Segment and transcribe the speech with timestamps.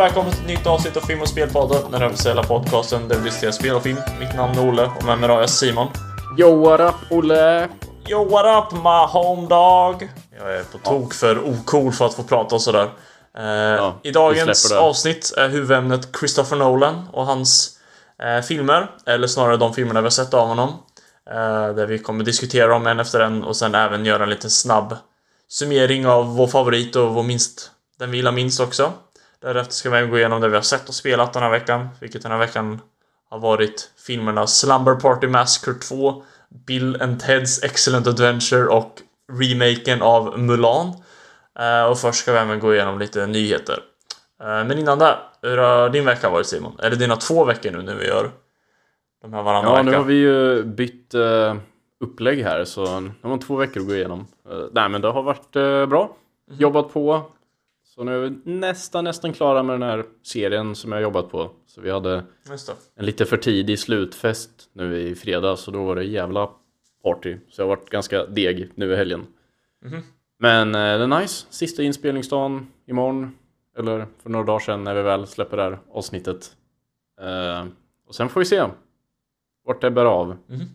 [0.00, 3.24] Och välkommen till ett nytt avsnitt av Film och Spelpodden, den officiella podcasten där vi
[3.24, 3.98] diskuterar spel och film.
[4.20, 5.88] Mitt namn är Olle och med mig har jag Simon.
[6.38, 7.68] Yo what up Olle?
[8.08, 10.08] Yo what up my home dog?
[10.38, 12.90] Jag är på tok för ocool för att få prata och sådär.
[13.38, 17.78] Eh, I dagens avsnitt är huvudämnet Christopher Nolan och hans
[18.22, 20.68] eh, filmer, eller snarare de filmerna vi har sett av honom.
[21.30, 24.50] Eh, där vi kommer diskutera dem en efter en och sen även göra en liten
[24.50, 24.96] snabb
[25.48, 28.92] summering av vår favorit och vår minst, den vi gillar minst också.
[29.42, 32.22] Därefter ska vi gå igenom det vi har sett och spelat den här veckan, vilket
[32.22, 32.80] den här veckan
[33.30, 36.22] har varit filmerna Slumber Party Massacre 2,
[36.66, 40.92] Bill and Ted's Excellent Adventure och remaken av Mulan.
[41.58, 43.78] Eh, och först ska vi även gå igenom lite nyheter.
[44.42, 46.76] Eh, men innan det, hur har din vecka varit Simon?
[46.76, 48.30] Det dina två veckor nu när vi gör
[49.22, 49.86] de här varannan ja, vecka?
[49.86, 51.54] Ja, nu har vi ju bytt uh,
[52.00, 54.26] upplägg här så nu har man två veckor att gå igenom.
[54.50, 56.16] Uh, nej men det har varit uh, bra.
[56.48, 56.60] Mm.
[56.60, 57.22] Jobbat på.
[58.00, 61.50] Så nu är vi nästan, nästan klara med den här serien som jag jobbat på.
[61.66, 62.24] Så vi hade
[62.94, 66.50] en lite för tidig slutfest nu i fredags så då var det jävla
[67.04, 67.36] party.
[67.48, 69.26] Så jag har varit ganska deg nu i helgen.
[69.84, 70.02] Mm.
[70.38, 71.46] Men det är nice.
[71.50, 73.38] Sista inspelningsdagen imorgon.
[73.78, 76.56] Eller för några dagar sedan när vi väl släpper det här avsnittet.
[78.06, 78.64] och sen får vi se
[79.64, 80.36] vart det bär av.
[80.48, 80.66] Mm.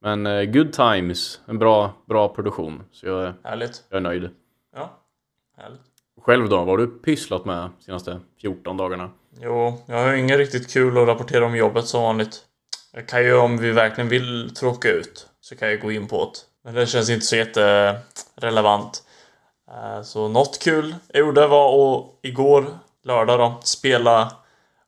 [0.00, 2.82] Men uh, good times, en bra, bra produktion.
[2.90, 3.84] Så jag, Härligt.
[3.88, 4.30] jag är nöjd.
[4.74, 5.00] Ja,
[5.56, 5.93] härligt.
[6.26, 9.10] Själv då, vad har du pysslat med de senaste 14 dagarna?
[9.40, 12.42] Jo, jag har inget riktigt kul att rapportera om jobbet som vanligt.
[12.92, 16.24] Jag kan ju om vi verkligen vill tråka ut så kan jag gå in på
[16.24, 16.38] det.
[16.64, 19.02] Men det känns inte så jätterelevant.
[19.70, 22.66] Eh, så något kul jag gjorde var att igår,
[23.02, 24.32] lördag då, spela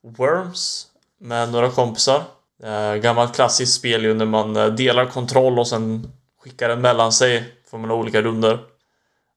[0.03, 0.87] Worms
[1.21, 2.23] med några kompisar.
[2.63, 6.13] Eh, gammalt klassiskt spel ju när man eh, delar kontroll och sen
[6.43, 7.45] skickar den mellan sig.
[7.71, 8.59] Får man olika runder.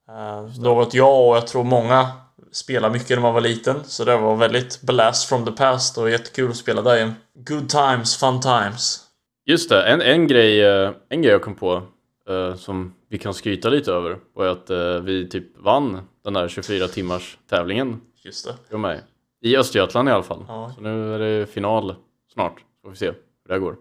[0.09, 2.07] Eh, något jag och jag tror många
[2.51, 3.83] spelade mycket när man var liten.
[3.83, 7.13] Så det var väldigt blast from the past och jättekul att spela där igen.
[7.33, 9.05] Good times, fun times.
[9.45, 11.81] Just det, en, en, grej, eh, en grej jag kom på
[12.29, 14.69] uh, som vi kan skryta lite över var att
[15.03, 18.01] vi typ vann den där 24 timmars tävlingen.
[18.23, 18.77] Just det.
[18.77, 19.01] Med.
[19.41, 20.45] I Östergötland i alla fall.
[20.47, 20.71] Ja.
[20.75, 21.95] Så nu är det final
[22.33, 22.63] snart.
[22.83, 23.75] Får vi se hur det går.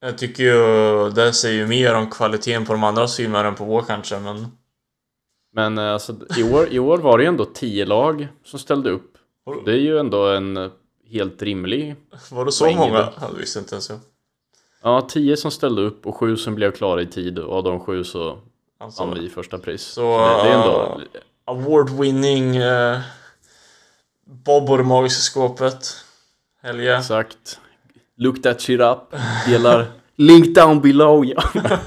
[0.00, 3.64] Jag tycker ju det säger ju mer om kvaliteten på de andra filmerna än på
[3.64, 4.46] vår kanske, men...
[5.52, 8.90] Men eh, alltså, i år, i år var det ju ändå tio lag som ställde
[8.90, 9.18] upp.
[9.64, 10.70] Det är ju ändå en eh,
[11.10, 11.96] helt rimlig...
[12.30, 13.08] Var det så många?
[13.20, 13.98] Jag visste inte ens jag.
[14.82, 17.80] Ja, tio som ställde upp och sju som blev klara i tid och av de
[17.80, 18.38] sju så
[18.78, 19.82] alltså, vann vi första pris.
[19.82, 21.00] Så, det, det, är ändå...
[21.00, 23.00] Uh, Award-winning uh,
[24.24, 26.04] Bob och det magiska skåpet.
[26.62, 26.98] Helge.
[26.98, 27.60] Exakt.
[28.16, 28.98] Look that shit up.
[29.46, 29.86] Delar
[30.16, 31.24] link down below.
[31.24, 31.78] Ja, ja.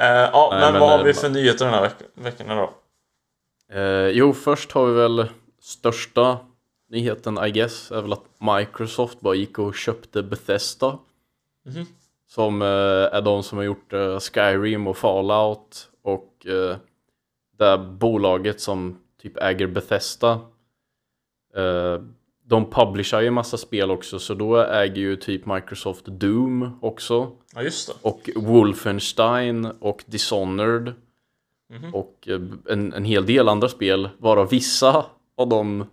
[0.00, 2.74] Uh, ja Nej, men, men, vad har vi för nyheter den här veck veckan då?
[3.74, 5.28] Uh, jo, först har vi väl
[5.60, 6.38] största
[6.90, 10.98] nyheten I guess är väl att Microsoft bara gick och köpte Bethesda.
[11.66, 11.86] Mm -hmm.
[12.26, 12.68] Som uh,
[13.14, 16.76] är de som har gjort Skyrim och Fallout och uh,
[17.58, 20.40] det bolaget som typ äger Bethesda
[22.50, 27.32] de publicerar ju massa spel också så då äger ju typ Microsoft Doom också.
[27.54, 27.94] Ja just det.
[28.02, 30.92] Och Wolfenstein och Dishonored.
[31.70, 31.92] Mm -hmm.
[31.92, 35.06] Och eh, en, en hel del andra spel, varav vissa
[35.36, 35.84] av dem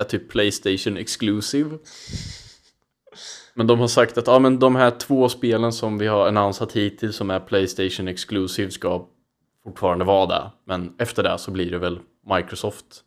[0.00, 1.78] är typ Playstation exclusive.
[3.54, 6.72] Men de har sagt att ja, men de här två spelen som vi har annonsat
[6.72, 9.06] hittills som är Playstation exclusive ska
[9.64, 10.50] fortfarande vara där.
[10.64, 11.98] Men efter det så blir det väl
[12.36, 13.04] Microsoft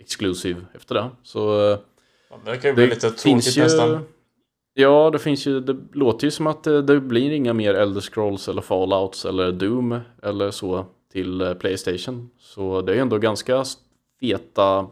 [0.00, 1.10] exclusive efter det.
[1.22, 1.78] Så eh,
[2.44, 4.06] det kan ju bli lite tråkigt ju, nästan.
[4.74, 8.00] Ja, det finns ju, det låter ju som att det, det, blir inga mer Elder
[8.00, 12.30] Scrolls eller Fallouts eller Doom eller så till eh, Playstation.
[12.38, 13.64] Så det är ändå ganska
[14.20, 14.86] feta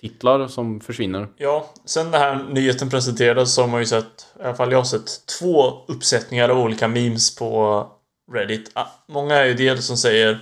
[0.00, 1.28] titlar som försvinner.
[1.36, 4.78] Ja, sen den här nyheten presenterades så har man ju sett, i alla fall jag
[4.78, 7.86] har sett två uppsättningar av olika memes på
[8.32, 8.70] Reddit.
[8.72, 10.40] Ah, många är ju dels som säger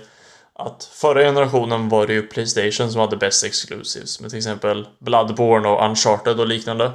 [0.57, 5.69] att förra generationen var det ju Playstation som hade bäst exclusives med till exempel Bloodborne
[5.69, 6.91] och Uncharted och liknande.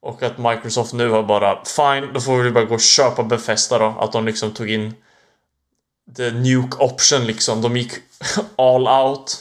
[0.00, 3.78] Och att Microsoft nu har bara Fine, då får vi bara gå och köpa Befesta
[3.78, 3.94] då.
[4.00, 4.94] Att de liksom tog in
[6.16, 7.62] The Nuke option liksom.
[7.62, 7.92] De gick
[8.56, 9.36] all out.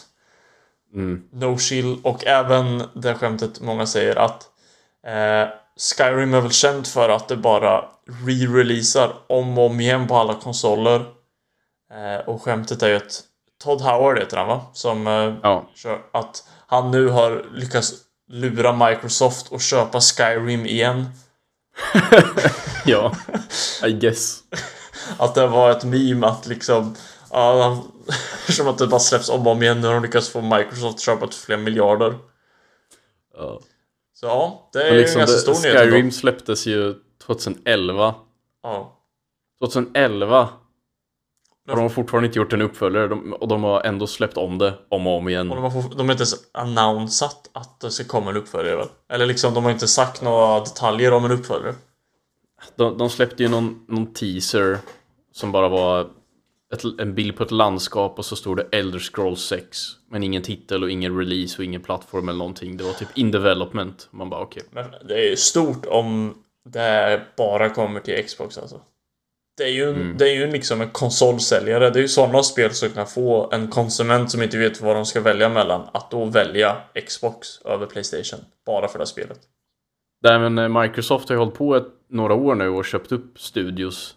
[0.93, 1.23] Mm.
[1.31, 1.97] No chill.
[2.03, 4.43] Och även det skämtet många säger att
[5.07, 5.49] eh,
[5.97, 7.85] Skyrim är väl känt för att det bara
[8.25, 11.05] re-releasar om och om igen på alla konsoler.
[11.91, 13.23] Eh, och skämtet är ju att
[13.63, 14.65] Todd Howard heter han va?
[14.73, 15.69] Som eh, ja.
[15.75, 17.93] kör att han nu har lyckats
[18.27, 21.05] lura Microsoft och köpa Skyrim igen.
[22.85, 23.15] ja,
[23.85, 24.39] I guess.
[25.17, 26.95] att det var ett meme att liksom
[27.31, 27.83] ja,
[28.49, 29.81] som att det bara släpps om och om igen.
[29.81, 32.15] Nu har de lyckats få Microsoft att köpa till flera miljarder.
[33.37, 33.59] Ja.
[34.13, 36.95] Så ja, det är Men ju liksom en ganska det, stor nyhet Skyrim släpptes ju
[37.25, 38.15] 2011.
[38.63, 38.95] Ja.
[39.59, 40.49] 2011
[41.69, 44.73] har de fortfarande inte gjort en uppföljare de, och de har ändå släppt om det
[44.89, 45.49] om och om igen.
[45.49, 48.87] Och de har, de har inte ens annonsat att det ska komma en uppföljare väl?
[49.09, 51.75] Eller liksom, de har inte sagt några detaljer om en uppföljare.
[52.75, 54.77] De, de släppte ju någon, någon teaser
[55.31, 56.07] som bara var
[56.73, 59.77] ett, en bild på ett landskap och så stod det Elder Scrolls 6.
[60.11, 62.77] Men ingen titel och ingen release och ingen plattform eller någonting.
[62.77, 64.07] Det var typ in development.
[64.11, 64.63] Man bara okej.
[64.71, 66.35] Men det är ju stort om
[66.69, 68.81] det bara kommer till Xbox alltså.
[69.59, 70.17] Det är ju, Mm.
[70.17, 71.89] det är ju liksom en konsolsäljare.
[71.89, 75.05] Det är ju sådana spel som kan få en konsument som inte vet vad de
[75.05, 76.77] ska välja mellan att då välja
[77.07, 78.39] Xbox över Playstation.
[78.65, 79.39] Bara för det spelet.
[80.23, 83.39] Nej men eh, Microsoft har ju hållit på ett, några år nu och köpt upp
[83.39, 84.15] studios.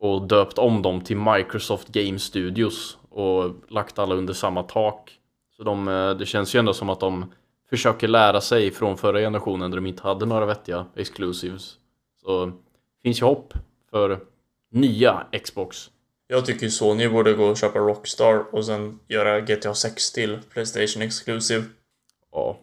[0.00, 2.98] Och döpt om dem till Microsoft Game Studios.
[3.10, 5.12] Och lagt alla under samma tak.
[5.56, 7.32] Så de, eh, det känns ju ändå som att de
[7.70, 11.74] försöker lära sig från förra generationen där de inte hade några vettiga exclusives.
[12.22, 12.52] Så
[13.02, 13.54] finns ju hopp
[13.90, 14.20] för
[14.70, 15.90] nya Xbox.
[16.28, 21.02] Jag tycker Sony borde gå och köpa Rockstar och sen göra GTA 6 till Playstation
[21.02, 21.64] Exclusive.
[22.32, 22.58] Ja.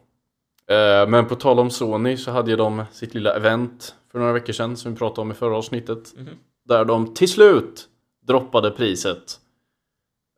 [0.68, 4.34] Eh, Men på tal om Sony så hade ju de sitt lilla event för några
[4.34, 6.14] veckor sedan som vi pratade om i förra avsnittet.
[6.18, 6.30] Mhm.
[6.66, 7.88] Där de till slut
[8.28, 9.40] droppade priset.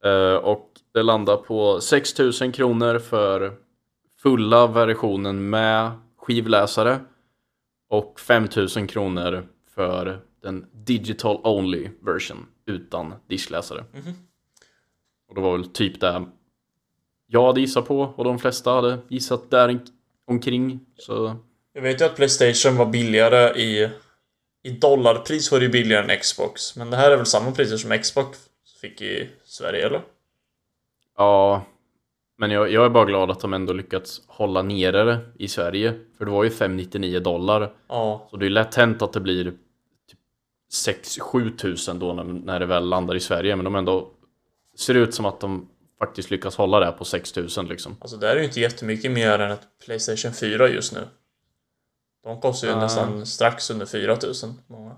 [0.04, 3.54] Eh, Och det landar på 6000 kronor för
[4.22, 7.00] fulla versionen med skivläsare.
[7.90, 13.86] Och 5000 kronor för den digital only version utan diskläsare.
[13.94, 14.14] Mhm.
[15.30, 16.26] Och det var väl typ det
[17.28, 19.88] jag hade gissat på och de flesta hade gissat där in-
[20.28, 20.80] omkring.
[20.98, 21.36] Så
[21.74, 23.90] Jag vet ju att Playstation var billigare i...
[24.64, 26.76] I dollarpris var det ju billigare än Xbox.
[26.76, 28.40] Men det här är väl samma priser som Xbox
[28.82, 30.02] fick i Sverige, eller?
[31.18, 31.66] ja,
[32.38, 35.94] men jag, jag är bara glad att de ändå lyckats hålla nere det i Sverige.
[36.18, 37.74] För det var ju 599 dollar.
[37.88, 38.28] Ja.
[38.32, 39.54] Så det är lätt hänt att det blir
[40.72, 43.56] 6-7 tusen då när, när det väl landar i Sverige.
[43.56, 44.12] Men de ändå
[44.78, 45.70] ser ut som att de
[46.00, 47.98] faktiskt lyckas hålla det på 6 tusen liksom.
[48.00, 51.08] Alltså det är ju inte jättemycket mer än ett Playstation 4 just nu.
[52.24, 52.80] De kostar ju Ah.
[52.80, 54.54] nästan strax under 4000.
[54.68, 54.96] Många.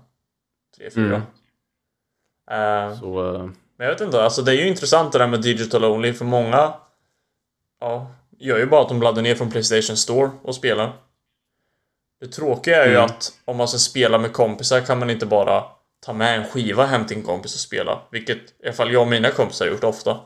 [0.78, 0.98] 3-4.
[0.98, 1.22] Mm.
[2.90, 3.42] Eh, Så eh,
[3.76, 6.24] Men jag vet inte, alltså det är ju intressant det där med digital only för
[6.24, 6.74] många
[7.80, 10.92] Ja, gör ju bara att de laddar ner från Playstation Store och spelar.
[12.20, 13.04] Det tråkiga är ju Mm.
[13.04, 15.64] att om man ska spela med kompisar kan man inte bara
[16.06, 18.00] ta med en skiva hem till en kompis och spela.
[18.10, 20.16] Vilket i alla fall jag och mina kompisar har gjort ofta.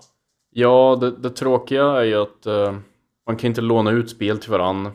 [0.51, 2.77] Ja, det, det tråkiga är ju att eh,
[3.27, 4.87] man kan inte låna ut spel till varann.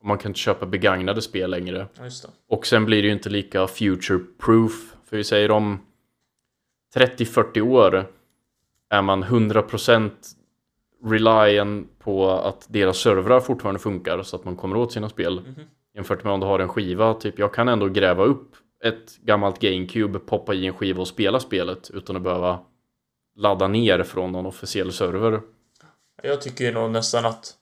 [0.00, 1.86] Och man kan inte köpa begagnade spel längre.
[1.98, 2.04] Ja.
[2.48, 4.72] Och sen blir det ju inte lika future-proof.
[5.08, 5.78] För vi säger om
[6.96, 8.06] 30-40 år
[8.90, 10.10] är man 100%
[11.04, 15.40] reliant på att deras servrar fortfarande funkar så att man kommer åt sina spel.
[15.40, 15.54] Mhm.
[15.94, 19.60] Jämfört med om du har en skiva, typ jag kan ändå gräva upp ett gammalt
[19.60, 22.58] GameCube, poppa i en skiva och spela spelet utan att behöva
[23.36, 25.40] ladda ner från någon officiell server.
[26.22, 27.54] Jag tycker nog nästan att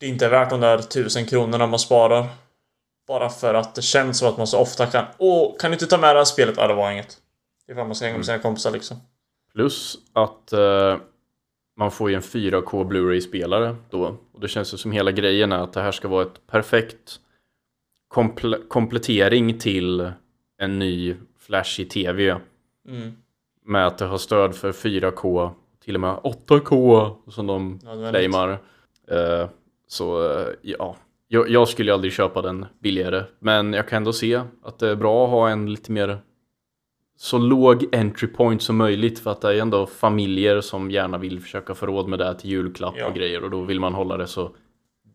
[0.00, 2.26] det inte är värt de där tusen kronorna man sparar.
[3.08, 5.86] Bara för att det känns som att man så ofta kan Åh, kan du inte
[5.86, 6.54] ta med det här spelet?
[6.56, 7.16] Ja, det var inget.
[7.68, 8.96] Ifall man ska hänga med sina kompisar liksom.
[9.54, 10.96] Plus att eh,
[11.76, 14.16] man får ju en 4K Blu-ray-spelare då.
[14.32, 17.20] Och det känns ju som hela grejen är att det här ska vara ett perfekt
[18.12, 20.10] komple- komplettering till
[20.58, 22.36] en ny flashig TV.
[22.88, 23.12] Mm.
[23.64, 25.50] Med att det har stöd för 4K,
[25.84, 28.10] till och med 8K som de Nödvändigt.
[28.10, 28.50] claimar.
[29.10, 29.48] Eh,
[29.88, 30.96] så eh, ja,
[31.28, 33.22] jag, jag skulle aldrig köpa den billigare.
[33.38, 36.18] Men jag kan ändå se att det är bra att ha en lite mer
[37.16, 41.40] så låg entry point som möjligt för att det är ändå familjer som gärna vill
[41.40, 43.06] försöka få råd med det till julklapp Ja.
[43.06, 44.50] och grejer och då vill man hålla det så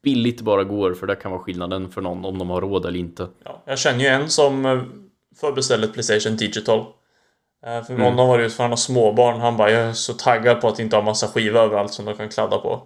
[0.07, 2.85] billigt det bara går för det kan vara skillnaden för någon om de har råd
[2.85, 3.27] eller inte.
[3.43, 4.81] Ja, jag känner ju en som eh,
[5.39, 6.79] förbeställde ett Playstation Digital.
[7.65, 8.03] Eh, För Mm.
[8.05, 9.39] honom var det ju för han har småbarn.
[9.41, 12.15] Han bara, jag är så taggad på att inte ha massa skivor överallt som de
[12.15, 12.81] kan kladda på.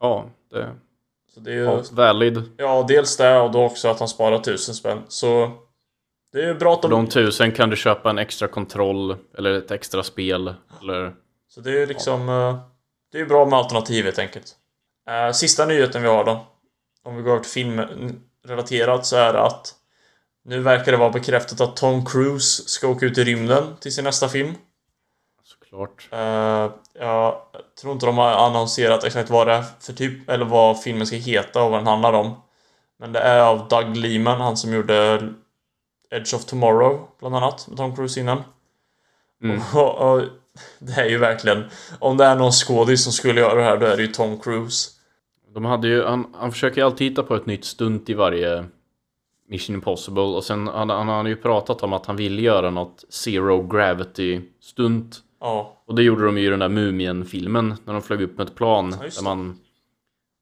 [0.00, 0.68] Ja, det
[1.34, 2.42] Så det är ju, ja, valid.
[2.56, 4.98] ja, dels det och då också att han sparar tusen spänn.
[5.08, 5.50] Så
[6.32, 7.04] det är bra att För de...
[7.04, 11.14] de tusen kan du köpa en extra kontroll eller ett extra spel eller
[11.48, 12.28] Så det är ju liksom...
[12.28, 12.56] eh,
[13.12, 14.56] Det är bra med alternativ helt enkelt.
[15.08, 16.46] Eh, Sista nyheten vi har då.
[17.04, 19.74] Om vi går över till filmrelaterat så är det att
[20.44, 24.04] nu verkar det vara bekräftat att Tom Cruise ska åka ut i rymden till sin
[24.04, 24.54] nästa film.
[25.44, 26.08] såklart.
[26.12, 27.42] Uh, jag
[27.80, 31.16] tror inte de har annonserat exakt vad det är för typ, eller vad filmen ska
[31.16, 32.42] heta och vad den handlar om.
[32.98, 35.28] Men det är av Doug Liman, han som gjorde
[36.10, 38.42] Edge of Tomorrow, bland annat, med Tom Cruise innan.
[39.42, 39.60] Mm.
[39.74, 40.22] Och, och,
[40.78, 41.64] det är ju verkligen,
[41.98, 44.40] om det är någon skådis som skulle göra det här, då är det ju Tom
[44.40, 44.90] Cruise.
[45.54, 48.64] De hade ju, han, han försöker ju alltid hitta på ett nytt stunt i varje
[49.48, 53.04] Mission Impossible och sen han, han har ju pratat om att han ville göra något
[53.08, 55.22] Zero Gravity stunt.
[55.40, 55.82] Ja.
[55.86, 58.54] Och det gjorde de ju i den där Mumien-filmen när de flög upp med ett
[58.54, 58.96] plan.
[59.00, 59.58] Ja, där man,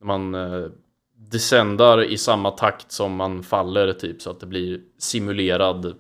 [0.01, 0.71] där man eh,
[1.17, 5.95] descendar i samma takt som man faller typ så att det blir simulerad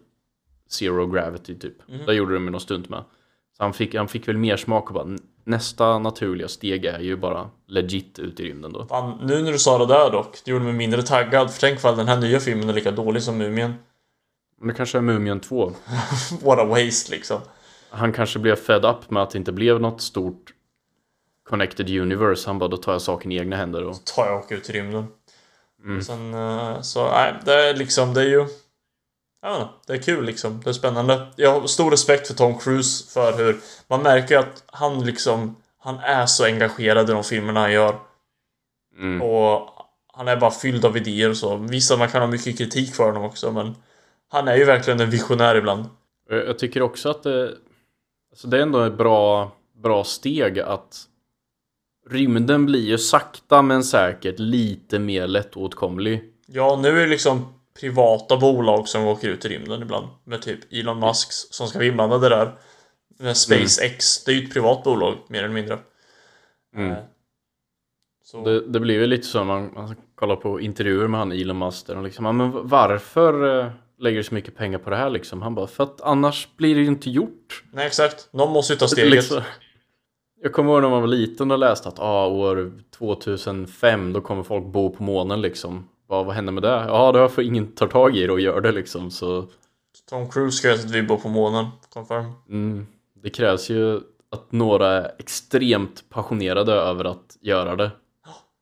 [0.68, 1.88] Zero Gravity typ.
[1.88, 2.06] Mhm.
[2.06, 3.04] Där gjorde de ju något stunt med.
[3.60, 6.98] Så han fick, han fick väl mer smak och bara "N- nästa naturliga steg är
[7.00, 8.86] ju bara legit ut i rymden då.
[8.86, 11.50] Fan, nu när du sa det där dock, det gjorde mig mindre taggad.
[11.50, 13.74] För tänk ifall den här nya filmen är lika dålig som Mumien.
[14.58, 15.72] Men det kanske är Mumien 2.
[16.42, 17.40] What a waste liksom.
[17.90, 20.52] Han kanske blev fed up med att det inte blev något stort
[21.48, 22.48] Connected Universe.
[22.48, 24.04] Han bara, då tar jag saken i egna händer och...
[24.04, 25.06] tar jag och åker ut i rymden.
[25.84, 26.02] Mm.
[26.02, 28.46] Sen, eh, så nej, det är liksom, det är ju...
[29.46, 30.60] Inte, det är kul liksom.
[30.64, 31.26] Det är spännande.
[31.36, 33.60] Jag har stor respekt för Tom Cruise för hur...
[33.88, 35.56] Man märker att han liksom...
[35.78, 37.96] Han är så engagerad i de filmerna han gör.
[38.98, 39.22] Mm.
[39.22, 39.68] Och
[40.12, 41.56] han är bara fylld av idéer och så.
[41.56, 43.74] Visst att man kan ha mycket kritik för honom också, men...
[44.32, 45.84] Han är ju verkligen en visionär ibland.
[46.28, 47.54] Jag jag tycker också att det...
[48.30, 51.06] Alltså det är ändå ett bra, bra steg att...
[52.10, 56.32] Rymden blir ju sakta men säkert lite mer lättåtkomlig.
[56.46, 60.08] Ja, nu är det liksom privata bolag som åker ut i rymden ibland.
[60.24, 62.58] Med typ Elon Musk som ska vara inblandade där.
[63.18, 65.78] Med SpaceX, det är ju ett privat bolag mer eller mindre.
[66.76, 66.90] Mm.
[66.92, 66.98] Eh,
[68.24, 71.32] Så, Det, det blir ju lite så när man, man kollar på intervjuer med han
[71.32, 74.96] Elon Musk där liksom, "Ja, men varför eh, lägger du så mycket pengar på det
[74.96, 75.42] här liksom?
[75.42, 77.64] Han bara, för att annars blir det ju inte gjort.
[77.72, 79.10] nej exakt, någon måste ju ta steget.
[79.12, 79.40] Liksom.
[80.42, 84.42] Jag kommer ihåg när man var liten och läste att ah, år 2005 då kommer
[84.42, 85.88] folk bo på månen liksom.
[86.10, 86.84] Bara, vad händer med det?
[86.88, 89.10] Ja, det är för ingen tar tag i det och gör det liksom.
[89.10, 89.46] Så
[90.08, 91.66] Tom Cruise ska att vi bor på månen.
[91.92, 92.32] Confirm.
[92.48, 92.86] mm,
[93.22, 94.00] det krävs ju
[94.30, 97.90] att några är extremt passionerade över att göra det.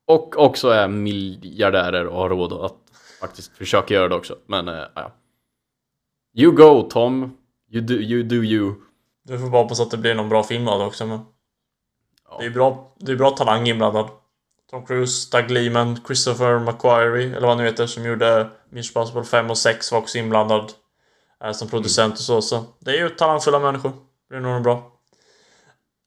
[0.06, 2.76] Och också är miljardärer och har råd att
[3.20, 4.36] faktiskt försöka göra det också.
[4.46, 5.12] Men eh, ja.
[6.34, 7.36] You go Tom.
[7.70, 8.22] You do you.
[8.22, 8.74] Do you.
[9.24, 11.20] Du får bara hoppas att det blir någon bra film av det också men...
[12.30, 12.36] Ja.
[12.40, 14.08] Det är bra, det är bra talang inblandad.
[14.70, 19.24] Tom Cruise, Doug Liman, Christopher McQuarrie, eller vad han nu heter, som gjorde Mission Impossible
[19.24, 20.72] 5 och 6 var också inblandad.
[21.44, 22.64] eh, som producent och så, så.
[22.78, 23.90] Det är ju talangfulla människor.
[23.90, 23.96] Det
[24.28, 24.92] blir nog bra.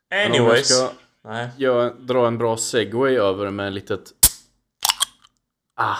[0.10, 0.68] Jag Anyways.
[0.68, 0.89] ska
[1.24, 1.50] Nej.
[1.58, 4.01] jag dra en bra segway över med en litet...
[5.75, 5.96] Ah,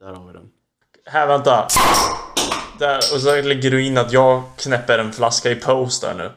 [0.00, 0.50] där har vi den.
[1.06, 1.68] Här, vänta.
[2.78, 6.32] Där, och så lägger du in att jag knäpper en flaska i pose där nu.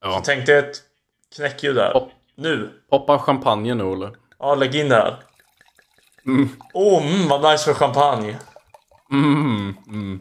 [0.00, 0.22] Ja.
[0.24, 0.82] Tänk dig ett
[1.36, 1.90] knäckljud där.
[1.92, 2.10] Pop.
[2.38, 2.70] Nu.
[2.90, 4.10] Poppa champagne nu Olle.
[4.38, 5.16] Ja, lägg in det här.
[6.26, 6.48] Mm.
[6.74, 8.38] Åh, mm, vad nice för champagne.
[9.12, 10.20] Mm, mm.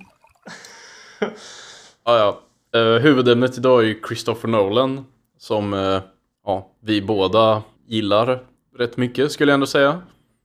[2.03, 2.39] ah, ja.
[2.75, 5.05] Uh, huvudämnet idag är ju Christopher Nolan.
[5.37, 6.01] Som eh,
[6.45, 8.43] ja, vi båda gillar
[8.77, 10.01] rätt mycket skulle jag ändå säga.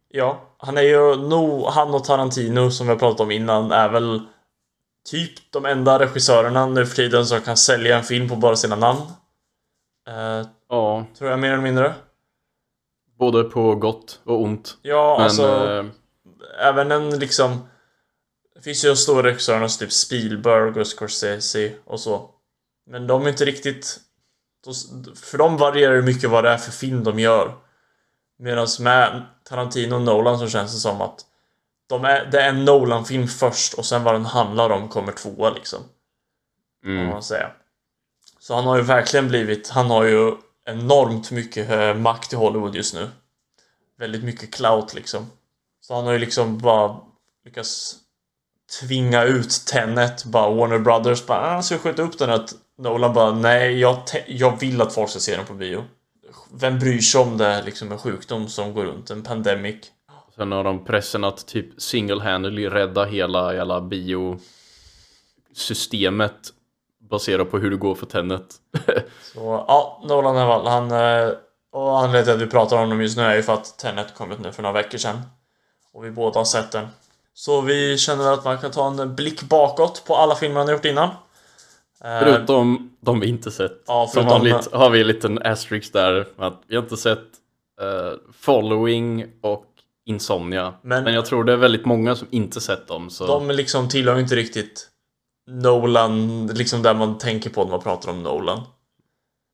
[0.09, 3.89] Ja, han är ju nog, han och Tarantino som vi har pratat om innan är
[3.89, 4.21] väl
[5.11, 8.77] typ de enda regissörerna nu för tiden som kan sälja en film på bara sina
[8.77, 9.01] namn.
[10.09, 11.95] Eh, Ja, tror jag mer eller mindre.
[13.19, 14.79] både på gott och ont.
[14.83, 15.87] Ja, Men alltså eh,
[16.69, 17.69] även en liksom...
[18.55, 22.31] Det finns ju stora regissörer som typ Spielberg och Scorsese och så.
[22.87, 24.01] Men de är inte riktigt...
[24.65, 27.55] de- För dem varierar det mycket vad det är för film de gör.
[28.39, 31.21] Medan med Tarantino och Nolan så känns det som att
[31.87, 35.51] de är, det är en Nolan-film först och sen vad den handlar om kommer tvåa
[35.51, 35.81] liksom.
[36.85, 37.51] Mm, man säga.
[38.39, 40.33] Så han har ju verkligen blivit, han har ju
[40.67, 43.09] enormt mycket eh, makt i Hollywood just nu.
[43.99, 45.31] Väldigt mycket clout liksom.
[45.81, 47.01] Så han har ju liksom bara
[47.45, 47.97] lyckats
[48.81, 52.47] tvinga ut Tenet, bara Warner Brothers bara ah, ska skjuta upp den här?
[52.79, 55.85] Nolan bara nej, jag, jag vill att folk ska se den på bio.
[56.55, 59.77] Vem bryr sig om det är liksom en sjukdom som går runt, en pandemic.
[60.37, 66.53] sen har de pressen att typ single-handedly rädda hela jävla biosystemet
[67.13, 68.55] baserat på hur det går för Tenet.
[69.35, 70.91] Så ja, Nolan väl, han...
[70.91, 71.33] eh,
[71.73, 74.15] Och anledningen till att vi pratar om dem just nu är ju för att Tenet
[74.15, 75.21] kommit nu för några veckor sedan.
[75.93, 76.87] Och vi båda har sett den.
[77.35, 80.75] Så vi känner att man kan ta en blick bakåt på alla filmer han har
[80.75, 81.09] gjort innan.
[82.05, 83.73] Eh, Förutom de vi inte sett.
[83.87, 86.27] Ja, förutom- vanligt har vi en liten asterisk där.
[86.39, 87.19] Att vi har inte sett
[87.81, 89.65] eh, Following och
[90.07, 90.75] Insomnia.
[90.83, 93.11] Men- Men, jag tror det är väldigt många som inte sett dem.
[93.11, 94.89] Så De liksom tillhör inte riktigt
[95.47, 98.63] Nolan, liksom där man tänker på när man pratar om Nolan.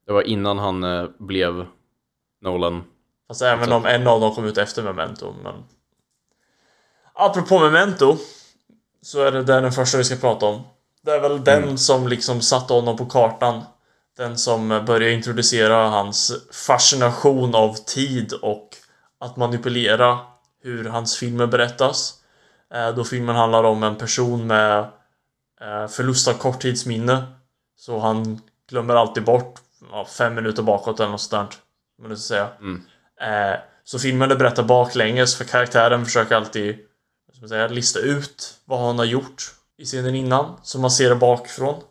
[0.07, 1.67] det var innan han eh, blev
[2.41, 2.85] Nolan.
[3.29, 5.55] Fast även om en av dem kom ut efter Memento, men...
[7.15, 8.17] Apropå Memento,
[9.03, 10.63] så är det där den första vi ska prata om.
[11.03, 13.63] Det är väl den som liksom satte honom på kartan.
[14.17, 18.69] Den som började introducera hans fascination av tid och
[19.21, 20.19] att manipulera
[20.63, 22.15] hur hans filmer berättas.
[22.75, 24.87] Eh, då filmen handlar om en person med
[25.89, 27.27] förlust av korttidsminne.
[27.77, 29.61] Så han glömmer alltid bort
[29.91, 31.61] ja, fem minuter bakåt eller något sånt
[31.99, 32.07] där.
[32.09, 32.49] ska säga.
[32.61, 32.83] Mm.
[33.21, 36.79] Eh, så filmen berättar baklänges för karaktären försöker alltid
[37.49, 39.43] säga, lista ut vad han har gjort
[39.79, 40.57] i scenen innan.
[40.63, 41.83] Så man ser det bakifrån.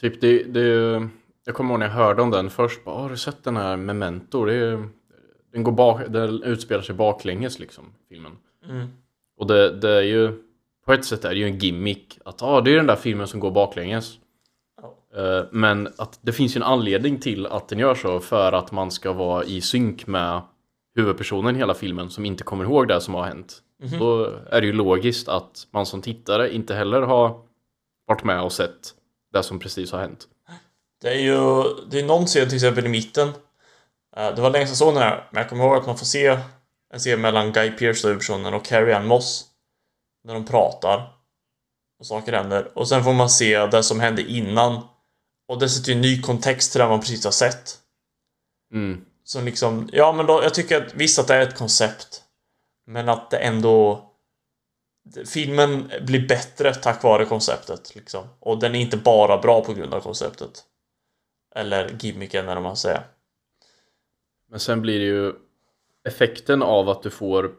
[0.00, 1.08] Typ det, det
[1.44, 2.84] Jag kommer ihåg när jag hörde om den först.
[2.84, 4.44] Bara, har du sett den här Memento?
[4.44, 4.88] Det är,
[5.52, 8.32] den, går bak, den utspelar sig baklänges liksom, filmen.
[8.68, 8.88] Mm.
[9.36, 10.42] Och det, det är ju...
[10.86, 12.18] På ett sätt är det ju en gimmick.
[12.24, 14.14] Att ah, det är den där filmen som går baklänges.
[15.16, 18.20] Eh, Men att det finns ju en anledning till att den gör så.
[18.20, 20.42] För att man ska vara i synk med
[20.96, 23.62] huvudpersonen i hela filmen som inte kommer ihåg det som har hänt.
[23.82, 23.98] Mhm.
[23.98, 27.40] Då är det ju logiskt att man som tittare inte heller har
[28.06, 28.94] varit med och sett
[29.32, 30.28] det som precis har hänt.
[31.02, 33.28] Det är ju det är någon scen till exempel i mitten.
[34.16, 35.98] Eh, Det var länge sedan jag såg den här, men jag kommer ihåg att man
[35.98, 36.26] får se
[36.92, 39.44] en scen mellan Guy Pearce, huvudpersonen, och Carrie Ann Moss.
[40.24, 41.18] När de pratar.
[41.98, 42.78] Och saker händer.
[42.78, 44.82] Och sen får man se det som hände innan.
[45.48, 47.78] Och det sätter ju en ny kontext till det man precis har sett.
[48.72, 49.04] Mm.
[49.24, 52.22] Som liksom, ja men då, jag tycker att visst att det är ett koncept.
[52.86, 54.08] Men att det ändå...
[55.26, 58.28] Filmen blir bättre tack vare konceptet liksom.
[58.40, 60.64] Och den är inte bara bra på grund av konceptet.
[61.54, 63.06] Eller gimmicken eller vad man säger.
[64.48, 65.32] Men sen blir det ju
[66.08, 67.54] effekten av att du får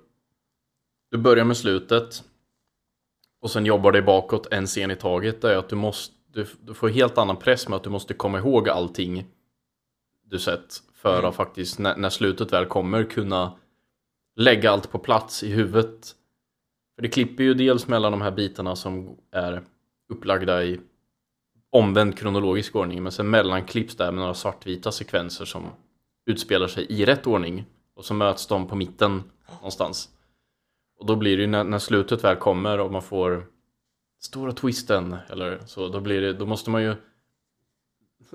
[1.12, 2.24] Du börjar med slutet
[3.44, 6.74] och sen jobbar dig bakåt en scen i taget är att du måste du, du
[6.74, 9.26] får helt annan press med att du måste komma ihåg allting
[10.26, 11.30] du sett för Mm.
[11.30, 13.54] att faktiskt när, när slutet väl kommer kunna
[14.36, 16.16] lägga allt på plats i huvudet.
[16.96, 19.64] För det klipper ju dels mellan de här bitarna som är
[20.10, 20.80] upplagda i
[21.70, 25.64] omvänd kronologisk ordning men sen mellanklipps där med några svartvita sekvenser som
[26.26, 29.24] utspelar sig i rätt ordning och så möts de på mitten
[29.56, 30.10] någonstans.
[31.04, 33.46] Och då blir det ju när, när slutet väl kommer och man får
[34.22, 36.96] stora twisten eller så, då blir det, då måste man ju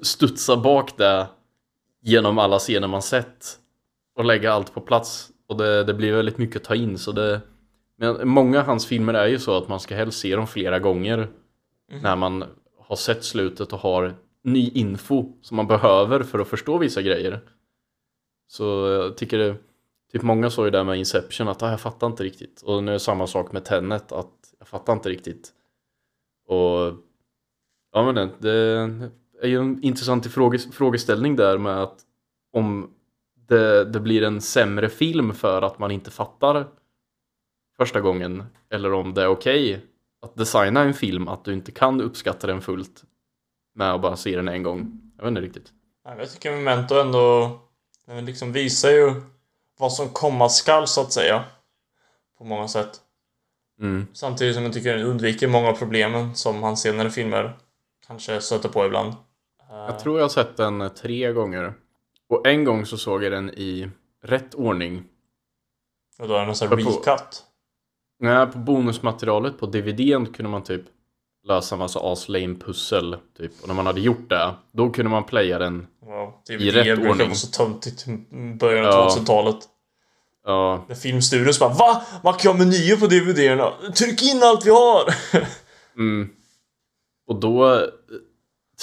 [0.03, 1.29] studsa bak det
[2.03, 3.59] genom alla scener man sett
[4.17, 7.13] och lägga allt på plats och det, det blir väldigt mycket att ta in så
[7.13, 7.41] det
[7.97, 10.79] men många av hans filmer är ju så att man ska helst se dem flera
[10.79, 11.29] gånger
[12.03, 12.45] när man
[12.79, 17.41] har sett slutet och har ny info som man behöver för att förstå vissa grejer.
[18.49, 19.57] Så jag tycker det,
[20.13, 22.63] typ många sa ju där med Inception att ah, jag fattar inte riktigt.
[22.63, 25.53] Och nu är det samma sak med Tenet att jag fattar inte riktigt.
[26.47, 26.93] Och
[27.93, 28.51] ja men det, det
[29.43, 32.01] är ju en intressant fråge, frågeställning där med att
[32.53, 32.91] om
[33.49, 36.69] det, det blir en sämre film för att man inte fattar
[37.77, 39.87] första gången eller om det är okej
[40.23, 43.05] att designa en film att du inte kan uppskatta den fullt
[43.75, 45.01] med att bara se den en gång.
[45.17, 45.73] Jag vet inte riktigt.
[46.05, 47.59] Jag tycker Memento ändå
[48.07, 49.15] den liksom visar ju
[49.79, 51.45] vad som komma skall så att säga.
[52.39, 53.01] På många sätt.
[53.81, 54.07] Mm.
[54.13, 57.59] Samtidigt som jag tycker den undviker många av problemen som hans senare filmer
[58.07, 59.15] kanske stöter på ibland.
[59.69, 61.75] Jag tror jag har sett den tre gånger.
[62.29, 63.91] Och en gång så såg jag den i
[64.23, 65.05] rätt ordning.
[66.19, 67.45] Och då är någon sån här På- recut.
[68.19, 70.83] Nej, på bonusmaterialet på DVDn kunde man typ
[71.49, 73.53] lösa massa aslame pussel typ.
[73.63, 75.87] Och när man hade gjort det, då kunde man playa den.
[76.07, 76.33] Wow.
[76.49, 77.17] I rätt ordning.
[77.29, 78.17] vara så töntigt i
[78.61, 79.09] början av Ja.
[79.19, 79.57] 2000-talet.
[80.45, 82.03] Ja, När filmstudion så bara VA?
[82.25, 83.73] Man kan ha menyer på DVD-erna!
[83.95, 85.15] Tryck in allt vi har!
[85.97, 86.29] mm.
[87.27, 87.65] Och då...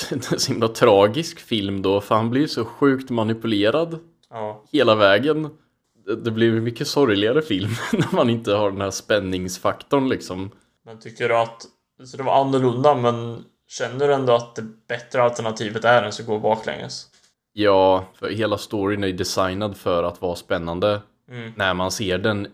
[0.10, 3.99] Det är en så himla tragisk film då, för han blir ju så sjukt manipulerad
[4.30, 4.63] ja.
[4.71, 5.49] hela vägen.
[6.06, 10.51] Det- Det blir mycket sorgligare film när man inte har den här spänningsfaktorn liksom.
[10.86, 11.65] Men tycker du att
[12.03, 16.25] så det var annorlunda men känner du ändå att det bättre alternativet är än att
[16.25, 17.08] gå baklänges?
[17.53, 21.51] Ja, för hela storyn är designad för att vara spännande Mm.
[21.55, 22.47] när man ser den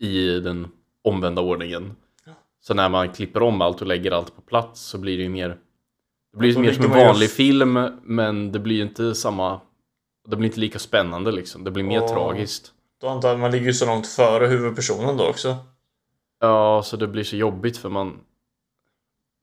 [0.00, 0.68] i den
[1.04, 1.96] omvända ordningen.
[2.60, 5.28] Så när man klipper om allt och lägger allt på plats så blir det ju
[5.28, 5.48] mer
[6.32, 9.60] Det blir ju mer som en vanlig film men det blir ju inte samma
[10.28, 11.64] Det blir inte lika spännande liksom.
[11.64, 12.08] Det blir mer Åh.
[12.08, 12.72] tragiskt.
[13.00, 15.56] Då antar jag att man ligger så långt före huvudpersonen då också.
[16.40, 18.20] Ja, så det blir så jobbigt för man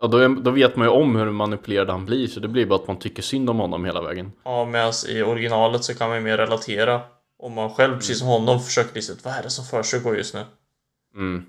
[0.01, 2.65] Ja, då, är, då vet man ju om hur manipulerad han blir så det blir
[2.65, 4.31] bara att man tycker synd om honom hela vägen.
[4.43, 7.01] Ja, medan i originalet så kan man ju mer relatera.
[7.39, 10.33] Om man själv, precis som honom, försöker lista ut vad är det som försiggår just
[10.33, 10.43] nu.
[11.15, 11.45] Mm.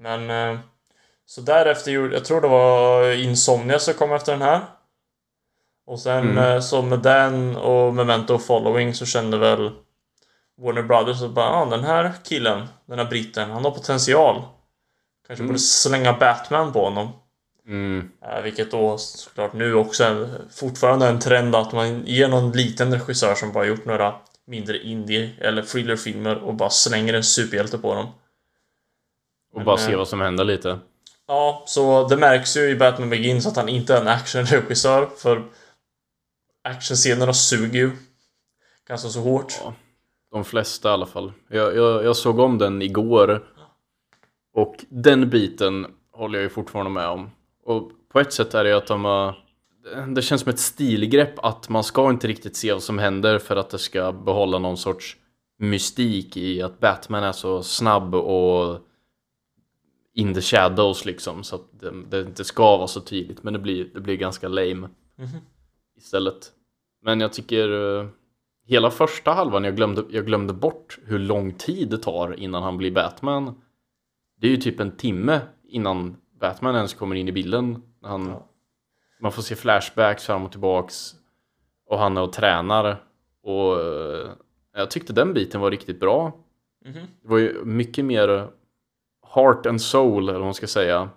[0.00, 0.58] Men eh,
[1.26, 4.60] så därefter gjorde, jag tror det var Insomnia som kom efter den här.
[5.86, 6.38] Och sen Mm.
[6.56, 9.70] eh, så med den och Memento Following så kände väl
[10.60, 14.42] Warner Brothers att bara, ah, den här killen, den här britten, han har potential.
[15.26, 15.46] Kanske Mm.
[15.46, 17.08] borde slänga Batman på honom.
[17.66, 18.10] Mm.
[18.22, 22.92] Eh, vilket då såklart nu också är fortfarande en trend att man ger någon liten
[22.92, 24.14] regissör som bara gjort några
[24.46, 28.06] mindre indie eller thrillerfilmer och bara slänger en superhjälte på dem.
[29.52, 30.78] Och Men, bara eh, se vad som händer lite.
[31.26, 35.44] Ja, så det märks ju i Batman Begins att han inte är en actionregissör för
[36.64, 37.90] actionscenerna suger ju
[38.88, 39.60] ganska så hårt.
[39.64, 39.74] Ja,
[40.32, 41.32] de flesta i alla fall.
[41.48, 43.46] Jag, jag, jag såg om den igår.
[44.54, 47.30] Och den biten håller jag ju fortfarande med om.
[47.64, 49.44] Och på ett sätt är det ju att de har...
[50.14, 53.56] Det känns som ett stilgrepp att man ska inte riktigt se vad som händer för
[53.56, 55.16] att det ska behålla någon sorts
[55.58, 58.78] mystik i att Batman är så snabb och
[60.14, 61.44] in the shadows liksom.
[61.44, 63.42] Så att det, det inte ska vara så tydligt.
[63.42, 65.38] Men det blir, det blir ganska lame Mhm.
[65.96, 66.52] istället.
[67.02, 68.08] Men jag tycker eh,
[68.66, 72.76] hela första halvan, jag glömde, jag glömde bort hur lång tid det tar innan han
[72.76, 73.60] blir Batman.
[74.40, 77.82] Det är ju typ en timme innan Batman ens kommer in i bilden.
[78.02, 78.46] Han, Ja.
[79.20, 81.14] Man får se flashbacks fram och tillbaks.
[81.86, 83.02] Och han är och tränar.
[83.42, 84.30] Och eh,
[84.74, 86.32] jag tyckte den biten var riktigt bra.
[86.84, 87.06] Mhm.
[87.22, 88.48] Det var ju mycket mer
[89.34, 91.10] heart and soul, eller vad man ska säga,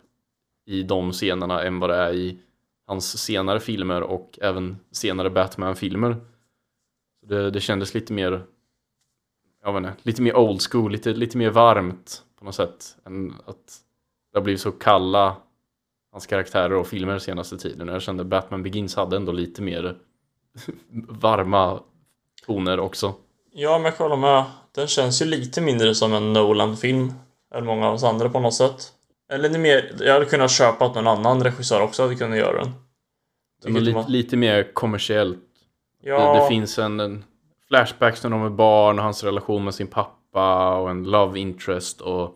[0.66, 2.40] i de scenerna än vad det är i
[2.86, 6.16] hans senare filmer och även senare Batman-filmer.
[7.20, 8.46] Så Det, det kändes lite mer,
[9.64, 12.98] jag vet inte, lite mer old school, lite, lite mer varmt på något sätt.
[13.06, 13.84] Än att
[14.38, 15.36] det har blivit så kalla,
[16.12, 17.88] hans karaktärer och filmer senaste tiden.
[17.88, 19.98] Jag kände Batman Begins hade ändå lite mer
[21.10, 21.80] varma
[22.46, 23.14] toner också.
[23.52, 24.44] Ja, men jag håller med.
[24.76, 27.14] Den känns ju lite mindre som en Nolan-film
[27.56, 28.94] än många av oss andra på något sätt.
[29.32, 32.64] Eller är mer, jag hade kunnat köpa att någon annan regissör också hade kunnat göra
[32.64, 32.72] den.
[33.64, 35.40] Men Tycker lite, man- lite mer kommersiellt
[36.04, 37.24] Ja, Det, det finns en, en
[37.68, 42.02] flashbacks när de är barn och hans relation med sin pappa och en love interest
[42.02, 42.34] och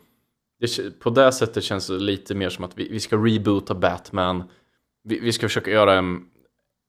[0.62, 4.44] det, på det sättet känns det lite mer som att vi, vi ska reboota Batman.
[5.04, 6.22] Vi, vi ska försöka göra en,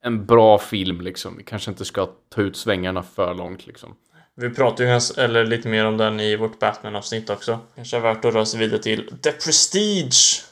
[0.05, 1.37] en bra film liksom.
[1.37, 3.95] Vi kanske inte ska ta ut svängarna för långt liksom.
[4.35, 4.91] vi pratar ju
[5.25, 7.59] eller lite mer om den i vårt Batman-avsnitt också.
[7.75, 10.45] Kanske är värt att röra sig vidare till The Prestige.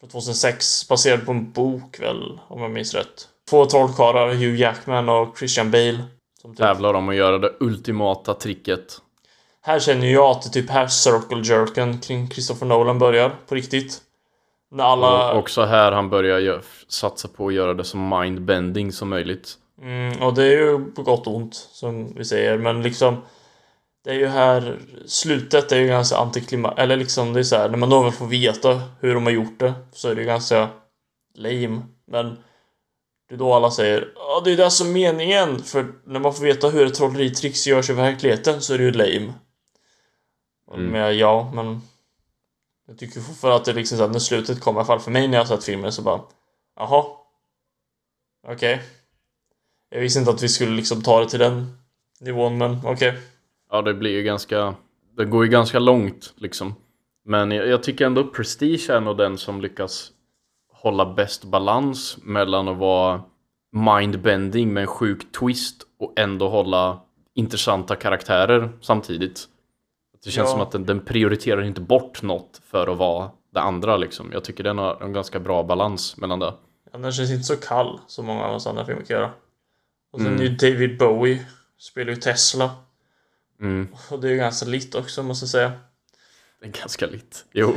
[0.00, 3.28] Från 2006, baserad på en bok väl, om jag minns rätt.
[3.50, 6.04] Två trollkarlar, Hugh Jackman och Christian Bale.
[6.40, 9.00] Som typ Tävlar om att göra det ultimata tricket.
[9.66, 14.00] Här känner jag att det typ här circle jerken kring Christopher Nolan börjar på riktigt.
[14.70, 15.32] När alla...
[15.32, 19.54] Och också här han börjar satsa på att göra det så mindbending som möjligt.
[19.82, 23.16] Mm, och det är ju på gott och ont som vi säger, men liksom
[24.04, 27.68] det är ju här slutet är ju ganska antiklima eller liksom det är så här
[27.68, 30.26] när man då väl får veta hur de har gjort det så är det ju
[30.26, 30.68] ganska
[31.34, 31.82] lame.
[32.10, 32.36] Men
[33.28, 36.34] det är då alla säger ja det är det som är meningen för när man
[36.34, 39.32] får veta hur ett trolleritricks görs i verkligheten så är det ju lame.
[40.74, 40.86] Mm.
[40.86, 41.80] Men ja, men
[42.86, 45.10] jag tycker fortfarande att det liksom så att när slutet kommer, i alla fall för
[45.10, 46.20] mig när jag har sett filmen så bara
[46.76, 47.04] Jaha
[48.48, 48.82] Okej
[49.90, 51.78] Jag visste inte att vi skulle liksom ta det till den
[52.20, 53.18] nivån men okej
[53.70, 54.74] Ja, det blir ju ganska...
[55.16, 56.74] Det går ju ganska långt liksom.
[57.24, 60.12] Men jag, jag tycker ändå Prestige är nog den som lyckas
[60.72, 63.22] hålla bäst balans mellan att vara
[63.72, 67.00] mindbending med en sjuk twist och ändå hålla
[67.34, 69.48] intressanta karaktärer samtidigt.
[70.26, 70.52] Det känns Ja.
[70.52, 74.30] som att den, den prioriterar inte bort något för att vara det andra liksom.
[74.32, 76.54] Jag tycker den har en ganska bra balans mellan det.
[76.92, 79.30] ja, Den känns inte så kall som många av oss andra filmer kan göra
[80.12, 80.40] Och sen Mm.
[80.40, 81.46] är ju David Bowie
[81.78, 82.70] Spelar ju Tesla
[83.60, 83.88] Mm.
[84.10, 85.72] Och det är ju ganska likt också måste jag säga
[86.60, 87.36] Det är ganska lite.
[87.52, 87.74] Jo,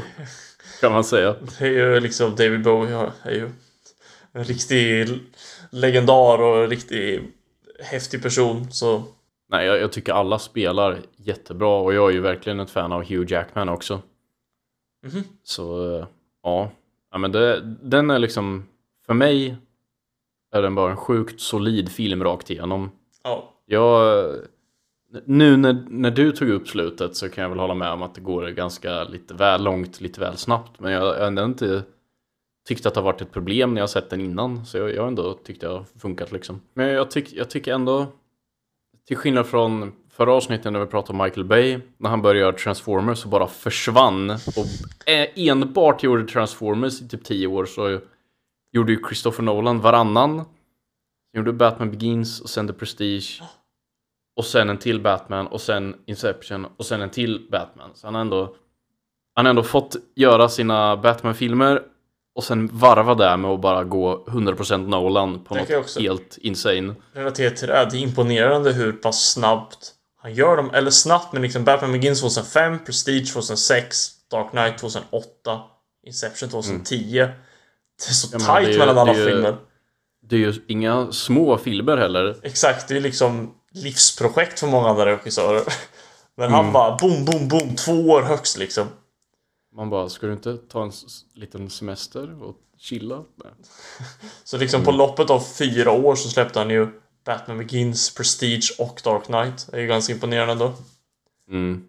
[0.82, 1.36] kan man säga.
[1.60, 3.50] Det är ju liksom David Bowie är ju
[4.32, 5.08] en riktig
[5.70, 7.24] legendar och en riktig
[7.84, 9.04] häftig person så
[9.52, 13.04] Nej, jag, jag tycker alla spelar jättebra och jag är ju verkligen ett fan av
[13.04, 14.02] Hugh Jackman också.
[15.06, 15.24] Mhm.
[15.44, 16.06] Så eh,
[16.44, 16.72] ja,
[17.12, 18.66] ja men det, den är liksom,
[19.06, 19.56] för mig
[20.52, 22.92] är den bara en sjukt solid film rakt igenom.
[23.24, 24.26] ja Jag,
[25.26, 28.16] nu när, när du tog upp slutet så kan jag väl hålla med om att
[28.16, 30.80] det går ganska lite väl långt, lite väl snabbt.
[30.80, 31.84] Men jag har ändå inte
[32.68, 34.66] tyckt att det har varit ett problem när jag sett den innan.
[34.66, 36.62] Så jag, jag har ändå tyckt det har funkat liksom.
[36.74, 38.08] Men jag, tyck, jag tycker ändå,
[39.08, 42.54] till skillnad från förra avsnittet när vi pratade om Michael Bay, när han började göra
[42.54, 44.66] Transformers och bara försvann och
[45.36, 48.00] enbart gjorde Transformers i typ 10 år så
[48.72, 50.46] gjorde ju Christopher Nolan varannan.
[51.38, 53.42] Gjorde Batman Begins och sen The Prestige.
[54.36, 57.90] Och sen en till Batman och sen Inception och sen en till Batman.
[57.94, 58.56] Så han har ändå,
[59.36, 61.82] han har ändå fått göra sina Batman-filmer
[62.36, 66.96] och sen varva där med att bara gå 100% Nolan på Det något helt insane.
[67.14, 70.72] relaterat till det här, det är imponerande hur pass snabbt han gör dem.
[70.74, 75.62] Eller snabbt, men liksom Batman Begins 2005, Prestige 2006, Dark Knight 2008,
[76.06, 76.96] Inception 2010.
[77.16, 78.48] Det är så Mm.
[78.48, 79.58] Ja, tight mellan alla det är ju- filmer.
[80.22, 82.36] Det är ju inga små filmer heller.
[82.44, 85.64] Exakt, det är liksom livsprojekt för många andra regissörer.
[86.38, 88.88] Men han bara boom, boom, boom, två år högst liksom.
[89.76, 90.92] Man bara, ska du inte ta en
[91.36, 93.16] liten semester och chilla?
[93.44, 93.52] Nej.
[94.44, 96.88] Så liksom på loppet av fyra år så släppte han ju
[97.30, 99.68] Batman Begins, Prestige och Dark Knight.
[99.72, 100.74] Det är ju ganska imponerande ändå.
[101.50, 101.86] Mm.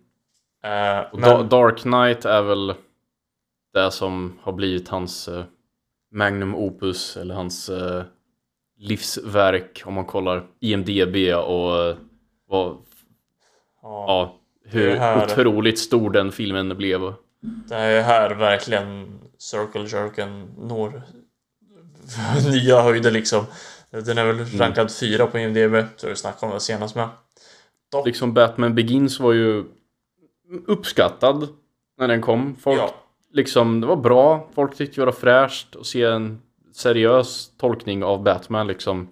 [1.13, 2.75] Och men, Da- Dark Knight är väl
[3.75, 5.45] det som har blivit hans eh,
[6.13, 8.03] magnum opus eller hans eh,
[8.79, 11.97] livsverk om man kollar IMDB och
[12.49, 12.77] vad,
[13.83, 17.15] ja, hur här- otroligt stor den filmen blev.
[17.41, 21.03] det är här verkligen Circle Jerken når
[22.51, 23.45] nya höjder liksom.
[23.91, 27.09] Den är väl rankad fyra på IMDB, så vi snackade om det senast med.
[27.93, 29.65] Dock, Liksom Batman Begins var ju
[30.67, 31.49] uppskattad
[31.99, 32.57] när den kom.
[32.61, 32.95] Folk, ja,
[33.33, 34.49] liksom, det var bra.
[34.55, 36.43] Folk tyckte det var fräscht att se en
[36.75, 39.09] seriös tolkning av Batman liksom.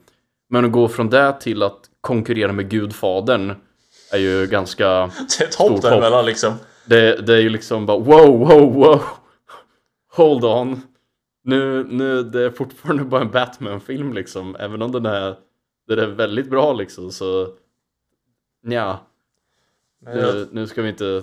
[0.51, 3.55] Men att gå från det till att konkurrera med Gudfadern
[4.13, 4.85] är ju ganska...
[5.39, 5.83] det är ett hopp.
[5.83, 6.55] däremellan liksom.
[6.87, 9.03] Det, det är ju liksom bara wow, wow, wow.
[10.17, 10.83] Hold on.
[11.49, 14.57] Nu, nu, det är fortfarande bara en Batman-film liksom.
[14.57, 15.37] Även om den är,
[15.89, 17.49] den är väldigt bra liksom så...
[20.05, 21.23] Jag- nu, nu ska vi inte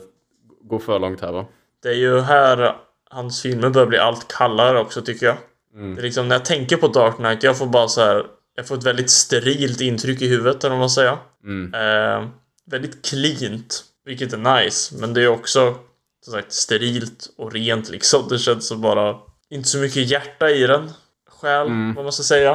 [0.61, 1.45] gå för långt här va?
[1.83, 2.75] Det är ju här
[3.09, 5.37] hans filmer börjar bli allt kallare också tycker jag.
[5.73, 5.95] Mm.
[5.95, 8.25] Det är liksom när jag tänker på Dark Knight, jag får bara så här.
[8.55, 11.17] Jag får ett väldigt sterilt intryck i huvudet, eller vad man säger.
[11.43, 11.73] Mm.
[11.73, 12.27] Eh,
[12.65, 14.95] väldigt cleant, vilket är nice.
[14.99, 15.75] Men det är också
[16.21, 18.27] som sagt sterilt och rent liksom.
[18.29, 19.15] Det känns som bara
[19.49, 20.89] inte så mycket hjärta i den.
[21.29, 21.93] Själ, Mm.
[21.93, 22.51] vad man ska säga.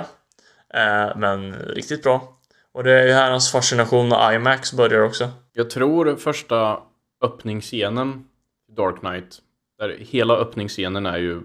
[0.75, 2.37] Eh, men riktigt bra.
[2.73, 5.29] Och det är ju här hans fascination med IMAX börjar också.
[5.53, 6.81] Jag tror första
[7.23, 8.25] öppningsscenen
[8.69, 9.39] i Dark Knight,
[9.79, 11.41] där hela öppningsscenen är ju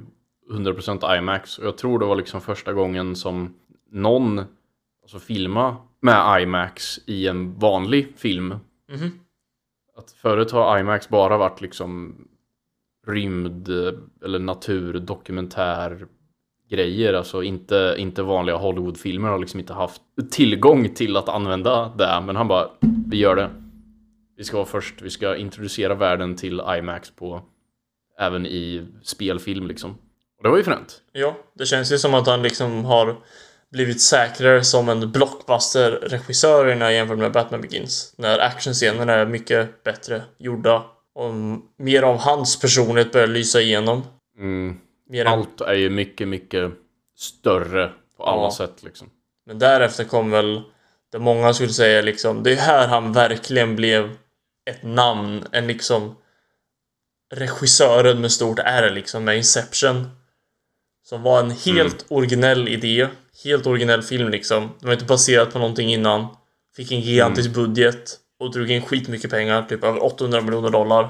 [0.52, 3.54] 100% IMAX och jag tror det var liksom första gången som
[3.92, 4.40] någon
[5.02, 8.60] alltså filma med IMAX i en vanlig film.
[8.92, 9.20] Mhm.
[9.98, 12.16] Att förut har IMAX bara varit liksom
[13.08, 13.94] rymd eh,
[14.26, 16.08] eller naturdokumentär
[16.70, 22.22] grejer, alltså inte, inte vanliga Hollywoodfilmer har liksom inte haft tillgång till att använda det,
[22.26, 22.70] men han bara,
[23.08, 23.50] vi gör det.
[24.38, 27.42] Vi ska vara först, vi ska introducera världen till IMAX på
[28.20, 29.92] även i spelfilm liksom.
[30.38, 31.02] Och det var ju fränt.
[31.12, 33.16] Ja, det känns ju som att han liksom har
[33.72, 38.14] blivit säkrare som en blockbuster-regissör jämfört med Batman Begins.
[38.18, 40.84] När actionscenerna är mycket bättre gjorda
[41.16, 41.34] och
[41.78, 44.04] mer av hans personlighet börjar lysa igenom.
[44.38, 44.78] Mm.
[45.14, 46.72] Än, Allt är ju mycket, mycket
[47.18, 48.52] större på alla Ja.
[48.52, 49.10] sätt liksom.
[49.46, 50.62] men därefter kom väl
[51.12, 54.16] det många skulle säga liksom, det är här han verkligen blev
[54.70, 56.16] ett namn, en liksom
[57.36, 60.10] regissören med stort R liksom med Inception.
[61.04, 63.08] Som var en helt originell idé.
[63.44, 64.70] Helt originell film liksom.
[64.80, 66.28] Det var inte baserat på någonting innan.
[66.76, 68.20] Fick en gigantisk budget.
[68.40, 69.62] Och drog in skitmycket pengar.
[69.64, 71.04] Typ över 800 miljoner dollar.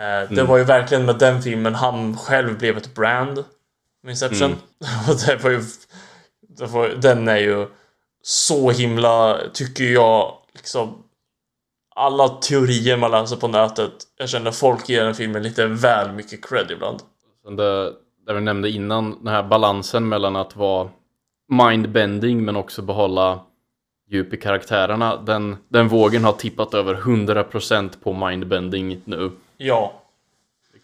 [0.00, 3.44] Eh, Det var ju verkligen med den filmen han själv blev ett brand.
[4.02, 4.52] Med Inception.
[5.08, 5.62] Och det var ju...
[6.48, 7.66] Det var, den är ju
[8.22, 11.02] så himla, tycker jag, liksom
[11.96, 13.92] alla teorier man läser på nätet.
[14.16, 17.00] Jag känner folk ger den filmen lite väl mycket cred ibland.
[17.44, 17.92] Sen det,
[18.26, 20.88] det vi nämnde innan, den här balansen mellan att vara
[21.48, 23.40] mindbending men också behålla
[24.08, 25.16] djup i karaktärerna.
[25.16, 29.30] Den, den vågen har tippat över 100% på mindbending nu.
[29.56, 30.00] Ja,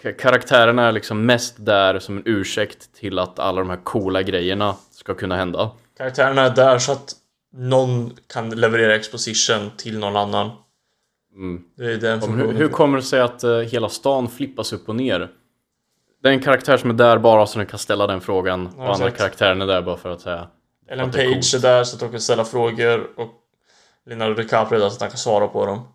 [0.02, 4.22] Ka- Karaktärerna är liksom mest där som en ursäkt till att alla de här coola
[4.22, 5.70] grejerna ska kunna hända.
[5.98, 7.12] karaktärerna är där så att
[7.52, 10.50] någon kan leverera exposition till någon annan.
[11.35, 11.62] Mm.
[11.76, 14.88] Det är den Om, hur, hur kommer det sig att eh, hela stan flippas upp
[14.88, 15.28] och ner?
[16.22, 18.94] Det är en karaktär som är där bara så den kan ställa den frågan och
[18.94, 20.46] andra karaktären är där bara för att säga
[20.90, 21.55] Ellen är Page coolt.
[21.55, 23.31] är där så att de kan ställa frågor och
[24.07, 25.88] Leonardo DiCaprio är där så att han kan svara på dem.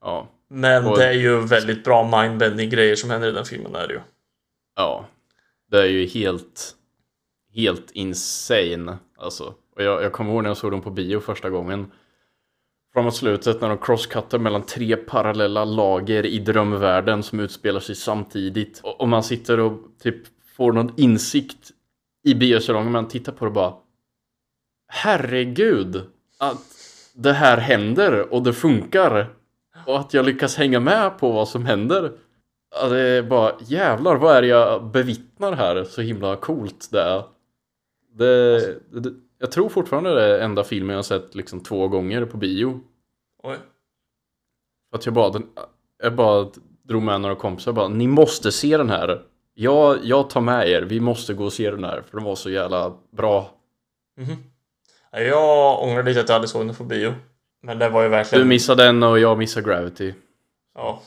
[0.00, 3.74] ja, Men Och- det är ju väldigt bra mindbending grejer som händer i den filmen
[3.74, 4.00] är det ju.
[4.76, 5.04] Ja,
[5.70, 6.74] det är ju helt,
[7.54, 8.98] helt insane.
[9.18, 9.54] Alltså.
[9.76, 11.92] Och jag, jag kommer ihåg när jag såg dem på bio första gången.
[12.92, 18.80] Framåt slutet när de crosscuttar mellan tre parallella lager i drömvärlden som utspelar sig samtidigt.
[18.82, 20.16] Och, och man sitter och typ
[20.56, 21.70] får någon insikt
[22.24, 22.92] i biosalongen.
[22.92, 23.74] Man tittar på det och bara
[24.88, 26.02] Herregud!
[26.38, 26.62] Att
[27.14, 29.34] det här händer och det funkar.
[29.86, 32.12] Och att jag lyckas hänga med på vad som händer.
[32.80, 37.00] Ja, det är bara jävlar vad är det jag bevittnar här så himla coolt det
[37.00, 37.22] är.
[38.12, 38.58] Det,
[39.00, 42.36] det, jag tror fortfarande det är enda filmen jag har sett liksom två gånger på
[42.36, 42.80] bio.
[43.42, 43.56] Oj.
[44.92, 45.46] Att jag bara, den,
[46.02, 46.50] jag bara
[46.82, 49.22] drog med några kompisar bara ni måste se den här.
[49.54, 52.34] Jag, jag tar med er, vi måste gå och se den här för den var
[52.34, 53.50] så jävla bra.
[54.20, 54.30] Mhm.
[54.30, 54.57] Ja,
[55.12, 57.14] Jag ångrar lite att jag aldrig såg den på bio.
[57.62, 58.42] Men det var ju verkligen...
[58.42, 60.14] Du missar den och jag missar Gravity.
[60.74, 61.02] Ja.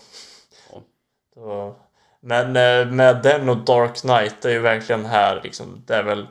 [1.35, 1.75] Ja.
[2.21, 5.83] Men eh, med den och Dark Knight det är ju verkligen här liksom.
[5.85, 6.27] Det är väl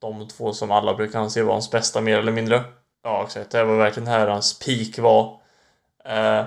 [0.00, 2.64] de två som alla brukar anse vara hans bästa mer eller mindre.
[3.02, 3.50] Ja exakt.
[3.50, 5.40] Det var verkligen här hans peak var.
[6.04, 6.44] Eh,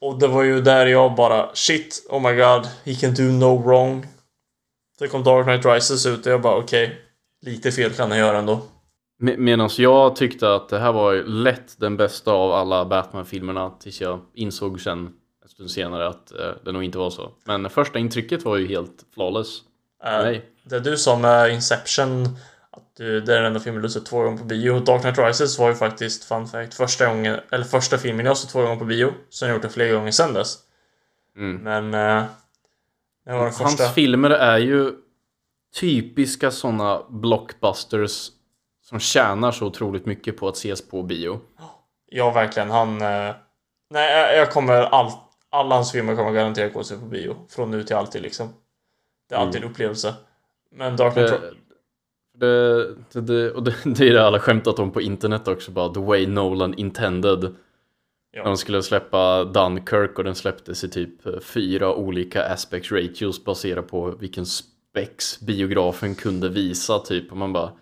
[0.00, 3.62] och det var ju där jag bara shit, oh my god, he can do no
[3.62, 4.06] wrong.
[4.98, 6.96] Så kom Dark Knight Rises ut och jag bara okej, okay,
[7.40, 8.60] lite fel kan han göra ändå.
[9.20, 14.00] Med, Medan jag tyckte att det här var lätt den bästa av alla Batman-filmerna tills
[14.00, 17.30] jag insåg sen en stund senare att eh, det nog inte var så.
[17.44, 19.58] Men första intrycket var ju helt flawless.
[20.04, 20.44] Eh, Nej.
[20.64, 22.24] Det du sa med Inception,
[22.70, 24.80] att du, det är den enda filmen du sett två gånger på bio.
[24.80, 28.50] Dark Knight Rises var ju faktiskt, fun fact, första gången, eller första filmen jag sett
[28.50, 29.12] två gånger på bio.
[29.30, 30.58] Sen har jag gjort det flera gånger sen dess.
[31.36, 31.62] Mm.
[31.62, 31.94] Men...
[31.94, 32.24] Eh,
[33.24, 33.88] det var den Hans första.
[33.88, 34.92] filmer är ju
[35.80, 38.30] typiska sådana blockbusters
[38.88, 41.40] som tjänar så otroligt mycket på att ses på bio.
[42.06, 42.70] Ja, verkligen.
[42.70, 43.02] Han...
[43.02, 43.34] Eh,
[43.90, 44.74] nej, jag- kommer...
[44.74, 45.10] All,
[45.50, 47.36] alla hans filmer kommer garanterat gå sig på bio.
[47.48, 48.48] Från nu till alltid liksom.
[49.28, 50.14] Det är alltid en upplevelse.
[50.70, 51.30] Men Dark Knight...
[51.30, 51.50] Det,
[52.46, 55.94] det, det, det, och det, det är det alla skämtat om på internet också, bara
[55.94, 57.56] the way Nolan intended.
[58.30, 58.42] Ja.
[58.42, 63.44] När de skulle släppa Dunkirk och den släpptes i typ eh, fyra olika aspect ratios
[63.44, 67.30] baserat på vilken spex biografen kunde visa typ.
[67.30, 67.72] Och man bara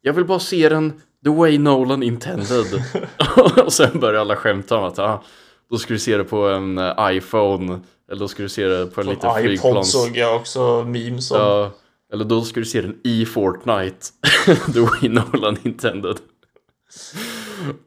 [0.00, 2.66] Jag vill bara se den the way Nolan intended.
[3.64, 5.22] och sen börjar alla skämta om att ah,
[5.70, 7.80] då ska du se det på en eh, iPhone.
[8.10, 9.92] Eller då ska du se det på en Från liten iPod flygplans...
[9.92, 11.40] såg jag också memes om.
[11.40, 11.70] Ja,
[12.12, 14.06] eller då ska du se den i Fortnite.
[14.72, 16.16] The way Nolan intended.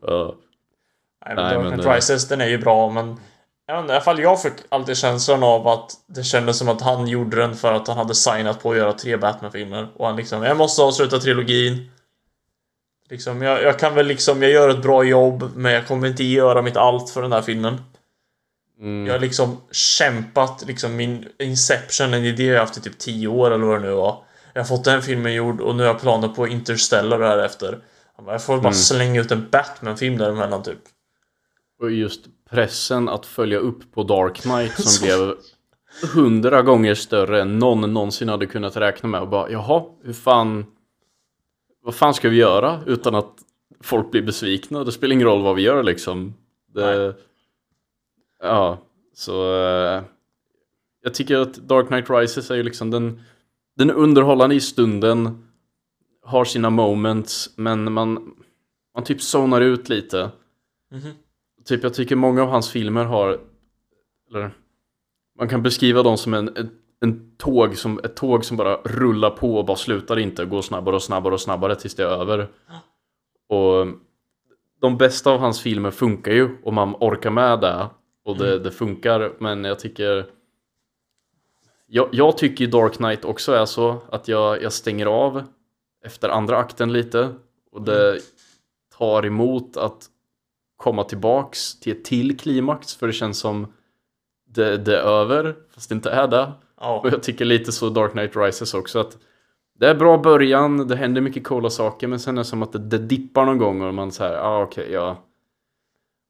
[0.02, 0.36] Ja.
[1.26, 3.16] Nej, men Nej, Dark men det- Rises, den är ju bra, men...
[3.68, 6.70] Jag vet inte, i alla fall jag fick alltid känslan av att det kändes som
[6.70, 9.88] att han gjorde den för att han hade signat på att göra tre Batman-filmer.
[9.96, 11.92] Och han liksom, jag måste avsluta trilogin.
[13.12, 16.24] Liksom, jag, jag kan väl liksom, jag gör ett bra jobb, men jag kommer inte
[16.24, 17.78] göra mitt allt för den här filmen.
[18.80, 19.06] Mm.
[19.08, 23.52] Jag har liksom kämpat, liksom min Inception, en idé jag haft i typ 10 år
[23.52, 24.24] eller vad det nu var.
[24.54, 27.80] Jag har fått den filmen gjord och nu har jag planer på Interstellar därefter.
[28.28, 28.74] Jag får bara Mm.
[28.74, 30.80] slänga ut en Batman-film däremellan typ.
[31.82, 35.36] Och just pressen att följa upp på Dark Knight som blev
[36.14, 39.22] hundra gånger större än någon någonsin hade kunnat räkna med.
[39.22, 40.66] Och bara, jaha, hur fan...
[41.84, 43.44] Vad fan ska vi göra utan att
[43.80, 44.84] folk blir besvikna?
[44.84, 46.34] Det spelar ingen roll vad vi gör liksom.
[46.74, 47.16] Det,
[48.42, 48.78] ja,
[49.14, 49.56] så...
[49.56, 50.04] eh,
[51.04, 53.22] jag tycker att Dark Knight Rises är ju liksom den...
[53.76, 55.48] Den underhållande i stunden.
[56.24, 58.36] Har sina moments, men man...
[58.96, 60.32] Man typ zonar ut lite.
[60.92, 61.12] Mhm.
[61.66, 63.40] Typ jag tycker många av hans filmer har
[64.30, 64.52] eller,
[65.38, 66.70] Man kan beskriva dem som en, en,
[67.02, 70.96] en tåg som, ett tåg som bara rullar på och bara slutar inte Går snabbare
[70.96, 72.48] och snabbare och snabbare tills det är över.
[73.50, 73.88] Och
[74.82, 77.90] De bästa av hans filmer funkar ju om man orkar med det.
[78.26, 80.26] Och det, det funkar men jag tycker
[81.94, 85.44] jag, jag tycker ju Dark Knight också är så att jag, jag stänger av
[86.06, 87.30] efter andra akten lite.
[87.72, 88.20] Och det
[88.98, 90.06] tar emot att
[90.78, 93.74] komma tillbaks till ett till klimax för det känns som
[94.46, 96.52] det, det är över fast det inte är det.
[96.82, 97.00] Ja.
[97.00, 99.18] Och jag tycker lite så Dark Knight Rises också att
[99.80, 102.72] det är bra början, det händer mycket coola saker men sen är det som att
[102.72, 105.24] det, det dippar någon gång och man säger ah, okej ja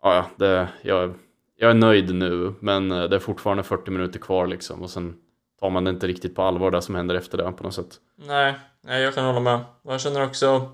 [0.04, 1.14] ja ja det, jag,
[1.58, 5.16] jag är nöjd nu men eh, det är fortfarande 40 minuter kvar liksom och sen
[5.60, 7.96] tar man det inte riktigt på allvar det som händer efter det på något sätt.
[8.16, 9.60] Nej, nej, jag kan hålla med.
[9.84, 10.70] Jag känner också...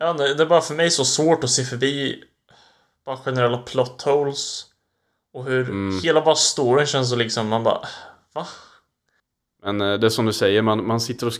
[0.00, 2.24] Ja, det är bara för mig så svårt att se förbi
[3.06, 4.64] bara generella plot holes.
[5.32, 6.00] Och hur Mm.
[6.02, 7.80] hela bara storyn känns så liksom, man bara...
[8.34, 8.46] Va?
[9.72, 11.32] Men eh, det är som du säger, man, man sitter och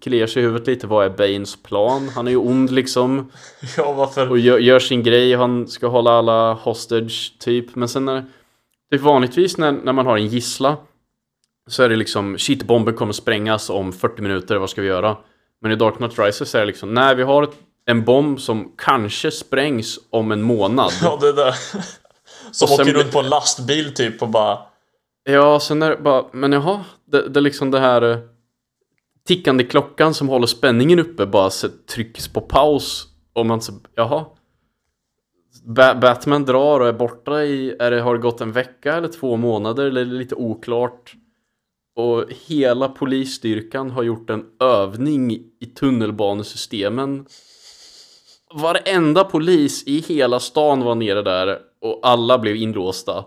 [0.00, 0.86] kliar sig i huvudet lite.
[0.86, 2.08] Vad är Banes plan?
[2.14, 3.32] Han är ju ond liksom.
[3.76, 4.30] Ja, varför?
[4.30, 5.34] Och gör, gör sin grej.
[5.34, 7.74] Han ska hålla alla hostage typ.
[7.74, 8.24] Men sen när...
[8.92, 10.76] Typ vanligtvis när, när man har en gissla.
[11.66, 14.56] Så är det liksom shit bomben kommer sprängas om 40 minuter.
[14.56, 15.16] Vad ska vi göra?
[15.60, 17.48] Men i Dark Knight Rises är det liksom nej vi har
[17.86, 20.92] en bomb som kanske sprängs om en månad.
[21.02, 21.54] Ja, det där.
[22.52, 24.58] Som Och sen åker runt på en lastbil typ och bara...
[25.24, 26.84] Ja, sen är det bara, men jaha,
[27.14, 28.18] det, det är liksom det här eh,
[29.26, 34.24] tickande klockan som håller spänningen uppe bara så trycks på paus och man så, jaha.
[35.64, 39.08] Ba Batman drar och är borta i, är det, har det gått en vecka eller
[39.08, 41.14] två månader eller är det lite oklart?
[41.96, 47.26] Och hela polisstyrkan har gjort en övning i tunnelbanesystemen.
[48.54, 53.24] Varenda polis i hela stan var nere där och alla blev inlåsta.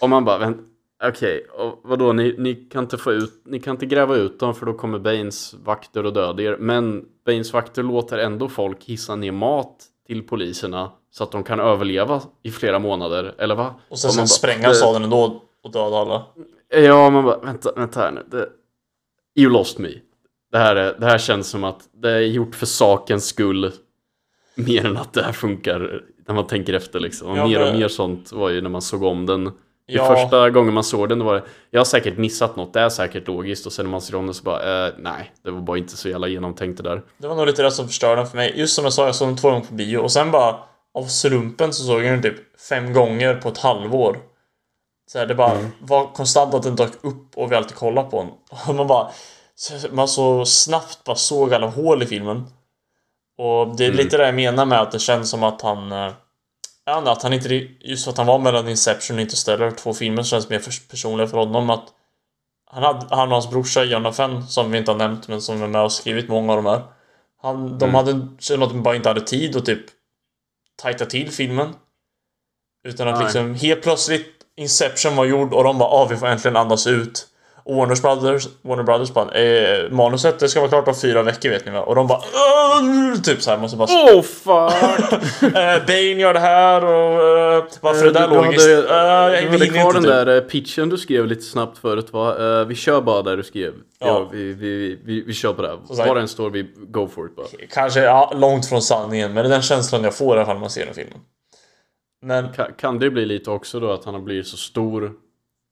[0.00, 0.62] Och man bara, vänta
[1.04, 4.54] okej, och vadå, ni, ni kan inte få ut, ni kan inte gräva ut dem
[4.54, 6.56] för då kommer Banes vakter och döda er.
[6.60, 11.60] Men Banes vakter låter ändå folk hissa ner mat till poliserna så att de kan
[11.60, 13.74] överleva i flera månader, eller va?
[13.88, 16.22] Och sen, Och sen bara, spränga det- staden ändå och döda alla.
[16.68, 18.22] Ja, man bara, vänta, vänta här nu.
[18.30, 18.48] Det,
[19.42, 19.88] you lost me.
[20.52, 23.72] Det här, är, det här känns som att det är gjort för sakens skull.
[24.54, 27.36] Mer än att det här funkar när man tänker efter liksom.
[27.36, 29.50] Ja, mer och men- mer sånt var ju när man såg om den.
[29.90, 30.02] Ja.
[30.10, 32.80] Det första gången man såg den då var det, jag har säkert missat något, det
[32.80, 33.66] är säkert logiskt.
[33.66, 35.96] Och sen när man ser om den så bara, eh, nej, det var bara inte
[35.96, 37.02] så jävla genomtänkt det där.
[37.18, 38.52] Det var nog lite det som förstörde den för mig.
[38.56, 40.56] Just som jag sa, jag såg den två gånger på bio och sen bara
[40.94, 44.18] av slumpen så såg jag den typ fem gånger på ett halvår.
[45.12, 48.16] Så här, det bara var konstant att den dök upp och vi alltid kollade på
[48.22, 48.30] den.
[48.68, 49.08] Och man bara...
[49.54, 52.44] så- Man så snabbt bara såg alla hål i filmen.
[53.38, 55.92] Och det är lite det jag menar med att det känns som att han...
[56.96, 57.66] inte, att han inte...
[57.80, 61.38] Just att han var mellan Inception och Interstellar, två filmer, så känns mer personliga för
[61.38, 61.84] honom att...
[62.70, 65.66] Han, hade, han och hans brorsa Jonathan, som vi inte har nämnt men som är
[65.66, 66.82] med och skrivit många av de här.
[67.42, 67.94] Han, de Mm.
[67.94, 69.86] hade kände att de bara inte hade tid att typ
[70.76, 71.74] tajta till filmen.
[72.84, 73.24] Utan att Nej.
[73.24, 77.26] liksom helt plötsligt Inception var gjord och de bara ah, vi får äntligen andas ut.
[77.68, 81.66] Warner Brothers, Warner Brothers bara eh, manuset det ska vara klart om fyra veckor vet
[81.66, 81.80] ni va?
[81.80, 85.12] Och de bara "Åh!" typ så här måste bara Oh fuck!
[85.42, 88.66] eh, Bane gör det här och eh, varför är det där du logiskt?
[88.88, 90.10] hade, Eh, du vi hade kvar den typ.
[90.12, 92.60] där eh, pitchen du skrev lite snabbt förut va?
[92.60, 93.72] Eh, vi kör bara där du skrev.
[93.98, 94.28] Ja, Ja.
[94.32, 95.78] vi, vi, vi, vi kör på det.
[95.88, 97.46] Var det än står vi go for it bara.
[97.70, 100.54] Kanske ja, långt från sanningen men det är den känslan jag får i alla fall
[100.54, 101.18] när man ser den filmen.
[102.26, 105.12] Men Kan, kan det bli lite också då att han har blivit så stor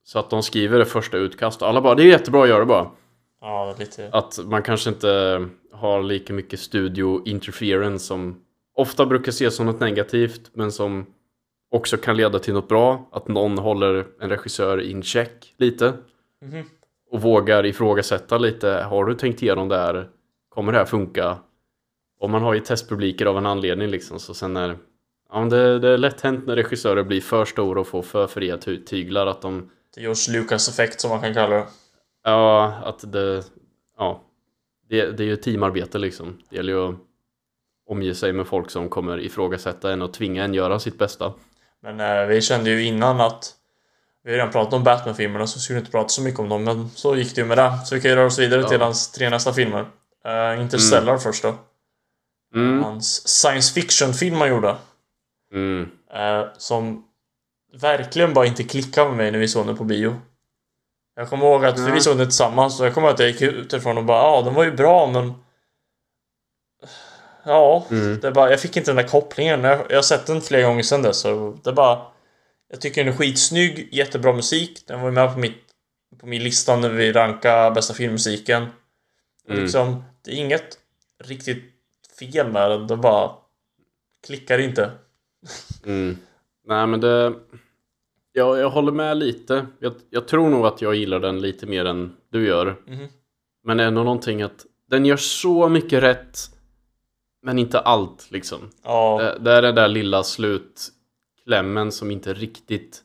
[0.06, 2.66] så att de skriver det första utkast och alla bara det är jättebra, gör det
[2.66, 2.90] bara.
[3.40, 4.08] ja, lite...
[4.12, 8.40] Att man kanske inte har lika mycket studio interference som
[8.76, 11.06] ofta brukar ses som något negativt men som
[11.70, 13.08] också kan leda till något bra.
[13.12, 15.92] Att någon håller en regissör in check lite.
[16.42, 16.62] Mhm.
[17.10, 18.86] Och vågar ifrågasätta lite.
[18.90, 20.08] Har du tänkt igenom det här?
[20.48, 21.38] Kommer det här funka?
[22.20, 24.18] Och man har ju testpubliker av en anledning liksom.
[24.18, 24.76] Så sen är
[25.32, 28.56] ja, det, det är lätt hänt när regissörer blir för stora och får för fria
[28.58, 31.66] ty- tyglar att de Det görs Lucas-effekt som man kan kalla det.
[32.24, 33.44] Ja, att det...
[33.98, 34.22] Ja.
[34.88, 36.38] Det, det är ju teamarbete liksom.
[36.50, 36.94] Det gäller ju att
[37.88, 41.32] omge sig med folk som kommer ifrågasätta en och tvinga en göra sitt bästa.
[41.82, 43.54] Men eh, vi kände ju innan att
[44.24, 46.64] vi har redan pratat om Batman-filmerna så skulle vi inte prata så mycket om dem
[46.64, 47.78] men så gick det ju med det.
[47.84, 48.68] Så vi kan ju röra oss vidare Ja.
[48.68, 49.80] till hans tre nästa filmer.
[50.26, 51.54] Uh, Interstellar först då.
[52.54, 52.82] Mm.
[52.82, 54.76] Hans science fiction-film han gjorde.
[55.52, 55.88] Mm.
[56.14, 57.05] eh, som
[57.72, 60.20] verkligen bara inte klickade med mig när vi såg den på bio.
[61.16, 61.92] Jag kommer ihåg att Nej.
[61.92, 64.42] vi såg den tillsammans och jag kommer ihåg att jag gick utifrån och bara ja,
[64.42, 65.34] den var ju bra men...
[67.44, 68.20] Ja, Mm.
[68.20, 69.64] det bara, jag fick inte den där kopplingen.
[69.64, 72.06] Jag, jag har sett den flera gånger sedan dess så det är bara...
[72.68, 74.82] Jag tycker den är skitsnygg, jättebra musik.
[74.86, 75.62] Den var ju med på, mitt,
[76.20, 78.66] på min lista när vi rankade bästa filmmusiken.
[79.48, 79.62] Mm.
[79.62, 80.78] liksom, det är inget
[81.24, 81.64] riktigt
[82.18, 83.30] fel med den, det bara
[84.26, 84.90] klickar inte.
[85.84, 86.18] Mm.
[86.66, 87.34] Nej men det...
[88.32, 89.66] Ja, jag håller med lite.
[89.78, 92.76] Jag, jag tror nog att jag gillar den lite mer än du gör.
[92.86, 93.06] Mhm.
[93.64, 96.38] Men ändå någonting att den gör så mycket rätt.
[97.42, 98.58] Men inte allt liksom.
[98.84, 103.02] Ja, Det, det är den där lilla slutklämmen som inte riktigt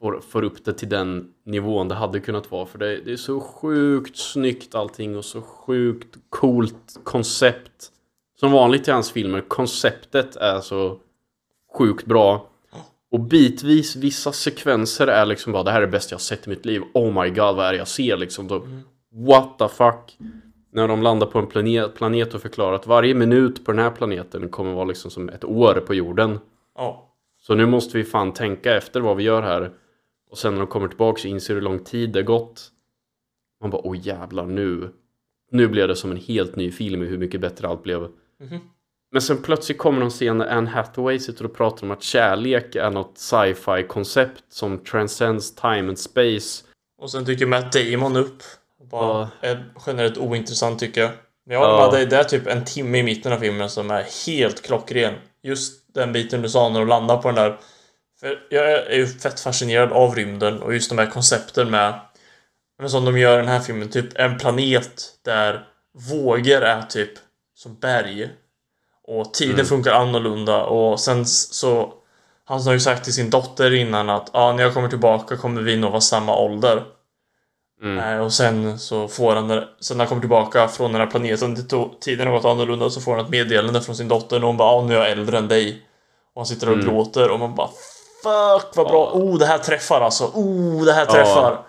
[0.00, 2.66] får, får upp det till den nivån det hade kunnat vara.
[2.66, 7.92] För det, det är så sjukt snyggt allting och så sjukt coolt koncept.
[8.40, 11.00] Som vanligt i hans filmer, konceptet är så
[11.78, 12.48] sjukt bra.
[13.10, 16.50] Och bitvis, vissa sekvenser är liksom bara det här är det bästa jag sett i
[16.50, 16.82] mitt liv.
[16.94, 18.48] Oh my god, vad är det jag ser liksom?
[18.48, 18.66] Då,
[19.12, 20.18] What the fuck?
[20.72, 23.90] När de landar på en planet, planet och förklarar att varje minut på den här
[23.90, 26.38] planeten kommer vara liksom som ett år på jorden.
[26.76, 27.02] ja.
[27.38, 29.70] Så nu måste vi fan tänka efter vad vi gör här.
[30.30, 32.70] Och sen när de kommer tillbaka så inser hur lång tid det gått.
[33.60, 34.88] Man bara, åh jävlar nu.
[35.50, 38.00] Nu blev det som en helt ny film i hur mycket bättre allt blev.
[38.40, 38.58] Mhm.
[39.12, 42.74] Men sen plötsligt kommer någon scen när Anne Hathaway sitter och pratar om att kärlek
[42.74, 46.64] är något sci-fi koncept som transcends time and space.
[46.98, 48.42] Och sen dyker Matt Damon upp.
[48.90, 51.10] Bara är generellt ointressant tycker jag.
[51.46, 51.90] Men jag håller Ja.
[51.90, 55.14] med dig, det är typ en timme i mitten av filmen som är helt klockren.
[55.42, 57.58] Just den biten du sa när de landar på den där.
[58.20, 62.00] För jag är ju fett fascinerad av rymden och just de här koncepten med
[62.78, 65.64] men som de gör i den här filmen, typ en planet där
[66.12, 67.10] vågor är typ
[67.54, 68.30] som berg.
[69.06, 69.66] Och tiden Mm.
[69.66, 71.92] funkar annorlunda och sen så
[72.48, 75.62] Han har ju sagt till sin dotter innan att ah, när jag kommer tillbaka kommer
[75.62, 76.84] vi nog vara samma ålder.
[77.82, 77.98] Mm.
[77.98, 79.48] Eh, och sen så får han,
[79.80, 81.56] sen när han kommer tillbaka från den här planeten,
[82.00, 84.68] tiden har gått annorlunda, så får han ett meddelande från sin dotter och hon bara
[84.68, 85.82] ah, nu är jag äldre än dig.
[86.34, 86.86] Och han sitter och Mm.
[86.86, 87.68] gråter och man bara
[88.22, 89.10] Fuck vad bra!
[89.14, 89.20] Ja.
[89.20, 90.24] Oh det här träffar alltså!
[90.34, 91.12] Oh det här Ja.
[91.12, 91.66] träffar!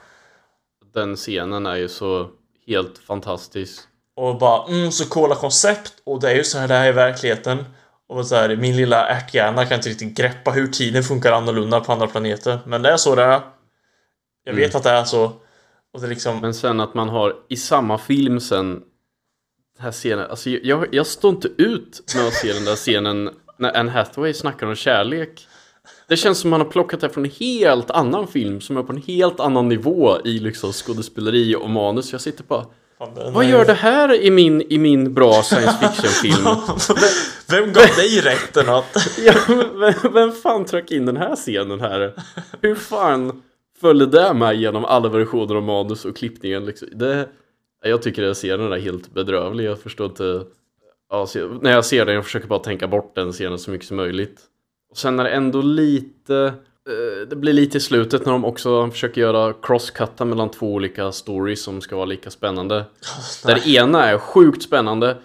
[0.93, 2.27] Den scenen är ju så
[2.67, 3.86] helt fantastisk.
[4.17, 6.91] Och bara mm så coola koncept och det är ju så här det här i
[6.91, 7.65] verkligheten.
[8.09, 11.91] Och så här, min lilla ärthjärna kan inte riktigt greppa hur tiden funkar annorlunda på
[11.91, 12.59] andra planeter.
[12.65, 13.41] Men det är så det är.
[14.43, 15.31] Jag vet att det är så.
[15.93, 16.39] Och det liksom...
[16.41, 18.73] Men sen att man har i samma film sen
[19.75, 23.29] den här scenen, alltså jag, jag står inte ut med att se den där scenen
[23.57, 25.47] när Anne Hathaway snackar om kärlek.
[26.07, 28.93] Det känns som man har plockat det från en helt annan film som är på
[28.93, 32.11] en helt annan nivå i liksom skådespeleri och manus.
[32.11, 32.65] Jag sitter bara
[32.99, 36.45] Vad är- gör det här i min, i min bra science fiction-film?
[37.49, 39.17] Vem gav dig rätten att...
[39.25, 39.33] ja,
[39.73, 42.13] vem, vem fan tryckte in den här scenen här?
[42.61, 43.41] Hur fan
[43.81, 46.65] följde det med genom alla versioner av manus och klippningen?
[46.65, 46.87] Liksom?
[46.91, 47.27] Det,
[47.83, 49.65] jag tycker den scenen är helt bedrövlig.
[49.65, 50.43] Jag förstår inte.
[51.09, 51.27] Ja,
[51.61, 54.41] när jag ser den, jag försöker bara tänka bort den scenen så mycket som möjligt.
[54.91, 56.53] Och sen är det ändå lite...
[56.87, 61.11] eh, Det blir lite i slutet när de också försöker göra crosscutta mellan två olika
[61.11, 62.85] stories som ska vara lika spännande.
[63.45, 65.17] Där det ena är sjukt spännande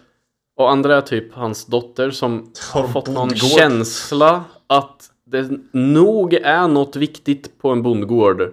[0.56, 3.50] och andra är typ hans dotter som har fått någon bondgård.
[3.50, 8.52] känsla att det nog är något viktigt på en bondgård.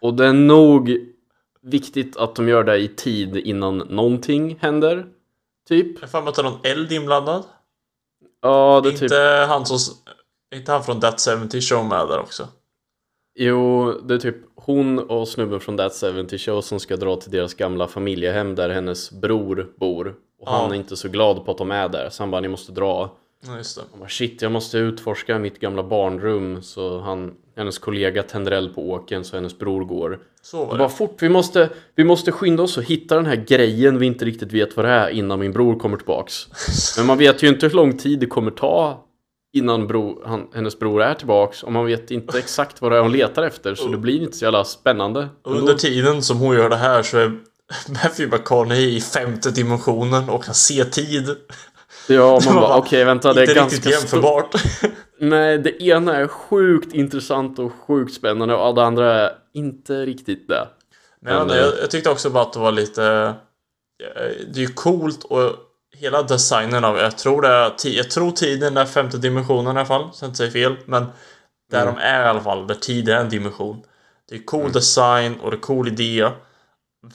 [0.00, 0.96] Och det är nog
[1.62, 5.06] viktigt att de gör det i tid innan någonting händer.
[5.68, 5.94] Typ.
[5.94, 7.44] Jag har för mig att det är någon eld inblandad.
[8.42, 9.48] Ja, det är inte typ...
[9.48, 9.94] han som...
[10.54, 12.48] Inte han från That 70 Show med där också?
[13.38, 17.30] Jo, det är typ hon och snubben från That 70 Show som ska dra till
[17.30, 20.08] deras gamla familjehem där hennes bror bor.
[20.08, 20.14] Och
[20.48, 20.50] Ja.
[20.62, 22.72] han är inte så glad på att de är där, så han bara ni måste
[22.72, 23.10] dra.
[23.46, 23.82] Ja, just det.
[23.90, 28.74] Han bara, shit, jag måste utforska mitt gamla barnrum så han, hennes kollega tänder eld
[28.74, 30.18] på åken så hennes bror går.
[30.42, 30.78] Så var Och det.
[30.78, 34.24] bara fort, vi måste, vi måste skynda oss och hitta den här grejen vi inte
[34.24, 36.46] riktigt vet vad det är innan min bror kommer tillbaks.
[36.96, 39.04] Men man vet ju inte hur lång tid det kommer ta
[39.52, 43.02] innan bro, han, hennes bror är tillbaks och man vet inte exakt vad det är
[43.02, 45.28] hon letar efter så det blir inte så jävla spännande.
[45.44, 47.38] Och Under tiden som hon gör det här så är
[47.88, 51.36] Matthew McConaughey i femte dimensionen och kan se tid.
[52.08, 54.54] Ja, man bara okej vänta det är Inte riktigt ganska jämförbart.
[55.20, 60.48] Nej, det ena är sjukt intressant och sjukt spännande och det andra är inte riktigt
[60.48, 60.68] det.
[61.22, 63.04] Men jag, Men, jag, jag tyckte också bara att det var lite...
[64.16, 65.52] eh, Det är ju coolt och
[66.00, 66.98] hela designen av...
[66.98, 67.72] Jag tror det är...
[67.96, 70.76] Jag tror tiden är femte dimensionen i alla fall, så jag inte säger fel.
[70.86, 71.06] Men
[71.70, 71.94] där Mm.
[71.94, 73.82] de är i alla fall, där tid är en dimension.
[74.28, 76.28] Det är cool design och det är cool idé.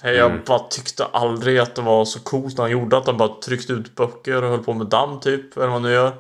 [0.02, 0.42] Jag Mm.
[0.46, 3.74] bara tyckte aldrig att det var så coolt när han gjorde att de bara tryckte
[3.74, 6.12] ut böcker och höll på med damm typ, eller vad man nu gör.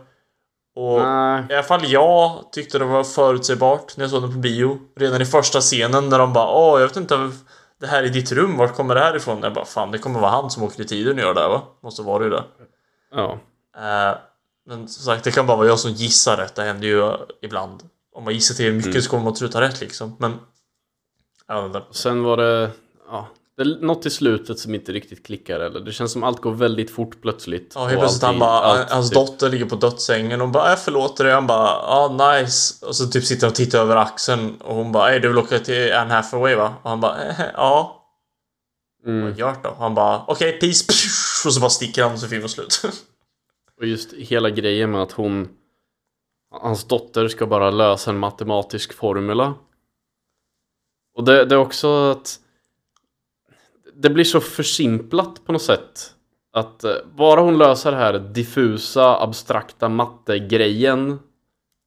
[0.76, 4.38] Och Nej, i alla fall jag tyckte det var förutsägbart när jag såg den på
[4.39, 4.78] bio.
[4.99, 7.32] Redan i första scenen när de bara Åh, jag vet inte
[7.80, 9.39] Det här är ditt rum, vart kommer det här ifrån?
[9.43, 11.49] Jag bara fan, det kommer vara han som åker i tiden och gör det här
[11.49, 11.61] va?
[11.84, 12.43] Måste vara det ju det.
[13.11, 13.39] ja.
[13.78, 14.17] Eh,
[14.67, 16.55] men som sagt, det kan bara vara jag som gissar rätt.
[16.55, 17.84] Det händer ju ibland.
[18.13, 19.01] Om man gissar till mycket Mm.
[19.01, 20.15] så kommer man truta rätt liksom.
[20.19, 20.39] Men...
[21.47, 21.97] Jag vet inte.
[21.97, 22.71] Sen var det,
[23.07, 26.41] ja, det är något i slutet som inte riktigt klickar eller det känns som allt
[26.41, 27.71] går väldigt fort plötsligt.
[27.75, 30.69] Ja, helt plötsligt han bara, allt hans typ- dotter ligger på dödssängen och hon bara,
[30.69, 31.33] jag förlåter dig.
[31.33, 32.85] Han bara, ja nice.
[32.85, 35.59] Och så typ sitter han och tittar över axeln och hon bara, du vill åka
[35.59, 36.73] till Anne Hathaway va?
[36.83, 38.01] Och han bara, eh, ja.
[39.05, 39.23] Mm.
[39.23, 39.75] Vad gör då?
[39.79, 40.85] Han bara, okej peace.
[41.47, 42.81] Och så bara sticker han och så filmen slut.
[43.77, 45.49] Och just hela grejen med att hon,
[46.61, 49.53] hans dotter ska bara lösa en matematisk formula.
[51.17, 52.39] Och det, det är också att
[53.95, 56.11] det blir så försimplat på något sätt.
[56.53, 61.19] Att eh, bara hon löser det här diffusa, abstrakta mattegrejen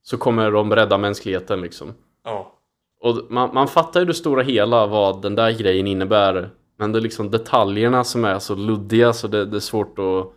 [0.03, 1.95] så kommer de rädda mänskligheten liksom.
[2.25, 2.55] ja.
[3.01, 6.51] Och man, man fattar ju det stora hela vad den där grejen innebär.
[6.79, 10.33] Men det är liksom detaljerna som är så luddiga så det, det är svårt att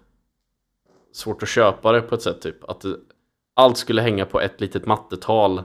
[1.13, 2.69] svårt att köpa det på ett sätt typ.
[2.69, 2.95] Att det,
[3.53, 5.63] allt skulle hänga på ett litet mattetal.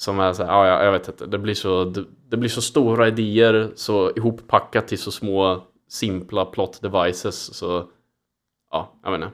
[0.00, 1.26] Som är så här, ja, ja, jag vet inte.
[1.26, 6.44] Det blir, så, det, det blir så stora idéer så ihoppackat till så små simpla
[6.44, 7.54] plot devices.
[7.54, 7.88] Så
[8.70, 9.30] ja, jag inte.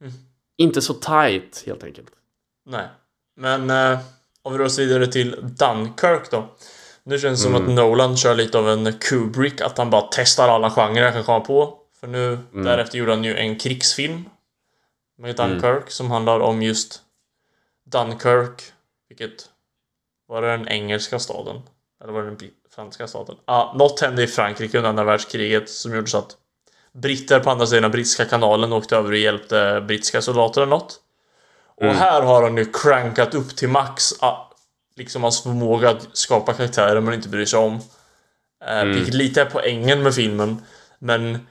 [0.00, 0.12] Mm.
[0.56, 2.10] Inte så tight helt enkelt.
[2.66, 2.88] Nej.
[3.36, 3.98] Men eh,
[4.42, 6.48] om vi rör oss vidare till Dunkirk då.
[7.02, 7.68] Nu känns det som Mm.
[7.68, 11.24] att Nolan kör lite av en Kubrick, att han bara testar alla genrer han kan
[11.24, 11.78] komma på.
[12.00, 12.64] För nu, Mm.
[12.64, 14.24] därefter gjorde han ju en krigsfilm.
[15.18, 15.50] Med Mm.
[15.50, 17.02] Dunkirk, som handlar om just
[17.84, 18.62] Dunkirk.
[19.08, 19.48] Vilket...
[20.28, 21.62] Var det den engelska staden?
[22.02, 23.36] Eller var det den franska staden?
[23.44, 26.36] Ah, något hände i Frankrike under andra världskriget som gjorde så att
[26.92, 31.00] britter på andra sidan brittiska kanalen åkte över och hjälpte brittiska soldater eller något.
[31.76, 31.96] Och Mm.
[31.96, 34.50] här har han ju crankat upp till max ah,
[34.96, 37.74] liksom hans förmåga att skapa karaktärer man inte bryr sig om.
[38.64, 38.94] Eh, Mm.
[38.94, 40.62] Vilket lite är poängen med filmen.
[40.98, 41.46] Men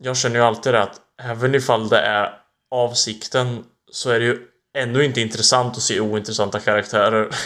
[0.00, 4.38] jag känner ju alltid det att även ifall det är avsikten så är det ju
[4.74, 7.28] ändå inte intressant att se ointressanta karaktärer.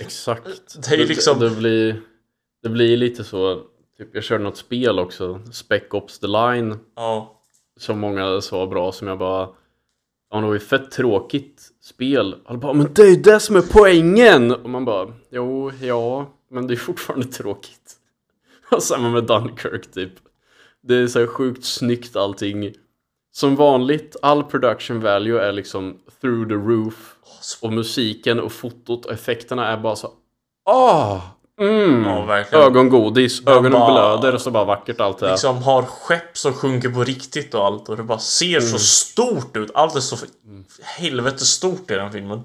[0.00, 0.74] Exakt.
[0.88, 2.00] Det är ju liksom- Det, det, blir,
[2.62, 3.62] det blir lite så.
[3.98, 5.40] Typ, jag körde något spel också.
[5.52, 6.78] Spec Ops The Line.
[6.96, 7.30] ja.
[7.76, 8.92] Som många sa bra.
[8.92, 9.48] Som jag bara...
[10.30, 12.34] Ja, det var ju fett tråkigt spel.
[12.44, 14.50] Alla bara, men det är ju det som är poängen!
[14.54, 17.92] Och man bara, jo, ja, men det är fortfarande tråkigt.
[18.70, 20.12] Och samma med Dunkirk typ.
[20.82, 22.72] Det är så här sjukt snyggt allting.
[23.32, 27.13] Som vanligt, all production value är liksom through the roof.
[27.60, 30.10] Och musiken och fotot och effekterna är bara så
[30.70, 31.20] Ah!
[31.60, 32.04] Mm.
[32.04, 32.64] Ja, verkligen.
[32.64, 36.52] Ögongodis, Man ögonen bara- blöder och så bara vackert allt det liksom har skepp som
[36.52, 38.68] sjunker på riktigt och allt och det bara ser Mm.
[38.70, 39.70] så stort ut.
[39.74, 40.28] Allt är så för
[40.82, 42.44] helvete stort i den filmen.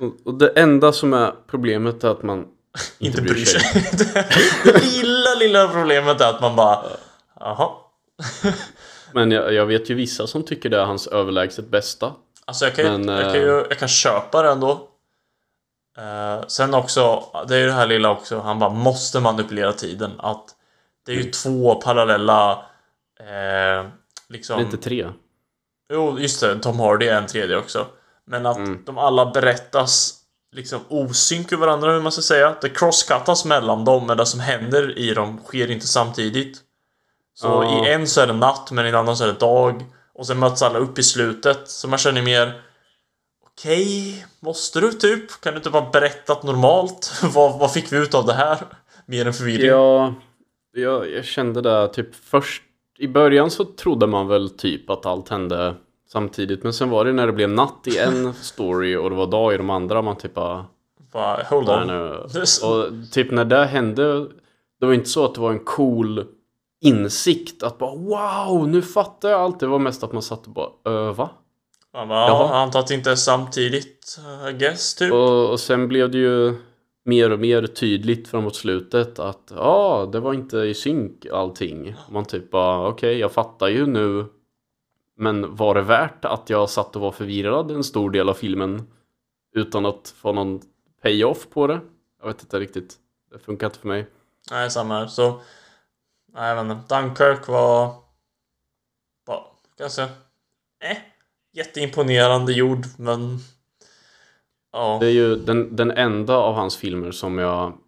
[0.00, 2.44] Och- Och det enda som är problemet är att man
[2.98, 3.60] Inte bryr sig.
[4.64, 6.82] det lilla, lilla problemet är att man bara
[7.40, 7.68] Jaha.
[9.12, 12.12] Men jag, jag vet ju vissa som tycker det är hans överlägset bästa.
[12.46, 14.88] Alltså jag kan, ju- Men, jag kan, ju, eh, jag kan köpa det ändå.
[15.98, 20.12] Eh, sen också, det är ju det här lilla också, han bara måste manipulera tiden.
[20.18, 20.44] Att
[21.06, 22.52] det är ju två parallella
[23.20, 23.86] eh,
[24.28, 24.56] liksom...
[24.56, 25.08] Det är inte tre.
[25.92, 26.58] Jo, just det.
[26.58, 27.86] Tom Hardy är en tredje också.
[28.26, 28.82] Men att Mm.
[28.86, 30.14] de alla berättas
[30.52, 32.56] liksom osynk i varandra, hur man ska säga.
[32.60, 36.58] Det crosscuttas mellan dem, men det som händer i dem sker inte samtidigt.
[37.34, 37.86] Så Ja.
[37.88, 39.84] i en så är det natt, men i en annan så är det dag.
[40.18, 42.62] Och sen möts alla upp i slutet, så man känner mer
[43.46, 45.40] Okej, måste du typ?
[45.40, 47.12] Kan du inte bara berättat normalt?
[47.34, 48.58] vad, vad fick vi ut av det här?
[49.06, 49.66] Mer än förvirring.
[49.66, 50.14] Ja,
[50.72, 52.62] jag, jag kände det typ först.
[52.98, 55.74] I början så trodde man väl typ att allt hände
[56.12, 56.62] samtidigt.
[56.62, 59.54] Men sen var det när det blev natt i en story och det var dag
[59.54, 60.02] i de andra.
[60.02, 60.66] Man typ bara...
[61.50, 61.90] Hold on.
[62.70, 64.26] Och typ när det hände.
[64.80, 66.24] Det var inte så att det var en cool
[66.80, 67.62] insikt.
[67.62, 69.60] Att bara wow, nu fattar jag allt.
[69.60, 71.30] Det var mest att man satt och bara öva.
[71.92, 74.18] Man bara, ja, antar att det inte är samtidigt,
[74.50, 75.12] I guess, typ.
[75.12, 76.54] Och, och sen blev det ju
[77.04, 81.94] mer och mer tydligt framåt slutet att ja, det var inte i synk allting.
[82.10, 84.24] Man typ bara okej, jag fattar ju nu.
[85.18, 88.86] Men var det värt att jag satt och var förvirrad en stor del av filmen
[89.54, 90.60] utan att få någon
[91.02, 91.80] payoff på det?
[92.20, 92.94] Jag vet inte riktigt.
[93.32, 94.06] Det funkar inte för mig.
[94.50, 95.06] Nej, samma här.
[95.06, 95.40] Så...
[96.36, 96.94] Nej, jag vet inte.
[96.94, 97.94] Dunkirk var...
[99.26, 99.46] Var
[99.78, 100.02] ganska...
[100.82, 100.96] Eh.
[101.52, 103.38] Jätteimponerande gjord, men...
[104.72, 104.98] Ja.
[105.00, 107.78] Det är ju den, den enda av hans filmer som jag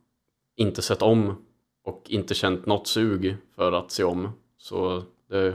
[0.57, 1.45] inte sett om
[1.85, 4.33] och inte känt något sug för att se om.
[4.59, 5.55] Så det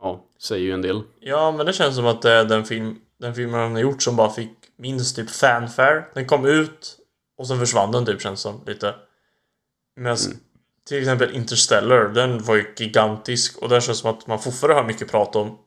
[0.00, 1.02] ja, säger ju en del.
[1.20, 4.02] Ja, men det känns som att det är den, film, den filmen han har gjort
[4.02, 6.04] som bara fick minst typ fanfare.
[6.14, 6.98] Den kom ut
[7.36, 8.94] och sen försvann den typ känns som lite.
[9.96, 10.18] Medan
[10.88, 14.86] till exempel Interstellar, den var ju gigantisk och den känns som att man fortfarande har
[14.86, 15.58] mycket prat om.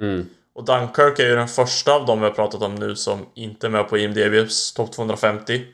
[0.00, 0.26] Mm.
[0.54, 3.66] Och Dunkirk är ju den första av dem vi har pratat om nu som inte
[3.66, 5.64] är med på IMDBs topp 250.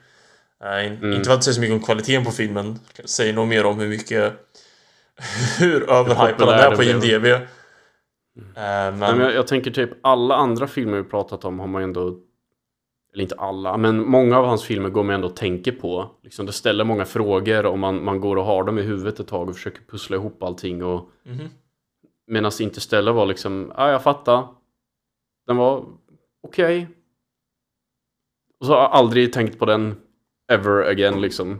[0.64, 2.78] Eh, in, Inte för att säga så mycket om kvaliteten på filmen.
[3.04, 4.32] Säger nog mer om hur mycket...
[5.58, 6.82] hur överhypad den är på.
[6.82, 7.24] IMDB.
[7.26, 7.40] Eh,
[8.36, 8.98] Nej, men...
[8.98, 12.18] men jag, jag tänker typ alla andra filmer vi pratat om har man ju ändå
[13.16, 16.10] eller inte alla, men många av hans filmer går man ändå och tänker på.
[16.22, 19.28] Liksom det ställer många frågor och man, man går och har dem i huvudet ett
[19.28, 20.84] tag och försöker pussla ihop allting.
[20.84, 21.48] Och Mhm.
[22.26, 24.48] Medan Interstellar var liksom, ja jag fattar.
[25.46, 25.84] Den var
[26.42, 26.88] okej.
[28.60, 29.96] Och så har jag aldrig tänkt på den
[30.52, 31.58] ever again liksom.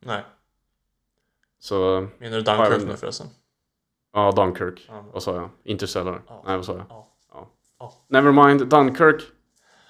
[0.00, 0.22] Nej.
[1.58, 3.26] Så, Menar du Dunkirk nu förresten?
[4.12, 4.86] ja Dunkirk.
[4.88, 5.04] Ja.
[5.12, 5.48] Vad sa jag?
[5.64, 6.22] Interstellar?
[6.28, 6.42] Ja.
[6.46, 6.86] Nej vad sa jag?
[6.88, 7.08] Ja.
[7.32, 7.48] Ja.
[7.78, 7.92] Ja.
[8.08, 9.22] Nevermind, Dunkirk.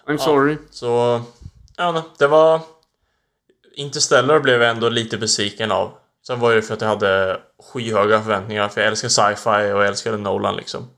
[0.06, 0.56] I'm sorry.
[0.70, 1.20] Så...
[1.76, 2.60] Ja, nej, det var...
[3.74, 5.90] Interstellar blev jag ändå lite besviken av.
[6.26, 7.40] Sen var det för att jag hade
[7.72, 10.88] skyhöga förväntningar för jag älskar sci-fi och jag älskade Nolan liksom.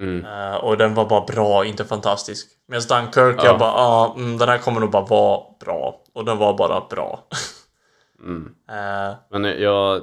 [0.00, 0.24] Mm.
[0.24, 2.48] Eh, och den var bara bra, inte fantastisk.
[2.68, 3.44] Medan Dunkirk, Ja.
[3.44, 6.02] jag bara ah, mm, den här kommer nog bara vara bra.
[6.12, 7.24] Och den var bara bra.
[8.20, 8.54] Mm.
[8.70, 10.02] Eh, Men jag,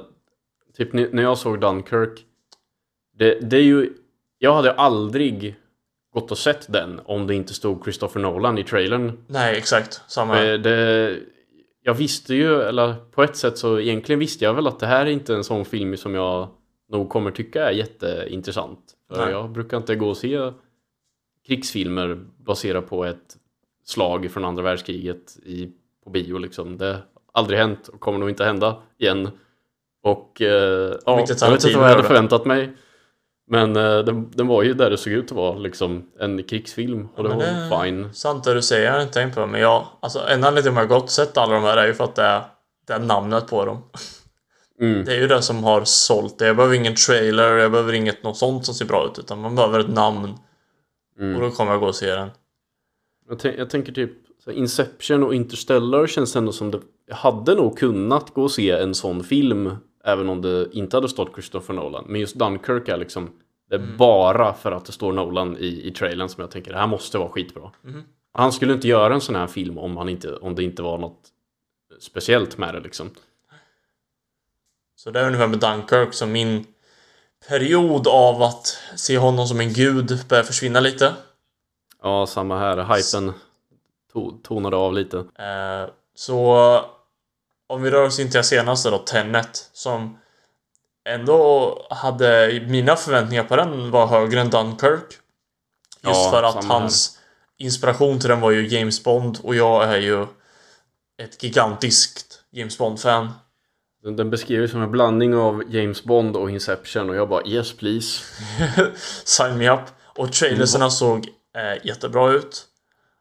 [0.76, 2.24] typ när när jag såg Dunkirk,
[3.18, 3.92] det, det är ju,
[4.38, 5.56] jag hade aldrig
[6.20, 9.24] gått och sett den om det inte stod Christopher Nolan i trailern.
[9.26, 10.02] nej, exakt.
[10.08, 10.34] Samma.
[10.34, 11.18] För Det,
[11.82, 15.06] jag visste ju, eller på ett sätt så egentligen visste jag väl att det här
[15.06, 16.48] är inte en sån film som jag
[16.90, 18.78] nog kommer tycka är jätteintressant.
[19.12, 19.30] För Nej.
[19.30, 20.52] jag brukar inte gå och se
[21.46, 23.36] krigsfilmer baserat på ett
[23.84, 25.72] slag från andra världskriget i,
[26.04, 26.78] på bio liksom.
[26.78, 27.02] Det har
[27.32, 29.30] aldrig hänt och kommer nog inte hända igen.
[30.02, 31.30] Och eh, ja, jag vet
[31.64, 32.72] inte vad jag hade förväntat mig.
[33.50, 37.08] Men eh, den, den var ju där det såg ut att vara, liksom en krigsfilm.
[37.16, 38.14] Och det men var det- fine.
[38.14, 39.46] Sant det du säger, jag har inte tänkt på det.
[39.46, 41.94] Men jag, alltså en anledning till att jag och sett alla de här är ju
[41.94, 42.42] för att det är,
[42.86, 43.82] det är namnet på dem.
[44.80, 45.04] Mm.
[45.04, 46.46] Det är ju det som har sålt det.
[46.46, 49.18] Jag behöver ingen trailer, jag behöver inget något sånt som ser bra ut.
[49.18, 50.34] Utan man behöver ett namn.
[51.20, 51.36] Mm.
[51.36, 52.28] Och då kommer jag gå och se den.
[53.28, 54.10] Jag, jag tänker typ
[54.50, 58.94] Inception och Interstellar känns ändå som det jag hade nog kunnat gå och se en
[58.94, 62.04] sån film även om det inte hade stått Christopher Nolan.
[62.08, 63.30] Men just Dunkirk är liksom
[63.70, 66.78] Det är bara för att det står Nolan i, i trailern som jag tänker det
[66.78, 67.70] här måste vara skitbra.
[67.82, 68.02] Mhm.
[68.32, 70.98] Han skulle inte göra en sån här film om, han inte, om det inte var
[70.98, 71.20] något
[72.00, 73.10] speciellt med det liksom.
[74.96, 76.64] Så det är ungefär med Dunkirk som min
[77.48, 81.14] period av att se honom som en gud börjar försvinna lite.
[82.02, 82.76] Ja, samma här.
[82.96, 83.32] Hypen
[84.12, 85.18] to, tonade av lite.
[85.18, 86.56] Eh, så
[87.68, 90.18] om vi rör oss in till det senaste då, Tenet, som
[91.08, 95.02] ändå hade mina förväntningar på den var högre än Dunkirk.
[95.10, 96.80] Just Ja, för att samma här.
[96.80, 97.18] hans
[97.58, 100.22] inspiration till den var ju James Bond och jag är ju
[101.22, 103.28] ett gigantiskt James Bond-fan.
[104.02, 107.72] Den, den beskrivs som en blandning av James Bond och Inception och jag bara yes
[107.76, 108.24] please.
[109.24, 109.80] Sign me up.
[110.04, 112.64] Och trailersarna såg eh, jättebra ut.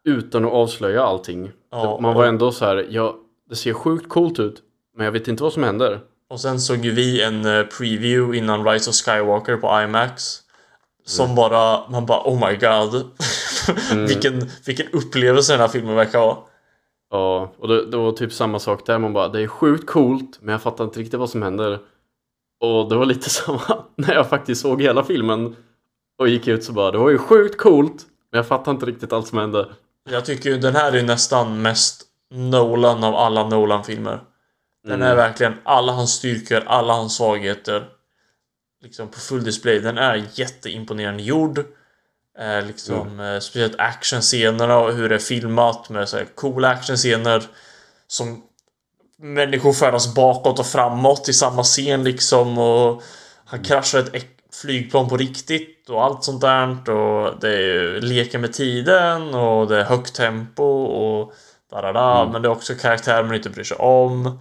[0.05, 1.51] Utan att avslöja allting.
[1.71, 3.15] Ja, Man var och- ändå så här, ja,
[3.49, 4.61] det ser sjukt coolt ut.
[4.95, 5.99] Men jag vet inte vad som händer.
[6.29, 10.39] Och sen såg vi en eh, preview innan Rise of Skywalker på IMAX.
[11.05, 11.35] Som Mm.
[11.35, 13.05] bara, man bara oh my god.
[14.07, 16.47] vilken, vilken upplevelse den här filmen verkar ha.
[17.11, 18.99] Ja, och det, det var typ samma sak där.
[18.99, 21.79] Man bara, det är sjukt coolt, men jag fattar inte riktigt vad som händer.
[22.61, 25.55] Och det var lite samma när jag faktiskt såg hela filmen
[26.19, 29.13] och gick ut så bara, det var ju sjukt coolt, men jag fattar inte riktigt
[29.13, 29.69] allt som hände.
[30.09, 34.19] Jag tycker ju den här är nästan mest Nolan av alla Nolan-filmer.
[34.83, 35.07] Den Mm.
[35.07, 37.87] är verkligen alla hans styrkor, alla hans svagheter.
[38.83, 39.79] Liksom på full display.
[39.79, 41.59] Den är jätteimponerande gjord.
[42.39, 43.19] Eh, liksom Mm.
[43.35, 47.43] eh, speciellt actionscenerna och hur det är filmat med så här coola actionscener.
[48.07, 48.43] Som
[49.17, 53.03] människor färdas bakåt och framåt i samma scen liksom och
[53.45, 54.25] han kraschar ett
[54.61, 59.67] flygplan på riktigt och allt sånt där och det är ju leker med tiden och
[59.67, 61.33] det är högt tempo och
[61.69, 62.33] da, da, da, Mm.
[62.33, 64.39] men det är också karaktärer man inte bryr sig om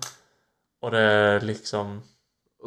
[0.83, 2.03] och det är liksom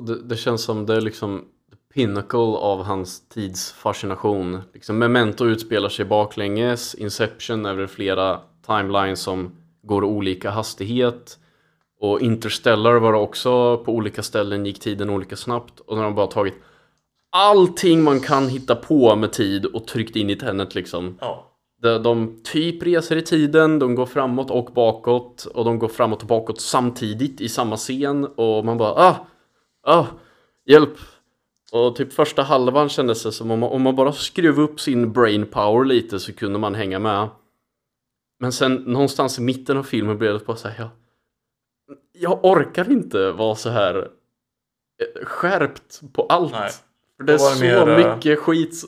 [0.08, 4.62] det, det känns som det är liksom the pinnacle av hans tids fascination.
[4.74, 11.38] Liksom Memento utspelar sig baklänges, Inception är det flera timelines som går olika hastighet.
[12.02, 15.80] Och Interstellar var det också på olika ställen gick tiden olika snabbt.
[15.80, 16.54] Och när de bara tagit
[17.32, 21.18] allting man kan hitta på med tid och tryckt in i Tenet liksom.
[21.22, 21.49] ja
[21.82, 26.22] De, de typ reser i tiden, de går framåt och bakåt och de går framåt
[26.22, 29.28] och bakåt samtidigt i samma scen och man bara ah,
[29.84, 30.06] ah,
[30.66, 30.98] hjälp.
[31.72, 35.14] Och typ första halvan kändes det som om man, om man bara skruv upp sin
[35.14, 37.30] brain power lite så kunde man hänga med.
[38.40, 40.90] Men sen någonstans i mitten av filmen blev det bara så här, jag,
[42.12, 46.52] jag orkar inte vara så här eh, skärpt på allt.
[46.52, 46.72] Nej.
[47.18, 48.84] För det är så mer, eh, mycket skit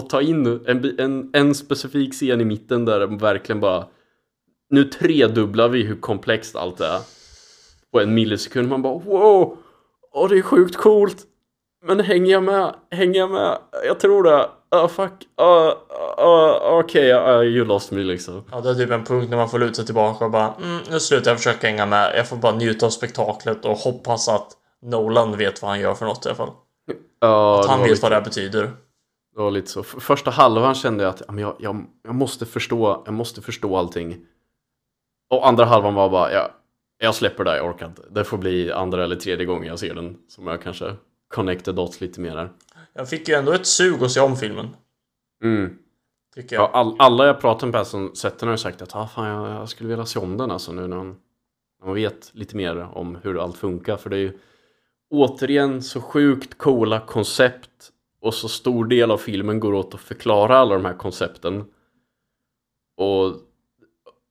[0.00, 0.46] att ta in.
[0.66, 3.86] En, en, en specifik scen i mitten där de verkligen bara
[4.70, 6.98] Nu tredubblar vi hur komplext allt är.
[7.92, 8.68] På en millisekund.
[8.68, 9.56] Man bara wow!
[10.12, 11.16] Åh, det är sjukt coolt!
[11.86, 12.74] Men hänger jag med?
[12.90, 13.58] Hänger jag med?
[13.86, 14.48] Jag tror det.
[14.76, 15.12] Uh, fuck.
[15.40, 15.72] Uh,
[16.24, 18.44] uh, Okej, uh, you lost me liksom.
[18.52, 20.78] Ja, det är typ en punkt när man får luta sig tillbaka och bara mm,
[20.90, 22.12] nu slutar jag försöka hänga med.
[22.16, 24.48] Jag får bara njuta av spektaklet och hoppas att
[24.82, 26.50] Nolan vet vad han gör för något i alla fall.
[27.20, 28.70] Ja, Att han vet lite- vad det här betyder.
[29.34, 29.82] Det var lite så.
[29.82, 34.26] Första halvan kände jag att jag, jag, jag måste förstå, jag måste förstå allting.
[35.30, 36.50] Och andra halvan var bara, ja,
[36.98, 38.02] jag släpper det, jag orkar inte.
[38.10, 40.94] Det får bli andra eller tredje gången jag ser den som jag kanske
[41.28, 42.52] connectar dots lite mer där.
[42.92, 44.68] Jag fick ju ändå ett sug att se om filmen.
[45.42, 45.78] Mm.
[46.34, 46.62] Tycker jag.
[46.62, 49.60] Ja, all, alla jag pratat med som sett den har sagt att ah, fan, jag,
[49.60, 51.16] jag skulle vilja se om den alltså nu när man,
[51.80, 53.96] när man vet lite mer om hur allt funkar.
[53.96, 54.38] För det är ju
[55.10, 57.90] återigen så sjukt coola koncept
[58.24, 61.64] och så stor del av filmen går åt att förklara alla de här koncepten.
[62.96, 63.36] Och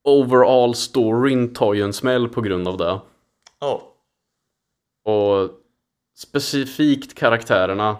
[0.04, 3.00] overall storyn tar ju en smäll på grund av det.
[3.60, 3.94] Ja.
[5.06, 5.50] Och
[6.18, 7.98] specifikt karaktärerna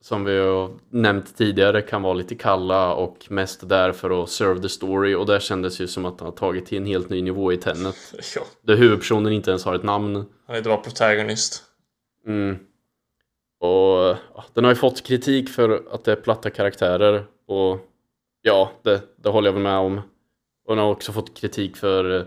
[0.00, 4.62] som vi har nämnt tidigare kan vara lite kalla och mest där för att serve
[4.62, 7.22] the story och där kändes ju som att han har tagit till en helt ny
[7.22, 7.96] nivå i Tenet.
[8.34, 8.42] ja.
[8.62, 10.24] Där huvudpersonen inte ens har ett namn.
[10.46, 11.64] Han inte vara protagonist.
[12.26, 12.58] Mm.
[13.60, 14.16] Och
[14.54, 17.78] den har ju fått kritik för att det är platta karaktärer och
[18.42, 20.00] ja, det, det håller jag väl med om.
[20.64, 22.24] Och den har också fått kritik för eh,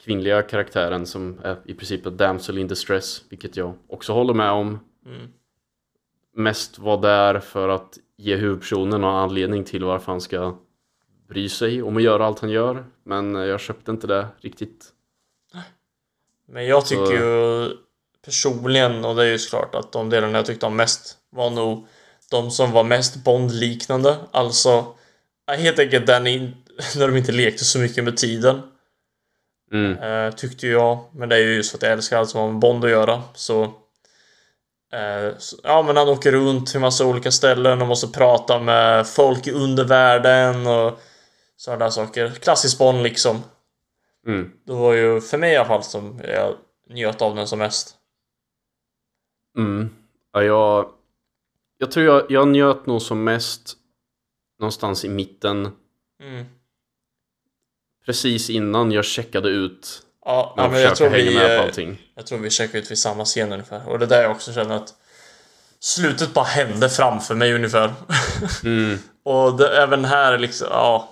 [0.00, 4.50] kvinnliga karaktären som är i princip ett damsel in distress, vilket jag också håller med
[4.50, 4.80] om.
[5.06, 5.28] Mm.
[6.34, 10.58] Mest var där för att ge huvudpersonen någon anledning till varför han ska
[11.28, 12.84] bry sig om att göra allt han gör.
[13.04, 14.92] Men jag köpte inte det riktigt.
[16.48, 17.70] Men jag tycker Så- ju
[18.28, 21.86] personligen, och det är ju såklart att de delarna jag tyckte om mest var nog
[22.30, 24.16] de som var mest Bond-liknande.
[24.30, 24.84] Alltså,
[25.58, 26.56] helt enkelt den in,
[26.96, 28.62] när de inte lekte så mycket med tiden.
[29.72, 29.98] Mm.
[29.98, 31.04] Eh, tyckte jag.
[31.12, 32.90] Men det är ju just för att jag älskar allt som har med Bond att
[32.90, 33.22] göra.
[33.34, 33.72] Så
[34.92, 39.06] Eh, så- ja, men han åker runt till massa olika ställen och måste prata med
[39.06, 41.00] folk i undervärlden och
[41.56, 42.30] sådana där saker.
[42.30, 43.42] Klassisk Bond liksom.
[44.26, 44.50] Mm.
[44.66, 46.54] Det var ju för mig i alla fall som jag
[46.90, 47.94] njöt av den som mest.
[49.58, 49.90] Mm.
[50.32, 50.90] Ja, jag,
[51.78, 53.76] jag tror jag, jag njöt nog som mest
[54.58, 55.72] någonstans i mitten.
[56.22, 56.44] Mm.
[58.06, 60.02] Precis innan jag checkade ut.
[60.24, 62.02] Ja, ja jag men jag tror, vi, med på allting.
[62.14, 63.88] jag tror vi checkade ut vid samma scen ungefär.
[63.88, 64.94] Och det där jag också känner att
[65.80, 67.94] slutet bara hände framför mig ungefär.
[68.64, 68.98] Mm.
[69.22, 71.08] Och det, även här är liksom, ja.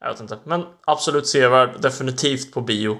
[0.00, 0.38] Jag vet inte.
[0.44, 1.80] Men absolut sevärd.
[1.80, 2.98] Definitivt på bio.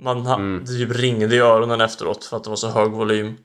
[0.00, 0.64] Man Mm.
[0.64, 3.36] det typ ringde i öronen efteråt för att det var så hög volym.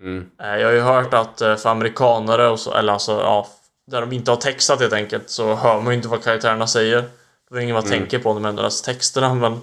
[0.00, 0.30] Mm.
[0.40, 3.48] Eh, Jag har ju hört att eh, för amerikanare och så, eller alltså ja,
[3.86, 6.96] där de inte har textat helt enkelt så hör man ju inte vad karaktärerna säger.
[7.48, 7.98] Det var ingen man Mm.
[7.98, 9.60] tänker på när man ändå läser texterna men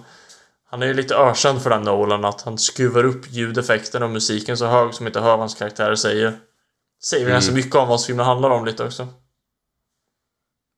[0.69, 4.57] han är ju lite ökänd för den Nolan att han skruvar upp ljudeffekten och musiken
[4.57, 6.33] så hög som inte hör vad hans karaktärer säger.
[7.03, 7.33] Säger Mm.
[7.33, 9.07] ganska mycket om vad filmen handlar om lite också.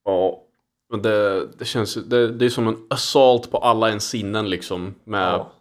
[0.06, 0.40] Ja,
[0.90, 4.96] men det, det känns det, det är som en assault på alla ens sinnen liksom.
[5.04, 5.52] Med, Ja.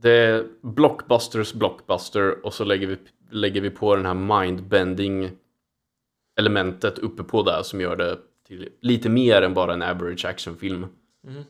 [0.00, 2.96] Det är blockbusters blockbuster och så lägger vi,
[3.30, 5.30] lägger vi på den här mindbending
[6.38, 10.86] elementet uppe på det som gör det till lite mer än bara en average actionfilm.
[11.26, 11.44] Mm.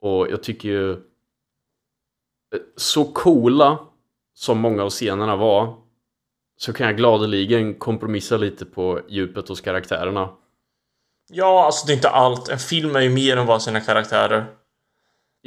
[0.00, 0.96] Och jag tycker ju eh,
[2.76, 3.78] så coola
[4.34, 5.76] som många av scenerna var
[6.56, 10.36] så kan jag gladeligen kompromissa lite på djupet hos karaktärerna.
[11.28, 12.48] Ja, alltså det är inte allt.
[12.48, 14.46] En film är ju mer än bara sina karaktärer.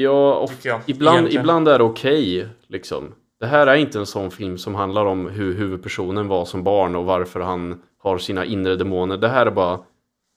[0.02, 0.82] Ja, jag.
[0.86, 1.42] ibland, egentligen.
[1.42, 3.14] ibland är det okej, liksom.
[3.40, 6.96] Det här är inte en sån film som handlar om hur huvudpersonen var som barn
[6.96, 9.18] och varför han har sina inre demoner.
[9.18, 9.80] Det här är bara...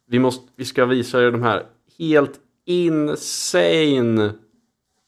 [0.07, 1.67] Vi, måste, vi ska visa er de här
[1.99, 4.33] helt insane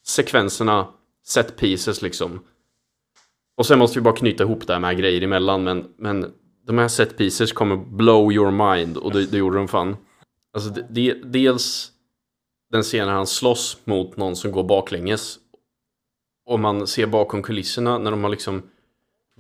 [0.07, 0.89] sekvenserna,
[1.27, 2.41] set pieces liksom.
[3.57, 6.33] Och sen måste vi bara knyta ihop det här med grejer emellan, men, men
[6.67, 9.97] de här set pieces kommer blow your mind och det, det gjorde de fan.
[10.53, 11.94] Alltså, det, det, dels
[12.75, 15.39] den scenen han slåss mot någon som går baklänges.
[16.47, 18.63] Och man ser bakom kulisserna när de har liksom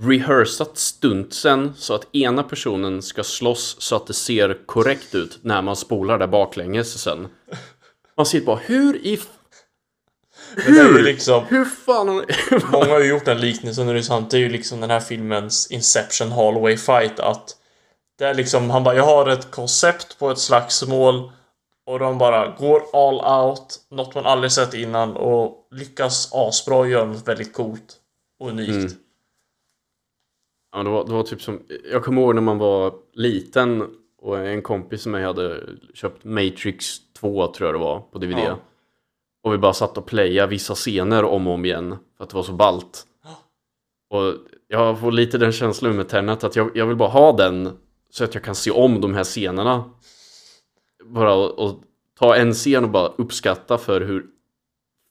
[0.00, 5.62] rehearsat stuntsen så att ena personen ska slåss så att det ser korrekt ut när
[5.62, 7.28] man spolar där baklänges sen.
[8.16, 9.20] Man ser bara hur i...
[10.66, 11.44] ju liksom...
[11.48, 14.30] Hur fan har Många har ju gjort den liknelsen och det är sant.
[14.30, 17.56] Det är ju liksom den här filmens Inception Hallway Fight att
[18.18, 21.30] det är liksom, han bara, jag har ett koncept på ett slagsmål
[21.86, 26.88] och de bara går all out, något man aldrig sett innan och lyckas asbra och
[26.88, 27.96] göra något väldigt coolt
[28.38, 28.70] och unikt.
[28.70, 28.90] Mm.
[30.72, 31.62] Ja, det var, det var typ som,
[31.92, 35.60] jag kommer ihåg när man var liten och en kompis som jag hade
[35.94, 38.38] köpt Matrix 2 tror jag det var på DVD.
[38.38, 38.58] Ja.
[39.42, 42.36] Och vi bara satt och playade vissa scener om och om igen för att det
[42.36, 43.06] var så ballt.
[44.10, 44.34] Och
[44.68, 47.78] jag får lite den känslan med Tenet att jag, jag vill bara ha den
[48.10, 49.90] så att jag kan se om de här scenerna.
[51.04, 51.76] Bara att
[52.18, 54.26] ta en scen och bara uppskatta för hur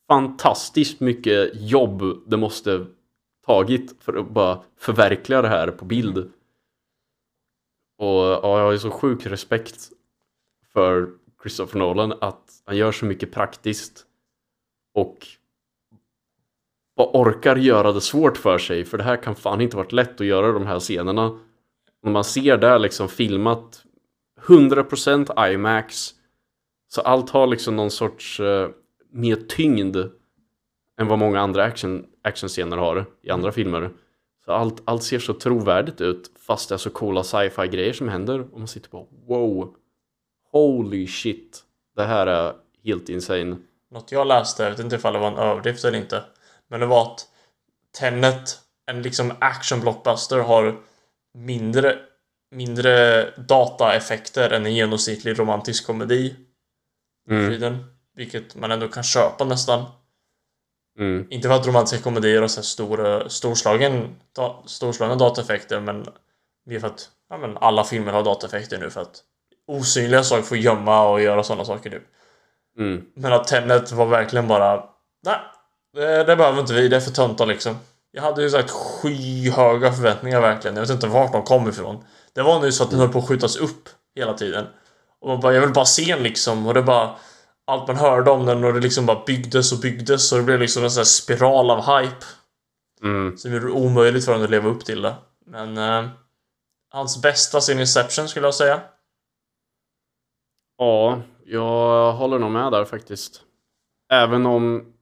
[0.08, 2.86] fantastiskt mycket jobb det måste
[3.46, 6.18] tagit för att bara förverkliga det här på bild.
[7.98, 9.90] Och ja, jag har ju så sjuk respekt
[10.74, 11.10] för
[11.42, 14.06] Christopher Nolan att han gör så mycket praktiskt
[14.94, 15.28] och
[16.96, 20.22] bara orkar göra det svårt för sig för det här kan fan inte varit lätt
[20.22, 21.40] att göra de här scenerna.
[22.02, 23.86] När man ser där liksom filmat
[24.46, 26.14] 100% IMAX
[26.88, 28.70] så allt har liksom någon sorts eh,
[29.12, 29.98] mer tyngd
[31.00, 33.90] än vad många andra action, actionscener har i andra filmer.
[34.46, 38.10] Så allt, allt ser så trovärdigt ut fast det är så coola sci-fi grejer som
[38.10, 39.76] händer och man sitter bara wow
[40.52, 41.64] Holy shit
[41.96, 43.58] Det här är helt insane
[43.92, 46.24] Något jag läste, jag vet inte ifall det var en överdrift eller inte.
[46.68, 47.28] Men det var att
[48.00, 50.78] Tenet, en liksom action blockbuster, har
[51.34, 52.00] mindre,
[52.54, 56.36] mindre dataeffekter än en genomsnittlig romantisk komedi.
[57.30, 57.86] mm, Friden,
[58.16, 59.86] vilket man ändå kan köpa nästan.
[61.00, 66.06] mm, Inte för att romantiska komedier har så här stora, storslagen, da, storslagna dataeffekter men
[66.66, 69.24] mer för att ja, men alla filmer har dataeffekter nu för att
[69.68, 72.02] osynliga saker får gömma och göra sådana saker nu.
[72.78, 73.06] mm.
[73.16, 74.90] Men att Tenet var verkligen bara
[75.26, 75.40] Nej,
[75.94, 77.76] det, det behöver inte vi, det är för töntar liksom.
[78.12, 80.76] Jag hade ju sagt skyhöga förväntningar verkligen.
[80.76, 82.04] Jag vet inte vart de kom ifrån.
[82.36, 84.66] Det var nu så att den höll på att skjutas upp hela tiden.
[85.20, 86.68] Och man bara, jag vill bara se den liksom.
[86.68, 87.16] Och det bara...
[87.66, 90.60] Allt man hörde om den och det liksom bara byggdes och byggdes och det blev
[90.60, 92.26] liksom en sån här spiral av hype.
[93.02, 93.38] Mm.
[93.38, 95.16] Som gjorde det omöjligt för honom att leva upp till det.
[95.46, 95.78] Men...
[95.78, 96.10] Eh,
[96.94, 98.82] hans bästa sin Inception skulle jag säga.
[100.78, 103.42] Ja, jag håller nog med där faktiskt.
[104.12, 104.94] Även om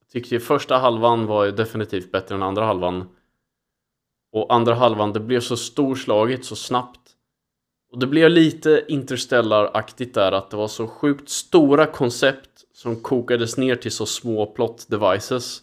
[0.00, 3.15] jag tyckte första halvan var ju definitivt bättre än andra halvan.
[4.36, 7.00] Och andra halvan, det blev så storslaget så snabbt.
[7.92, 13.56] Och det blev lite Interstellar-aktigt där, att det var så sjukt stora koncept som kokades
[13.56, 15.62] ner till så små plot devices.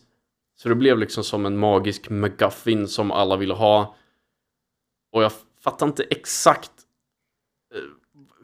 [0.55, 3.95] Så det blev liksom som en magisk McGuffin som alla ville ha.
[5.11, 5.31] Och jag
[5.63, 6.71] fattar inte exakt
[7.75, 7.81] eh,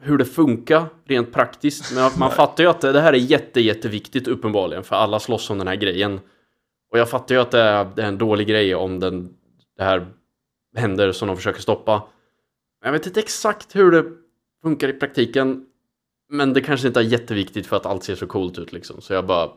[0.00, 1.94] hur det funkar rent praktiskt.
[1.94, 5.58] Men man fattar ju att det här är jätte, jätteviktigt uppenbarligen för alla slåss om
[5.58, 6.20] den här grejen.
[6.92, 9.34] Och jag fattar ju att det är en dålig grej om den,
[9.76, 10.19] det här
[10.76, 12.02] händer som de försöker stoppa.
[12.80, 14.04] Men jag vet inte exakt hur det
[14.62, 15.66] funkar i praktiken.
[16.28, 19.00] Men det kanske inte är jätteviktigt för att allt ser så coolt ut liksom.
[19.00, 19.50] Så jag bara,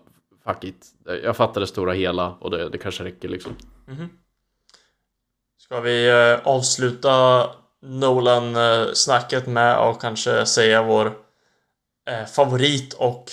[0.45, 0.85] fuck it.
[1.23, 3.55] Jag fattar det stora hela och det, det kanske räcker liksom.
[5.57, 7.49] Ska vi eh, avsluta
[7.81, 11.05] Nolan-snacket med att kanske säga vår
[12.09, 13.31] eh, favorit och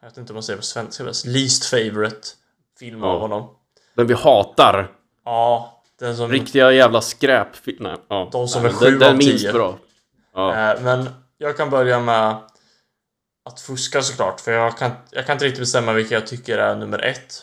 [0.00, 2.28] jag vet inte vad man säger på svenska, men least favorite
[2.78, 3.06] film Ja.
[3.06, 3.54] av honom.
[3.94, 4.92] Den vi hatar.
[5.24, 6.30] Ja, den som...
[6.30, 7.48] Riktiga jävla skräp.
[7.80, 8.28] Nej, ja.
[8.32, 9.52] De som Nej, är men sju den, den tio.
[9.52, 9.78] bra.
[10.34, 10.72] Ja.
[10.72, 12.36] Eh, men jag kan börja med
[13.48, 16.76] att fuska såklart, för jag kan, jag kan inte riktigt bestämma vilka jag tycker är
[16.76, 17.42] nummer ett.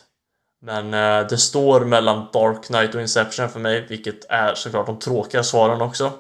[0.62, 5.00] Men eh, det står mellan Dark Knight och Inception för mig, vilket är såklart de
[5.00, 6.12] tråkiga svaren också.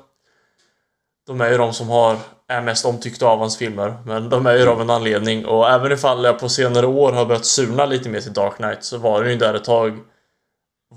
[1.27, 2.17] De är ju de som har,
[2.47, 5.91] är mest omtyckta av hans filmer, men de är ju av en anledning och även
[5.91, 9.23] ifall jag på senare år har börjat surna lite mer till Dark Knight så var
[9.23, 9.99] det ju där ett tag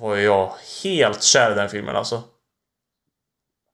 [0.00, 0.52] var jag
[0.84, 2.22] helt kär i den filmen alltså.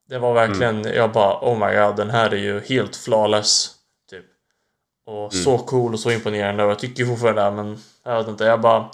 [0.09, 3.75] Det var verkligen, jag bara oh my god, den här är ju helt flawless.
[4.09, 4.25] Typ.
[5.05, 8.43] Och så cool och så imponerande och jag tycker fortfarande det, men jag vet inte,
[8.43, 8.91] jag bara...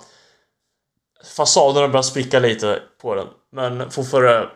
[1.36, 4.50] Fasaden har börjat spricka lite på den, men fortfarande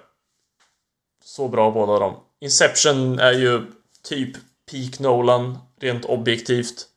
[1.23, 2.15] så bra båda dem.
[2.39, 3.71] Inception är ju
[4.03, 4.35] typ
[4.71, 6.87] peak Nolan, rent objektivt.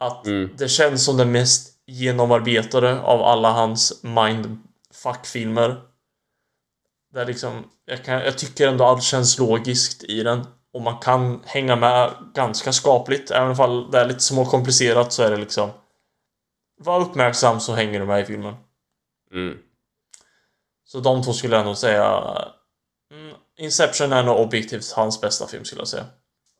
[0.00, 0.50] Att Mm.
[0.56, 5.80] det känns som den mest genomarbetade av alla hans mindfuck-filmer.
[7.12, 10.46] Där liksom, jag, kan, jag tycker ändå allt känns logiskt i den.
[10.72, 13.30] Och man kan hänga med ganska skapligt.
[13.30, 15.70] Även om det är lite småkomplicerat så är det liksom...
[16.80, 18.54] Var uppmärksam så hänger du med i filmen.
[19.32, 19.58] Mm.
[20.84, 22.34] Så de två skulle jag nog säga...
[23.10, 26.06] Mm, Inception är nog objektivt hans bästa film skulle jag säga.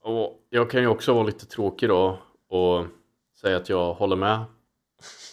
[0.02, 2.18] Och jag kan ju också vara lite tråkig då
[2.48, 2.86] och
[3.40, 4.44] säga att jag håller med.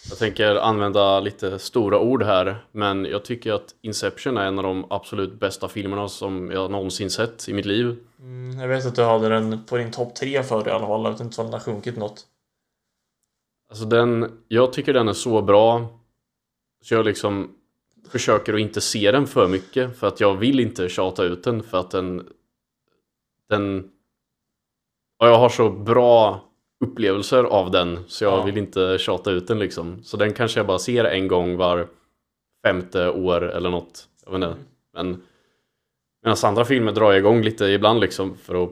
[0.08, 4.64] Jag tänker använda lite stora ord här, men jag tycker att Inception är en av
[4.64, 7.96] de absolut bästa filmerna som jag någonsin sett i mitt liv.
[8.20, 11.04] Mm, jag vet att du hade den på din topp tre för i alla fall.
[11.04, 12.26] Jag vet inte om den har sjunkit något.
[13.70, 15.88] Alltså den, jag tycker den är så bra
[16.84, 17.54] så jag liksom
[18.08, 21.62] försöker att inte se den för mycket för att jag vill inte tjata ut den
[21.62, 22.28] för att den
[23.48, 23.90] den
[25.18, 26.45] och jag har så bra
[26.84, 28.42] upplevelser av den så jag Ja.
[28.44, 30.02] vill inte tjata ut den liksom.
[30.02, 31.88] Så den kanske jag bara ser en gång var
[32.66, 34.08] femte år eller något.
[34.24, 34.56] Jag vet inte.
[34.94, 35.22] Men
[36.22, 38.70] medan andra filmer drar jag igång lite ibland liksom för att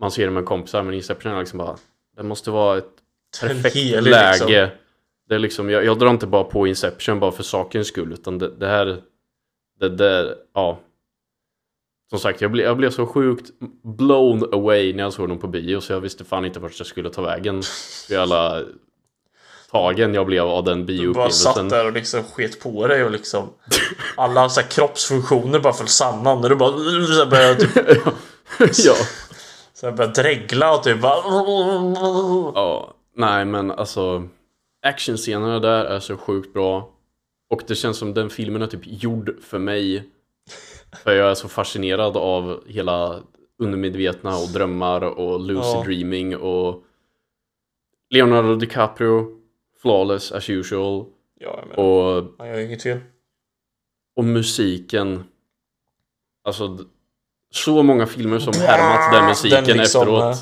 [0.00, 1.76] man ser det med kompisar men Inception är liksom bara
[2.16, 2.90] det måste vara ett
[3.40, 4.30] perfekt helig, läge.
[4.30, 4.76] liksom.
[5.28, 8.38] Det är liksom, jag, jag drar inte bara på Inception bara för sakens skull utan
[8.38, 9.02] det, det här
[9.80, 10.78] det, det, ja
[12.10, 13.50] Som sagt, jag, ble, jag blev så sjukt
[13.82, 16.86] blown away när jag såg dem på bio så jag visste fan inte vart jag
[16.86, 17.62] skulle ta vägen.
[18.08, 18.62] Hur jävla
[19.70, 21.52] tagen jag blev av den Du bara bioupplevelsen.
[21.52, 23.48] satt där och liksom sket på dig och liksom
[24.16, 26.72] Alla så kroppsfunktioner bara föll samman och du bara
[27.06, 27.76] så började typ
[28.58, 28.94] ja.
[29.74, 31.16] så här, började dregla och typ bara
[32.54, 34.28] ja, nej men alltså
[34.86, 36.90] Actionscenerna där är så sjukt bra.
[37.50, 40.08] Och det känns som den filmen är typ gjord för mig
[40.92, 43.20] För jag är så fascinerad av hela
[43.58, 45.82] undermedvetna och drömmar och lucid Ja.
[45.84, 46.84] dreaming och
[48.10, 49.26] Leonardo DiCaprio
[49.82, 51.04] Flawless as usual
[51.40, 53.00] Ja, jag och, han gör inget fel.
[54.16, 55.24] och musiken
[56.44, 56.78] Alltså
[57.50, 60.36] så många filmer som härmat den musiken Den liksom, efteråt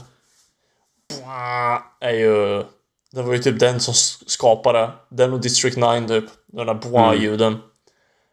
[1.23, 2.65] eh, Är ju...
[3.13, 3.95] Det var ju typ den som
[4.27, 6.25] skapade den och District 9 typ.
[6.47, 7.57] De där bois-ljuden.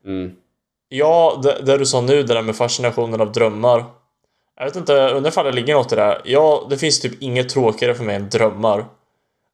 [0.06, 0.36] mm.
[0.90, 3.86] Ja, det, det du sa nu, det där med fascinationen av drömmar.
[4.58, 6.22] Jag vet inte, undrar ifall det ligger något i det här.
[6.24, 8.86] Ja, det finns typ inget tråkigare för mig än drömmar.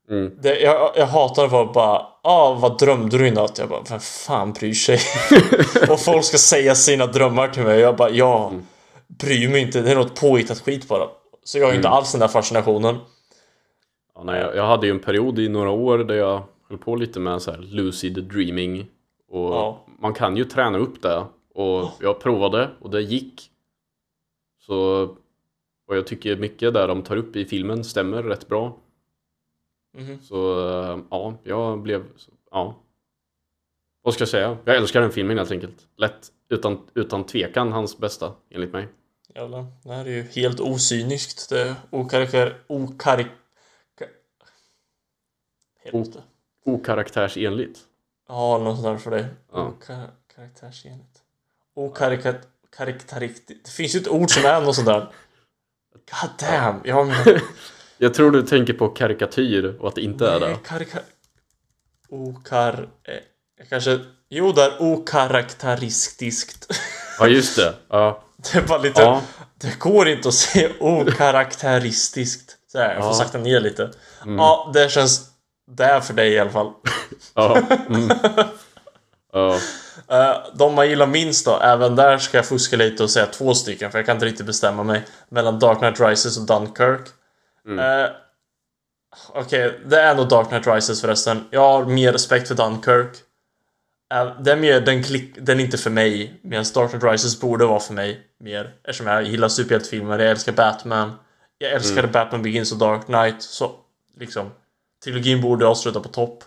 [0.10, 0.32] Mm.
[0.42, 3.58] Det, jag, jag hatar folk bara ah, vad drömde du i natt?
[3.58, 5.00] Jag bara, vem fan bryr sig?
[5.90, 7.80] och folk ska säga sina drömmar till mig.
[7.80, 8.52] Jag bara, ja,
[9.08, 9.82] bryr mig inte.
[9.82, 11.08] Det är något påhittat skit bara.
[11.44, 12.98] Så jag har inte alls den där fascinationen.
[14.16, 16.96] Ja, nej, jag, jag hade ju en period i några år där jag höll på
[16.96, 18.86] lite med så här lucid dreaming.
[19.32, 19.86] Och Ja.
[20.00, 21.26] man kan ju träna upp det.
[21.54, 23.52] Och jag provade och det gick.
[24.60, 25.04] Så
[25.88, 28.78] och jag tycker mycket där de tar upp i filmen stämmer rätt bra.
[29.98, 30.22] Mhm.
[30.22, 32.04] Så eh, ja, jag blev...
[32.52, 32.76] Ja.
[34.02, 34.58] Vad ska jag säga?
[34.66, 35.88] Jag älskar den filmen helt enkelt.
[35.96, 38.88] Lätt, utan, utan tvekan hans bästa, enligt mig.
[39.36, 41.50] Jävlar, det här är ju helt osyniskt.
[41.50, 42.58] Det är okarikär...
[42.68, 43.28] Okarik...
[45.84, 46.24] Helvete.
[46.64, 47.80] Okaraktärsenligt.
[48.32, 49.26] Ja, något sånt där för dig.
[49.54, 49.74] Ja.
[50.36, 51.18] Okaraktärsenligt.
[51.76, 52.36] Okarikat...
[52.78, 53.66] Karaktäristiskt.
[53.66, 55.00] Det finns ju ett ord som är något sånt där.
[55.94, 56.82] God damn.
[56.84, 57.42] Jag har
[57.98, 60.58] Jag tror du tänker på karikatyr och att det inte är det.
[60.66, 61.00] Karika...
[62.10, 62.90] Okar...
[63.04, 63.14] eh,
[63.58, 64.00] Jag kanske...
[64.30, 66.68] Jo, där okaraktäristiskt.
[67.20, 67.74] Ja, just det.
[67.90, 68.24] Ja.
[68.38, 69.02] Det är bara lite...
[69.02, 69.22] Ja.
[69.58, 72.58] Det går inte att se okaraktäristiskt.
[72.72, 73.14] Så här, jag får Ja.
[73.14, 73.92] sakta ner lite.
[74.26, 75.31] Ja, det känns...
[75.76, 76.72] Det är för dig i alla fall.
[77.34, 77.62] Ja.
[77.90, 78.10] Mm.
[79.34, 79.58] ja.
[80.08, 83.54] Eh, de man gillar minst då, även där ska jag fuska lite och säga två
[83.54, 87.08] stycken för jag kan inte riktigt bestämma mig mellan Dark Knight Rises och Dunkirk.
[87.68, 88.10] Eh,
[89.34, 91.48] Okej, det är nog Dark Knight Rises förresten.
[91.52, 93.18] Jag har mer respekt för Dunkirk.
[94.14, 97.40] Eh, den, är mer, den, klick, den är inte för mig, medan Dark Knight Rises
[97.42, 98.74] borde vara för mig mer.
[98.84, 101.12] Eftersom jag gillar superhjältefilmer, jag älskar Batman.
[101.58, 103.72] Jag älskade Batman Begins och Dark Knight, så
[104.20, 104.52] liksom
[105.04, 106.44] Trilogin borde avsluta på topp.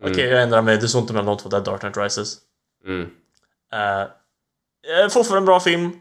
[0.00, 0.78] Okej, jag ändrar mig.
[0.78, 1.48] Det står inte mellan de två.
[1.48, 2.38] Det är Dark Knight Rises.
[2.86, 3.00] Mm.
[3.02, 3.08] Uh,
[5.10, 6.00] fortfarande en bra film.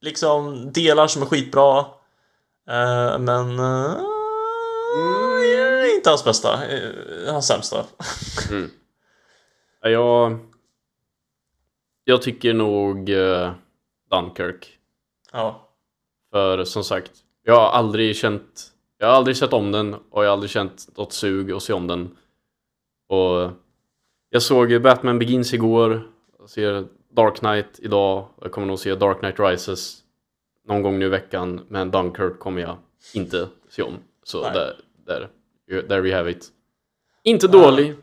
[0.00, 1.78] Liksom delar som är skitbra.
[2.68, 3.60] Eh, men...
[3.60, 3.96] Uh,
[5.96, 6.66] inte hans bästa.
[6.66, 7.84] Uh, hans sämsta.
[9.84, 10.38] Ja, Jag,
[12.04, 13.10] jag tycker nog
[14.10, 14.78] Dunkirk.
[15.32, 15.68] ja.
[16.30, 17.10] För som sagt,
[17.44, 18.71] jag har aldrig känt...
[19.02, 21.72] Jag har aldrig sett om den och jag har aldrig känt något sug att se
[21.72, 22.16] om den.
[23.08, 23.50] Och
[24.30, 26.02] jag såg Batman Begins igår.
[26.38, 28.28] Jag ser Dark Knight idag.
[28.40, 29.98] Jag kommer nog se Dark Knight Rises
[30.68, 31.60] någon gång nu i veckan.
[31.68, 32.76] Men Dunkirk kommer jag
[33.14, 33.94] inte se om.
[34.24, 34.52] Så Nej.
[34.52, 34.76] där,
[35.06, 36.48] där, there we have it.
[37.22, 37.94] Inte dålig,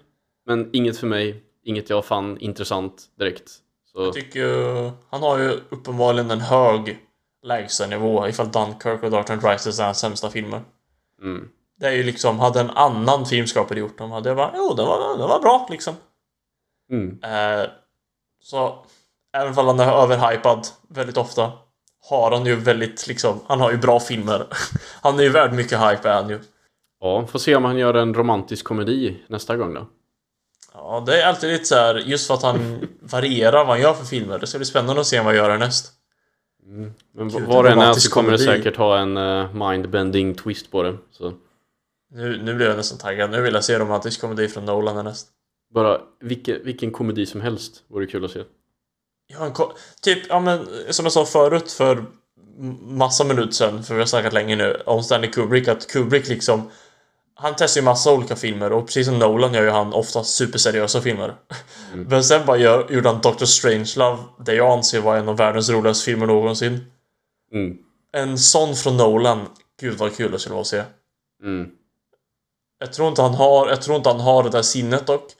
[0.46, 1.44] men inget för mig.
[1.64, 3.52] Inget jag fann intressant direkt.
[3.86, 4.92] Så, Jag tycker.
[5.10, 7.00] Han har ju uppenbarligen en hög
[7.44, 10.62] lägstanivå ifall Dunkirk och Dark Knight Rises är hans sämsta filmer.
[11.22, 11.50] Mm,
[11.80, 14.86] Det är ju liksom, hade en annan filmskapare gjort dem hade jag bara, jo, den
[14.88, 15.96] var, den var bra liksom.
[16.92, 17.70] mm, Eh,
[18.42, 18.86] så
[19.38, 21.52] även om han är överhypad väldigt ofta
[22.10, 24.48] har han ju väldigt liksom, han har ju bra filmer.
[25.02, 26.40] Han är ju värd mycket hype är han ju.
[27.00, 29.88] ja, får se om han gör en romantisk komedi nästa gång då.
[30.74, 33.94] Ja, det är alltid lite så här, just för att han varierar vad han gör
[33.94, 34.40] för filmer.
[34.40, 35.94] Det ska bli spännande att se vad han gör härnäst.
[37.12, 40.72] Men Gud, vad det än är så kommer det säkert ha en uh, mindbending twist
[40.72, 40.98] på det.
[41.12, 41.34] Så
[42.12, 43.32] Nu, nu blir jag nästan taggad.
[43.32, 45.28] Nu vill jag se romantisk komedi från Nolan härnäst.
[45.74, 48.44] bara vilken, vilken komedi som helst vore kul att se.
[49.28, 52.06] Ja, typ, ja men som jag sa förut för
[52.82, 56.72] massa minuter sedan, för vi har snackat länge nu, om Stanley Kubrick, att Kubrick liksom
[57.42, 61.02] han testar ju massa olika filmer och precis som Nolan gör ju han ofta superseriösa
[61.02, 61.36] filmer.
[61.94, 65.70] Men sen bara gör, gjorde han Doctor Strangelove, det jag anser vara en av världens
[65.70, 66.92] roligaste filmer någonsin.
[67.52, 67.78] Mm.
[68.12, 69.48] En sån från Nolan,
[69.80, 70.84] gud vad kul det skulle vara att se.
[71.44, 71.72] Mm.
[72.80, 75.32] Jag tror inte han har, jag tror inte han har det där sinnet dock.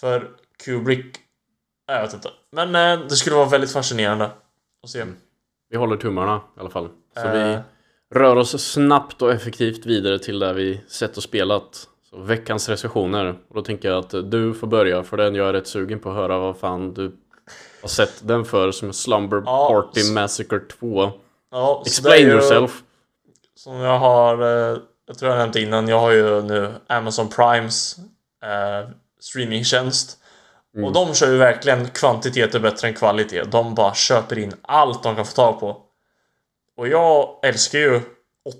[0.00, 0.30] För
[0.64, 1.16] Kubrick,
[1.86, 2.30] jag vet inte.
[2.52, 4.30] Men eh, det skulle vara väldigt fascinerande
[4.82, 5.04] att se.
[5.70, 6.88] Vi håller tummarna i alla fall.
[7.14, 7.32] Så Eh.
[7.32, 7.58] vi
[8.14, 11.88] rör oss snabbt och effektivt vidare till där vi sett och spelat.
[12.10, 13.28] Så veckans recensioner.
[13.48, 16.10] Och då tänker jag att du får börja för den jag är rätt sugen på
[16.10, 17.16] att höra vad fan du
[17.82, 21.10] har sett den för som Slumber Ja, Party Massacre 2.
[21.50, 22.82] Ja, det Explain ju- yourself.
[23.54, 27.96] Som jag har, eh, jag tror jag nämnt innan, jag har ju nu Amazon Primes
[28.42, 28.90] eh,
[29.20, 30.18] streamingtjänst.
[30.84, 33.42] Och de kör ju verkligen kvantiteter bättre än kvalitet.
[33.42, 35.76] De bara köper in allt de kan få tag på.
[36.78, 38.00] Och jag älskar ju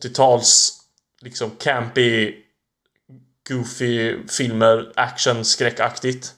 [0.02, 0.80] 80-tals
[1.20, 2.34] liksom campy,
[3.48, 6.32] goofy filmer, action, skräckaktigt.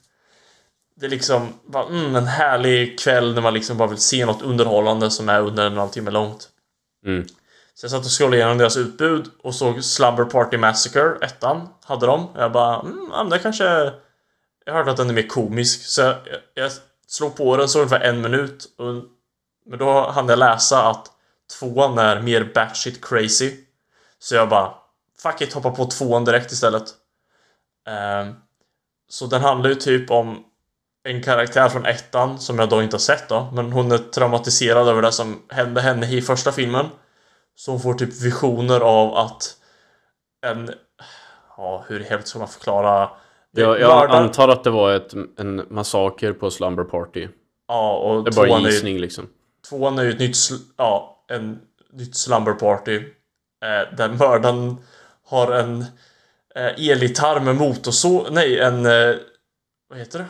[0.97, 4.43] Det är liksom bara, mm, en härlig kväll när man liksom bara vill se något
[4.43, 6.49] underhållande som är under en halvtimme långt.
[7.07, 7.27] Mm.
[7.75, 12.07] Så jag satt och scrollade igenom deras utbud och såg Slumber Party Massacre, ettan, hade
[12.07, 12.29] de.
[12.37, 13.93] Jag bara, mm, ja, men det kanske...
[14.65, 16.17] Jag hörde att den är mer komisk, så jag,
[16.55, 16.73] jag
[17.07, 18.65] slog på den, såg ungefär en minut.
[18.79, 19.05] Och,
[19.67, 21.17] men då hann jag läsa att
[21.59, 23.57] tvåan är mer batshit crazy.
[24.19, 24.75] Så jag bara,
[25.23, 26.85] fuck it, hoppa på tvåan direkt istället.
[27.89, 28.35] Ehm,
[29.09, 30.45] så den handlar ju typ om
[31.05, 34.89] en karaktär från ettan som jag då inte har sett då, men hon är traumatiserad
[34.89, 36.87] över det som hände henne i första filmen.
[37.55, 39.57] Så hon får typ visioner av att
[40.47, 40.71] en...
[41.57, 43.11] Ja, hur helt ska man förklara?
[43.51, 47.29] Jag, jag antar att det var ett, en massaker på Slumber Party.
[47.69, 49.29] Ja, och Det är bara en gissning liksom.
[49.69, 50.37] tvåan är ju ett nytt,
[50.77, 51.61] ja, en
[51.93, 52.97] nytt slumber party.
[53.65, 54.77] Eh, där mördaren
[55.27, 55.81] har en
[56.55, 58.87] eh, elgitarr med motorsåg, nej en...
[58.87, 59.15] Eh,
[59.89, 60.27] vad heter det?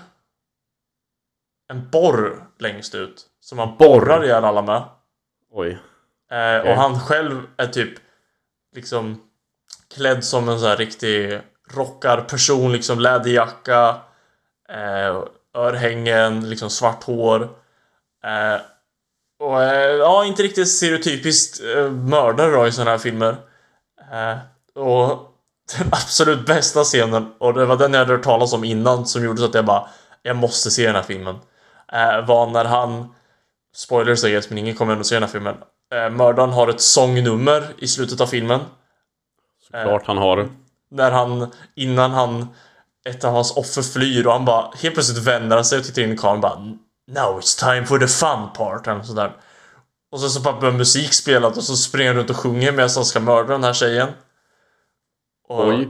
[1.71, 3.27] en borr längst ut.
[3.41, 4.83] Som han borrar ihjäl alla med.
[5.51, 5.79] Oj.
[6.31, 6.71] Eh.
[6.71, 7.99] Och han själv är typ
[8.77, 9.23] liksom
[9.95, 11.41] klädd som en sån här riktig
[11.71, 14.01] rockarperson, liksom läderjacka,
[14.69, 15.23] eh,
[15.55, 17.43] örhängen, liksom svart hår.
[18.25, 18.61] Eh,
[19.51, 23.37] och eh, ja, inte riktigt stereotypiskt eh, mördare då i såna här filmer.
[24.13, 24.39] Eh,
[24.83, 25.35] och
[25.79, 29.25] den absolut bästa scenen, och det var den jag hade hört talas om innan som
[29.25, 29.89] gjorde så att jag bara
[30.23, 31.39] Jag måste se den här filmen.
[32.27, 33.15] Var när han
[33.75, 35.57] Spoilers I guess, men ingen kommer ändå se den här filmen.
[35.91, 38.61] Mördaren har ett sångnummer i slutet av filmen.
[39.71, 40.49] Såklart han har.
[40.91, 42.49] När han, innan han,
[43.09, 46.13] ett av hans offer flyr och han bara helt plötsligt vänder sig och tittar in
[46.13, 46.79] i kameran och bara
[47.13, 49.37] Now it's time for the fun part eller nåt sånt där.
[50.13, 53.05] Och så, så börjar musik spelat och så springer han runt och sjunger medan han
[53.05, 54.09] ska mörda den här tjejen.
[55.49, 55.89] Och, Oj.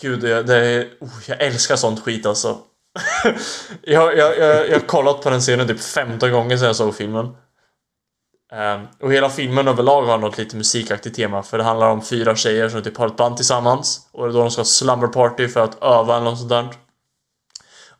[0.00, 0.88] Gud, det, det är...
[1.00, 2.58] Oh, jag älskar sånt skit alltså.
[3.82, 6.94] jag, jag, jag, jag har kollat på den scenen typ 15 gånger sedan jag såg
[6.94, 7.36] filmen.
[8.52, 12.36] Ehm, och hela filmen överlag har något lite musikaktigt tema för det handlar om fyra
[12.36, 15.08] tjejer som typ har ett band tillsammans och det är då de ska ha slumber
[15.08, 16.68] party för att öva eller något sånt där.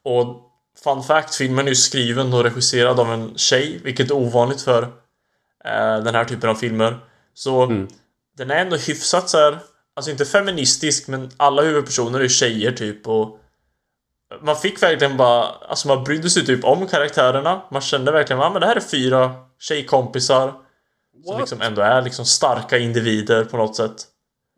[0.03, 0.52] Och
[0.85, 4.83] fun fact, filmen är ju skriven och regisserad av en tjej, vilket är ovanligt för
[5.65, 6.99] eh, den här typen av filmer.
[7.35, 7.89] Så Mm.
[8.37, 9.59] den är ändå hyfsat så här,
[9.97, 13.39] alltså inte feministisk men alla huvudpersoner är ju tjejer typ och
[14.43, 17.63] man fick verkligen bara, alltså man brydde sig typ om karaktärerna.
[17.71, 20.53] Man kände verkligen, ja men det här är fyra tjejkompisar.
[21.25, 21.41] Som What?
[21.41, 24.05] liksom ändå är liksom starka individer på något sätt.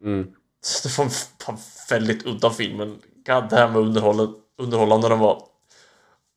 [0.03, 0.27] Mm.
[0.83, 1.59] Det var en
[1.91, 2.89] väldigt udda film men
[3.27, 5.43] god damn vad underhåll- underhållande den var.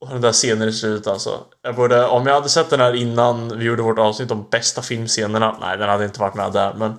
[0.00, 1.44] Och den där scenen i slutet alltså.
[1.62, 4.82] Jag borde, om jag hade sett den här innan vi gjorde vårt avsnitt om bästa
[4.82, 5.56] filmscenerna.
[5.60, 6.94] Nej, den hade inte varit med där men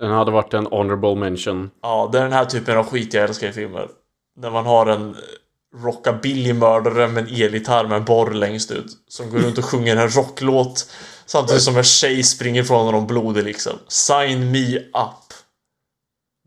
[0.00, 1.70] Den hade varit en honorable mention.
[1.82, 3.88] Ja, det är den här typen av skit jag älskar i filmer.
[4.36, 5.16] När man har en
[5.76, 8.86] rockabilly-mördare med en elgitarr med en borr längst ut.
[9.08, 10.90] Som går runt och sjunger en rocklåt.
[11.26, 13.72] Samtidigt som en tjej springer från honom blodig liksom.
[13.88, 15.32] Sign me up.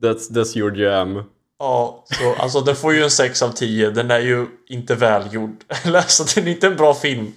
[0.01, 1.23] That's, that's your jam.
[1.63, 3.89] Ja, så alltså den får ju en 6 av 10.
[3.89, 5.63] Den är ju inte välgjord.
[5.85, 7.33] Eller alltså den är inte en bra film.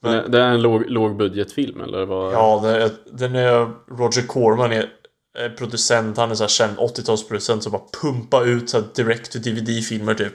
[0.00, 2.32] Men det- är en låg, lågbudgetfilm eller vad?
[2.32, 3.70] Ja, det är, den är...
[3.96, 4.90] Roger Corman är,
[5.58, 6.16] producent.
[6.16, 10.32] Han är så här känd 80-talsproducent som bara pumpar ut så direct to DVD-filmer typ.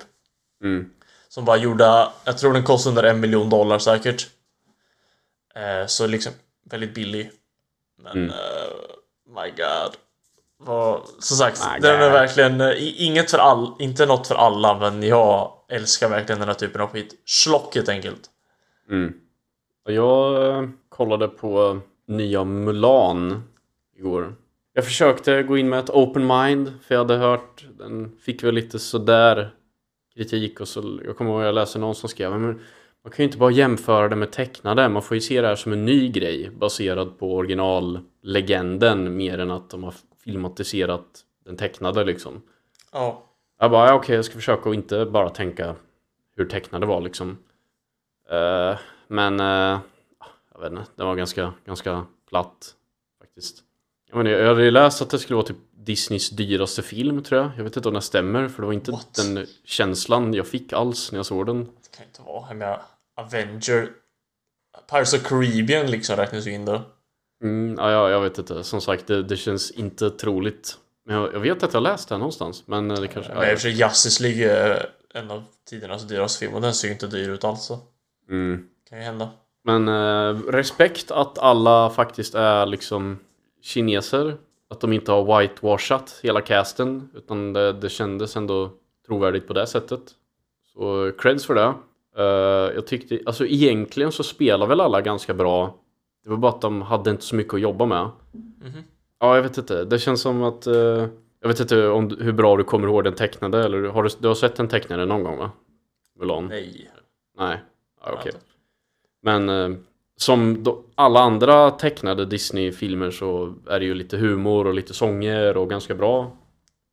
[0.64, 0.86] Mm.
[1.30, 4.28] Som bara gjorde, jag tror den kostade under en miljon dollar säkert.
[5.56, 6.34] Eh, så liksom
[6.72, 7.32] väldigt billig.
[8.04, 8.30] Men Mm.
[8.30, 9.96] eh, my god.
[10.66, 14.80] Vad, som sagt, My den är verkligen eh, inget för all, inte något för alla
[14.80, 17.14] men jag älskar verkligen den här typen av skit.
[17.26, 18.22] Schlock helt enkelt.
[18.90, 19.14] Mm.
[19.86, 23.44] Och jag eh, kollade på nya Mulan
[23.98, 24.36] igår.
[24.74, 28.56] Jag försökte gå in med ett open mind för jag hade hört den fick väl
[28.56, 29.54] lite sådär
[30.16, 32.62] kritik och så jag kommer ihåg jag läste någon som skrev men
[33.04, 35.56] man kan ju inte bara jämföra det med tecknade man får ju se det här
[35.56, 39.94] som en ny grej baserad på originallegenden mer än att de har
[40.24, 42.42] filmatiserat den tecknade liksom.
[42.92, 43.24] Ja.
[43.60, 45.76] Jag bara, ja, okej, jag ska försöka att inte bara tänka
[46.36, 47.38] hur tecknade var liksom.
[48.30, 48.78] Eh,
[49.08, 49.80] men, eh,
[50.54, 52.76] jag vet inte, den var ganska, ganska platt
[53.20, 53.64] faktiskt.
[54.10, 57.52] Jag, menar, jag hade läst att det skulle vara typ Disneys dyraste film tror jag.
[57.58, 59.14] Jag vet inte om det stämmer, för det var inte What?
[59.14, 61.66] den känslan jag fick alls när jag såg den.
[61.66, 62.48] Det kan inte vara.
[62.48, 62.82] Jag menar,
[63.16, 63.90] Avenger...
[64.90, 66.82] Pirates of Caribbean liksom räknas ju in då.
[67.42, 68.64] Mm, ja, ja, jag vet inte.
[68.64, 70.78] Som sagt, det, det känns inte troligt.
[71.06, 72.64] Men jag, jag vet att jag läst den någonstans.
[72.66, 73.34] Men det kanske...
[73.34, 76.74] Men i och för sig Justice League är en av tidernas dyraste film och den
[76.74, 77.72] ser ju inte dyr ut alls
[78.30, 78.68] mm.
[78.90, 79.30] Kan ju hända.
[79.64, 83.20] Men eh, respekt att alla faktiskt är liksom
[83.62, 84.38] kineser.
[84.70, 87.10] Att de inte har whitewashat hela casten.
[87.16, 88.72] Utan det, det kändes ändå
[89.08, 90.02] trovärdigt på det sättet.
[90.74, 91.74] Så creds för det.
[92.18, 95.81] Eh, jag tyckte, alltså egentligen så spelar väl alla ganska bra.
[96.24, 98.10] Det var bara att de hade inte så mycket att jobba med.
[98.62, 98.84] Mhm.
[99.20, 99.86] Ja, jag vet inte.
[99.86, 100.68] Det känns som att...
[100.68, 101.08] eh,
[101.42, 103.64] jag vet inte om, hur bra du kommer ihåg den tecknade.
[103.66, 105.52] Eller har du, du har sett den tecknade någon gång va?
[106.20, 106.48] Mulan?
[106.48, 106.92] Nej.
[107.38, 107.62] Nej.
[108.06, 108.32] Ja, okej.
[108.34, 108.40] Alltså.
[109.24, 109.78] Men eh,
[110.18, 115.58] som då, alla andra tecknade Disney-filmer så är det ju lite humor och lite sånger
[115.58, 116.38] och ganska bra.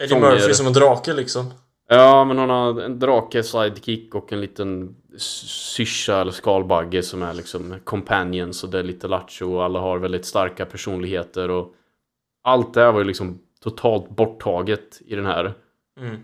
[0.03, 0.31] Eddie Sånger.
[0.31, 1.45] Murphy som en drake liksom.
[1.91, 7.35] Ja, men hon har en drake, sidekick och en liten syrsa eller skalbagge som är
[7.35, 11.75] liksom companions och det är lite lattjo och alla har väldigt starka personligheter och
[12.43, 15.55] allt det här var ju liksom totalt borttaget i den här.
[16.01, 16.17] Mm.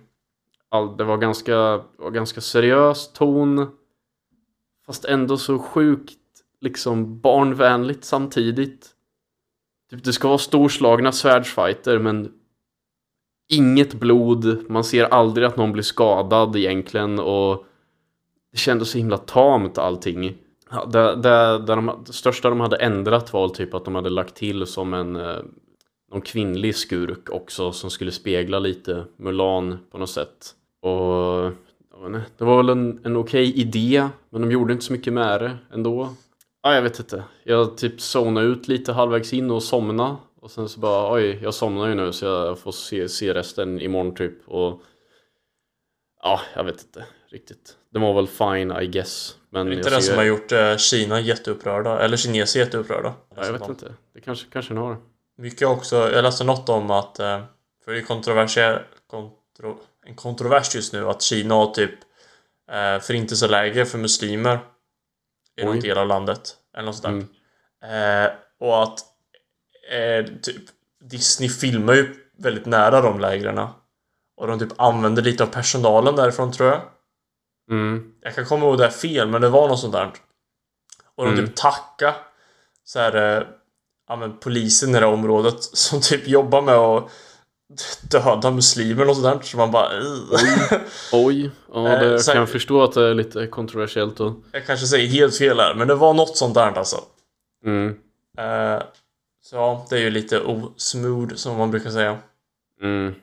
[0.68, 1.56] All, det var ganska,
[1.96, 3.66] var ganska seriös ton.
[4.86, 6.18] Fast ändå så sjukt
[6.60, 8.90] liksom barnvänligt samtidigt.
[9.90, 12.32] Typ, det ska vara storslagna svärdsfighter men
[13.48, 14.70] inget blod.
[14.70, 17.64] Man ser aldrig att någon blir skadad egentligen och
[18.52, 20.36] det kändes så himla tamt allting.
[20.70, 24.10] Ja, det, det, det, de, det största de hade ändrat var typ att de hade
[24.10, 25.38] lagt till som en eh,
[26.12, 30.54] någon kvinnlig skurk också som skulle spegla lite Mulan på något sätt.
[30.82, 31.52] Och
[32.38, 35.40] det var väl en, en okej okay idé, men de gjorde inte så mycket med
[35.40, 36.08] det ändå.
[36.62, 37.24] Ja, jag vet inte.
[37.44, 40.16] Jag typ zonade ut lite halvvägs in och somnade.
[40.44, 43.80] Och sen så bara, oj, jag somnar ju nu så jag får se, se resten
[43.80, 44.48] imorgon typ.
[44.48, 44.82] Och
[46.22, 47.76] ja, jag vet inte riktigt.
[47.90, 49.36] Det var väl fine, I guess.
[49.50, 52.00] Men är inte det som har gjort eh, Kina jätteupprörda?
[52.00, 53.14] Eller kineser jätteupprörda?
[53.36, 53.94] Ja, jag vet inte.
[54.14, 54.96] Det kanske, kanske den har.
[55.38, 57.42] Mycket också, jag läste något om att, eh,
[57.84, 61.94] för det är kontroversiell, kontro, en kontrovers just nu att Kina har typ
[62.70, 64.58] eh, förintelseläger för muslimer
[65.56, 66.56] i någon del av landet.
[66.74, 67.30] Eller något sånt
[67.82, 68.26] mm.
[68.26, 69.13] eh, Och att
[70.18, 70.62] eh, typ
[71.04, 73.68] Disney filmar ju väldigt nära de lägren.
[74.36, 76.80] Och de typ använder lite av personalen därifrån tror jag.
[77.70, 78.12] Mm.
[78.20, 80.12] Jag kan komma ihåg det fel, men det var något sånt där.
[81.14, 81.46] Och de mm.
[81.46, 82.14] typ tacka
[82.84, 83.46] så här, eh,
[84.08, 87.10] ja, men polisen i det här området som typ jobbar med att
[88.10, 89.38] döda muslimer och sådär.
[89.42, 89.88] Så man bara...
[90.30, 90.80] Oj,
[91.12, 91.50] oj.
[91.72, 94.20] Ja, det eh, kan jag förstå att det är lite kontroversiellt.
[94.20, 94.34] Och...
[94.52, 97.00] Jag kanske säger helt fel här, men det var något sånt där alltså.
[97.64, 97.88] Mm.
[98.38, 98.82] Uh,
[99.44, 102.18] så ja, det är ju lite osmooth som man brukar säga.
[102.80, 103.14] Mm.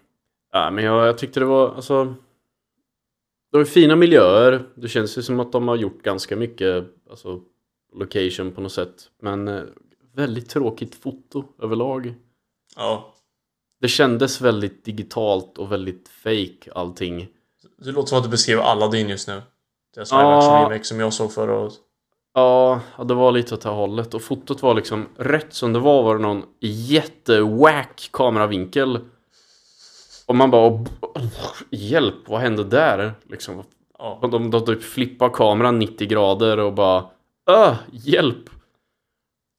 [0.51, 2.15] Ja, men jag, jag tyckte det var, alltså...
[3.51, 4.65] Det var fina miljöer.
[4.75, 7.41] Det känns ju som att de har gjort ganska mycket, alltså,
[7.93, 9.09] location på något sätt.
[9.21, 9.63] Men eh,
[10.13, 12.15] väldigt tråkigt foto överlag.
[12.75, 13.13] Ja.
[13.79, 17.27] Det kändes väldigt digitalt och väldigt fake allting.
[17.77, 19.41] Det låter som att du beskriver Aladdin just nu.
[19.93, 20.61] Det är ja.
[20.63, 21.73] remake som jag såg förra året.
[22.33, 24.13] Ja, det var lite åt det hållet.
[24.13, 28.99] Och fotot var liksom rätt som det var var det någon jättewack kameravinkel.
[30.25, 30.85] Och man bara
[31.69, 33.13] Hjälp, vad hände där?
[33.23, 33.63] Liksom.
[33.97, 34.19] Ja.
[34.21, 37.05] De, de typ flippar kameran 90 grader och bara
[37.49, 38.49] Öh, hjälp!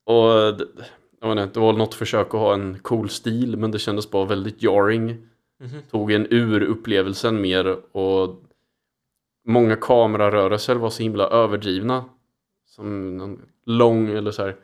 [0.07, 0.31] Och
[1.21, 4.11] jag vet inte, det var något försök att ha en cool stil men det kändes
[4.11, 5.11] bara väldigt jarring.
[5.11, 5.21] Mm
[5.61, 5.91] -hmm.
[5.91, 8.43] Tog en ur upplevelsen mer och
[9.47, 12.05] många kamerarörelser var så himla överdrivna.
[12.77, 14.57] Som en lång eller så här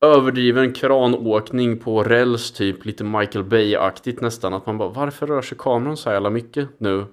[0.00, 5.58] överdriven kranåkning på räls typ lite Michael Bay-aktigt nästan att man bara varför rör sig
[5.58, 7.04] kameran så jävla mycket nu?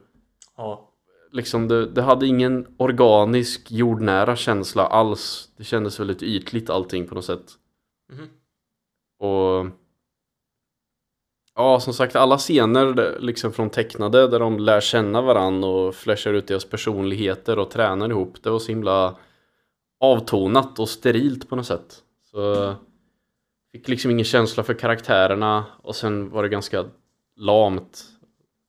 [0.57, 0.91] Ja.
[1.31, 5.49] Liksom det, det hade ingen organisk jordnära känsla alls.
[5.57, 7.45] Det kändes väldigt ytligt allting på något sätt.
[8.13, 8.27] Mm.
[9.19, 9.65] Och
[11.55, 16.33] Ja, som sagt alla scener liksom från tecknade där de lär känna varann och flashar
[16.33, 18.43] ut deras personligheter och tränar ihop.
[18.43, 19.15] Det var så himla
[19.99, 22.03] avtonat och sterilt på något sätt.
[22.31, 22.75] Så
[23.71, 26.85] fick liksom ingen känsla för karaktärerna och sen var det ganska
[27.35, 28.03] lamt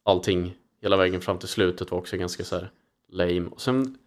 [0.05, 2.71] allting hela vägen fram till slutet var också ganska så här
[3.13, 3.49] lame.
[3.51, 3.99] Och sen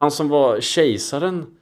[0.00, 1.58] han som var kejsaren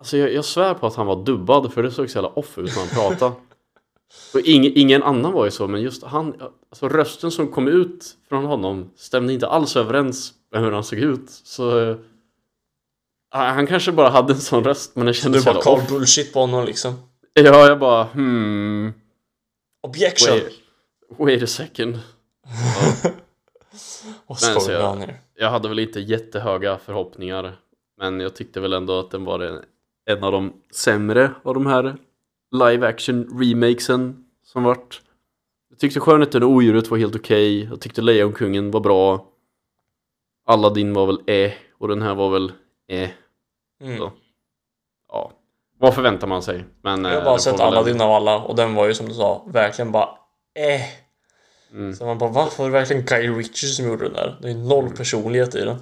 [0.00, 2.58] Alltså jag, jag svär på att han var dubbad för det såg så jävla off
[2.58, 3.32] ut när han pratade.
[4.34, 6.34] Och ingen, ingen annan var ju så men just han,
[6.70, 10.98] alltså rösten som kom ut från honom stämde inte alls överens med hur han såg
[10.98, 11.30] ut.
[11.30, 11.96] Så
[13.30, 16.40] han kanske bara hade en sån röst men det kändes Du bara call bullshit på
[16.40, 16.94] honom liksom?
[17.34, 18.92] Ja, jag bara hmm...
[19.82, 20.34] Objection!
[20.34, 20.52] Wait,
[21.18, 21.98] wait a second.
[22.44, 23.10] Ja.
[24.26, 27.56] Vad men, så jag, jag hade väl inte jättehöga förhoppningar.
[27.96, 29.64] Men jag tyckte väl ändå att den var en,
[30.06, 31.96] en av de sämre av de här
[32.50, 35.02] live action remakesen som vart.
[35.70, 37.58] Jag tyckte Skönheten och Odjuret var helt okej.
[37.58, 37.70] Okay.
[37.70, 39.26] Jag tyckte Lejonkungen var bra.
[40.46, 42.52] Aladdin var väl eh och den här var väl
[42.90, 43.10] eh.
[43.80, 43.98] Mm.
[43.98, 44.12] Så.
[45.08, 45.32] Ja,
[45.78, 46.64] vad förväntar man sig?
[46.82, 49.44] Men, jag har bara sett Aladdin av alla och den var ju som du sa
[49.46, 50.08] verkligen bara
[50.54, 50.82] eh.
[51.72, 51.94] Mm.
[51.94, 52.48] Så man bara, va?
[52.58, 54.38] Var det verkligen Guy Ritchie som gjorde den där?
[54.42, 54.96] Det är noll mm.
[54.96, 55.76] personlighet i den.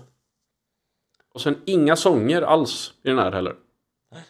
[1.34, 3.54] Och sen inga sånger alls i den här heller.
[4.12, 4.22] Nej.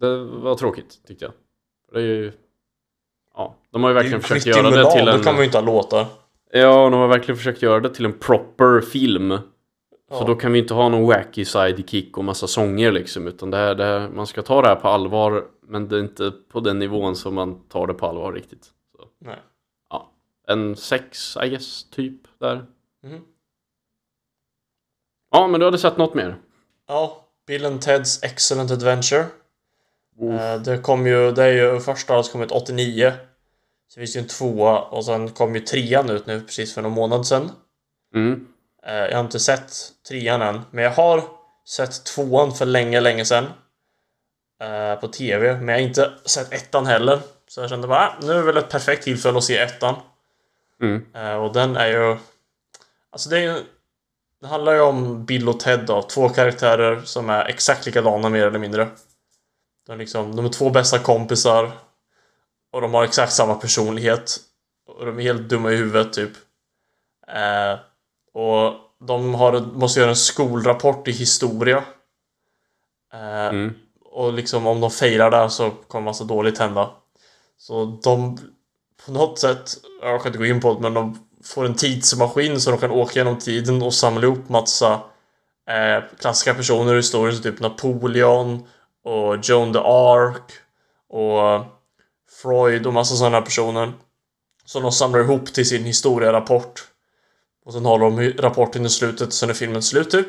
[0.00, 1.34] Det var tråkigt, tyckte jag.
[1.92, 2.32] Det är ju...
[3.34, 5.18] Ja, de har ju verkligen försökt göra det till en...
[5.18, 6.06] Då kan man ju inte ha låtar.
[6.52, 9.38] Ja, de har verkligen försökt göra det till en proper film.
[10.10, 13.26] Så då kan vi inte ha någon wacky sidekick och massa sånger liksom.
[13.26, 15.44] Utan det här, det här, man ska ta det här på allvar.
[15.60, 18.64] Men det är inte på den nivån som man tar det på allvar riktigt.
[18.96, 19.04] Så.
[19.18, 19.38] Nej.
[19.90, 20.10] Ja.
[20.46, 22.66] En sex, I guess, typ där.
[23.04, 23.20] Mm.
[25.30, 26.36] Ja, men du hade sett något mer?
[26.86, 29.26] Ja, Bill and Teds Excellent Adventure.
[30.22, 33.12] Uh, det kom ju, det är ju första har kommit 89.
[33.88, 36.82] Så finns det ju en tvåa och sen kom ju trean ut nu precis för
[36.82, 37.50] någon månad sedan.
[38.14, 38.46] Mm.
[38.88, 39.72] Eh, jag har inte sett
[40.08, 41.24] trean än, men jag har
[41.68, 43.46] sett tvåan för länge, länge sedan.
[44.60, 47.20] Eh, på TV, men jag har inte sett ettan heller.
[47.48, 49.94] Så jag kände bara, ah, nu är väl ett perfekt tillfälle att se ettan.
[50.82, 51.06] Mm.
[51.14, 52.16] Eh, och den är ju...
[53.10, 53.64] Alltså det är ju...
[54.40, 58.46] det handlar ju om Bill och Ted då, två karaktärer som är exakt likadana mer
[58.46, 58.88] eller mindre.
[59.86, 61.70] De är, liksom, de är två bästa kompisar.
[62.72, 64.36] Och de har exakt samma personlighet.
[64.86, 66.32] Och de är helt dumma i huvudet typ.
[67.28, 67.78] Eh,
[68.38, 68.74] och
[69.06, 71.84] de har, måste göra en skolrapport i historia.
[73.12, 73.74] Eh, Mm.
[74.04, 76.90] och liksom om de failar där så kommer massa dåligt hända.
[77.58, 78.38] Så de
[79.06, 79.70] på något sätt,
[80.02, 82.90] jag kan inte gå in på det, men de får en tidsmaskin så de kan
[82.90, 84.92] åka genom tiden och samla ihop massa
[85.70, 88.66] eh, klassiska personer i historien som typ Napoleon
[89.04, 90.42] och Joan de Arc
[91.08, 91.64] och
[92.42, 93.92] Freud och massa sådana personer.
[94.64, 96.87] Som de samlar ihop till sin historierapport.
[97.68, 100.26] Och sen har de rapporten i slutet, sen är filmen slut typ.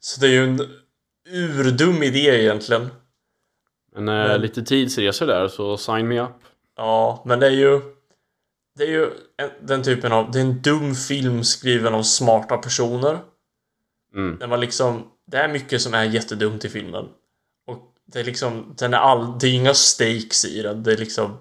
[0.00, 0.60] Så det är ju en
[1.28, 2.88] urdum idé egentligen.
[3.94, 6.30] Men, eh, Men- lite tidsresor där, så sign me up.
[6.76, 7.80] Ja, men det är ju...
[8.76, 10.30] Det är ju en, den typen av...
[10.30, 13.18] Det är en dum film skriven av smarta personer.
[14.14, 14.38] Mm.
[14.38, 15.10] Där man liksom...
[15.26, 17.04] Det är mycket som är jättedumt i filmen.
[17.66, 18.74] Och det är liksom...
[18.78, 19.38] Den är all...
[19.38, 20.82] Det är inga stakes i den.
[20.82, 21.38] Det är liksom...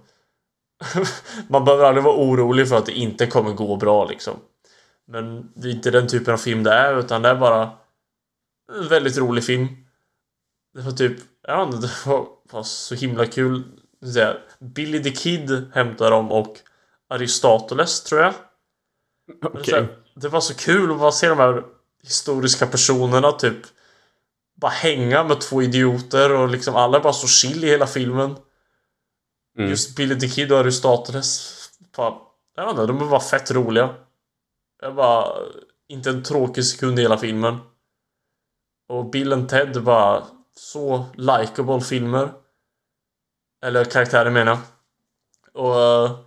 [1.48, 4.40] man behöver aldrig vara orolig för att det inte kommer gå bra liksom.
[5.08, 7.72] Men det är inte den typen av film det är, utan det är bara...
[8.78, 9.68] En väldigt rolig film.
[10.74, 11.18] Det var typ...
[11.48, 13.64] Ja, det var, var så himla kul.
[14.14, 16.58] Säga, Billy the Kid hämtar dem och
[17.10, 18.34] Aristoteles tror jag.
[19.42, 21.64] Här, Det var så kul att bara se de här
[22.04, 23.58] historiska personerna typ
[24.56, 28.36] bara hänga med två idioter och liksom alla är bara så chill i hela filmen.
[29.58, 29.70] Mm.
[29.70, 31.60] Just Billy the Kid och Aristoteles.
[31.98, 32.14] Bara,
[32.56, 33.96] jag vet inte, de är bara fett roliga.
[34.82, 35.38] Jag bara
[35.88, 37.58] inte en tråkig sekund i hela filmen.
[38.88, 40.24] Och Bill and Ted var
[40.56, 42.30] så likable filmer.
[43.64, 44.62] Eller karaktärer menar jag.
[45.64, 45.82] Och...
[45.82, 46.20] eh,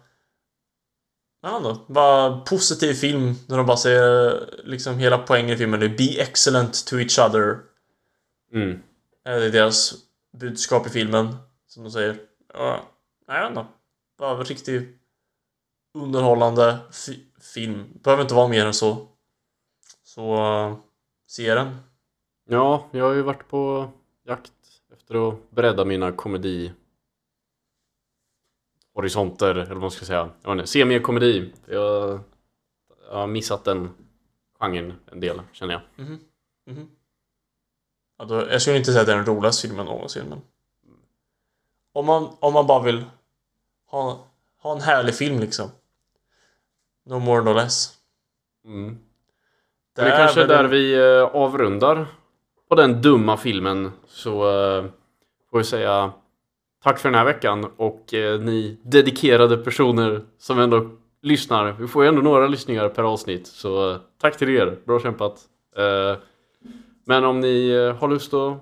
[1.43, 3.35] Jag vet inte, bara positiv film.
[3.49, 7.59] När de bara säger liksom hela poängen i filmen är Be excellent to each other.
[8.53, 8.83] Mm.
[9.25, 9.95] Det är deras
[10.41, 11.37] budskap i filmen.
[11.67, 12.19] Som de säger.
[12.55, 12.83] Ja,
[13.27, 13.67] jag vet inte.
[14.19, 14.99] Bara en riktigt
[15.95, 17.85] underhållande fi- film.
[18.03, 19.09] Behöver inte vara mer än så.
[20.03, 20.35] Så,
[20.69, 20.77] uh,
[21.27, 21.77] se den.
[22.49, 23.91] Ja, jag har ju varit på
[24.25, 24.53] jakt
[24.93, 26.73] efter att bredda mina komedi
[28.95, 30.31] horisonter, eller vad man ska säga.
[30.43, 31.53] Jag vet inte, se mer komedi.
[31.67, 32.21] Jag,
[33.09, 33.91] jag har missat den
[34.61, 35.83] genren en del, känner jag.
[36.07, 36.19] Mhm.
[36.67, 36.91] Mhm.
[38.19, 40.41] Ja, då, jag skulle inte säga att det är den roligaste filmen någonsin, men...
[41.97, 43.05] Om man, om man bara vill
[43.91, 44.25] ha,
[44.63, 45.71] ha en härlig film liksom.
[47.07, 47.93] No more no less.
[48.65, 48.99] Mm.
[49.97, 52.07] Det är kanske väl där en- vi eh, avrundar
[52.69, 53.93] på den dumma filmen.
[54.09, 54.85] Så eh,
[55.51, 56.13] får vi säga
[56.83, 60.91] tack för den här veckan och eh, ni dedikerade personer som ändå
[61.23, 61.73] lyssnar.
[61.73, 63.47] Vi får ju ändå några lyssningar per avsnitt.
[63.47, 64.79] Så tack till er.
[64.85, 65.41] Bra kämpat.
[67.05, 68.59] Men om ni har lust att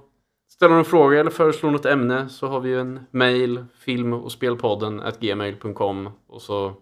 [0.55, 4.33] ställa någon fråga eller föreslå något ämne så har vi ju en mail film och
[4.33, 6.73] spelpodden at gmail.com och så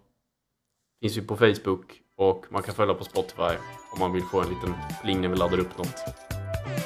[1.03, 3.57] finns vi på Facebook och man kan följa på Spotify
[3.93, 5.95] om man vill få en liten pling när vi laddar upp något.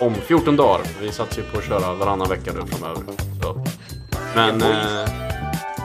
[0.00, 0.80] Om 14 dagar.
[1.00, 3.02] Vi satsar ju på att köra varannan vecka nu framöver.
[3.42, 3.64] Så.
[4.34, 5.08] Men eh,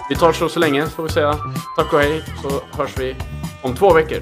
[0.09, 1.33] vi tar så så länge får vi säga
[1.77, 3.15] tack och hej så hörs vi
[3.63, 4.19] om två veckor.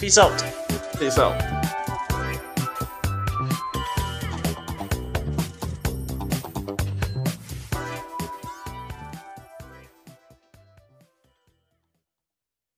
[0.00, 0.44] Peace out!
[0.98, 1.55] Peace out!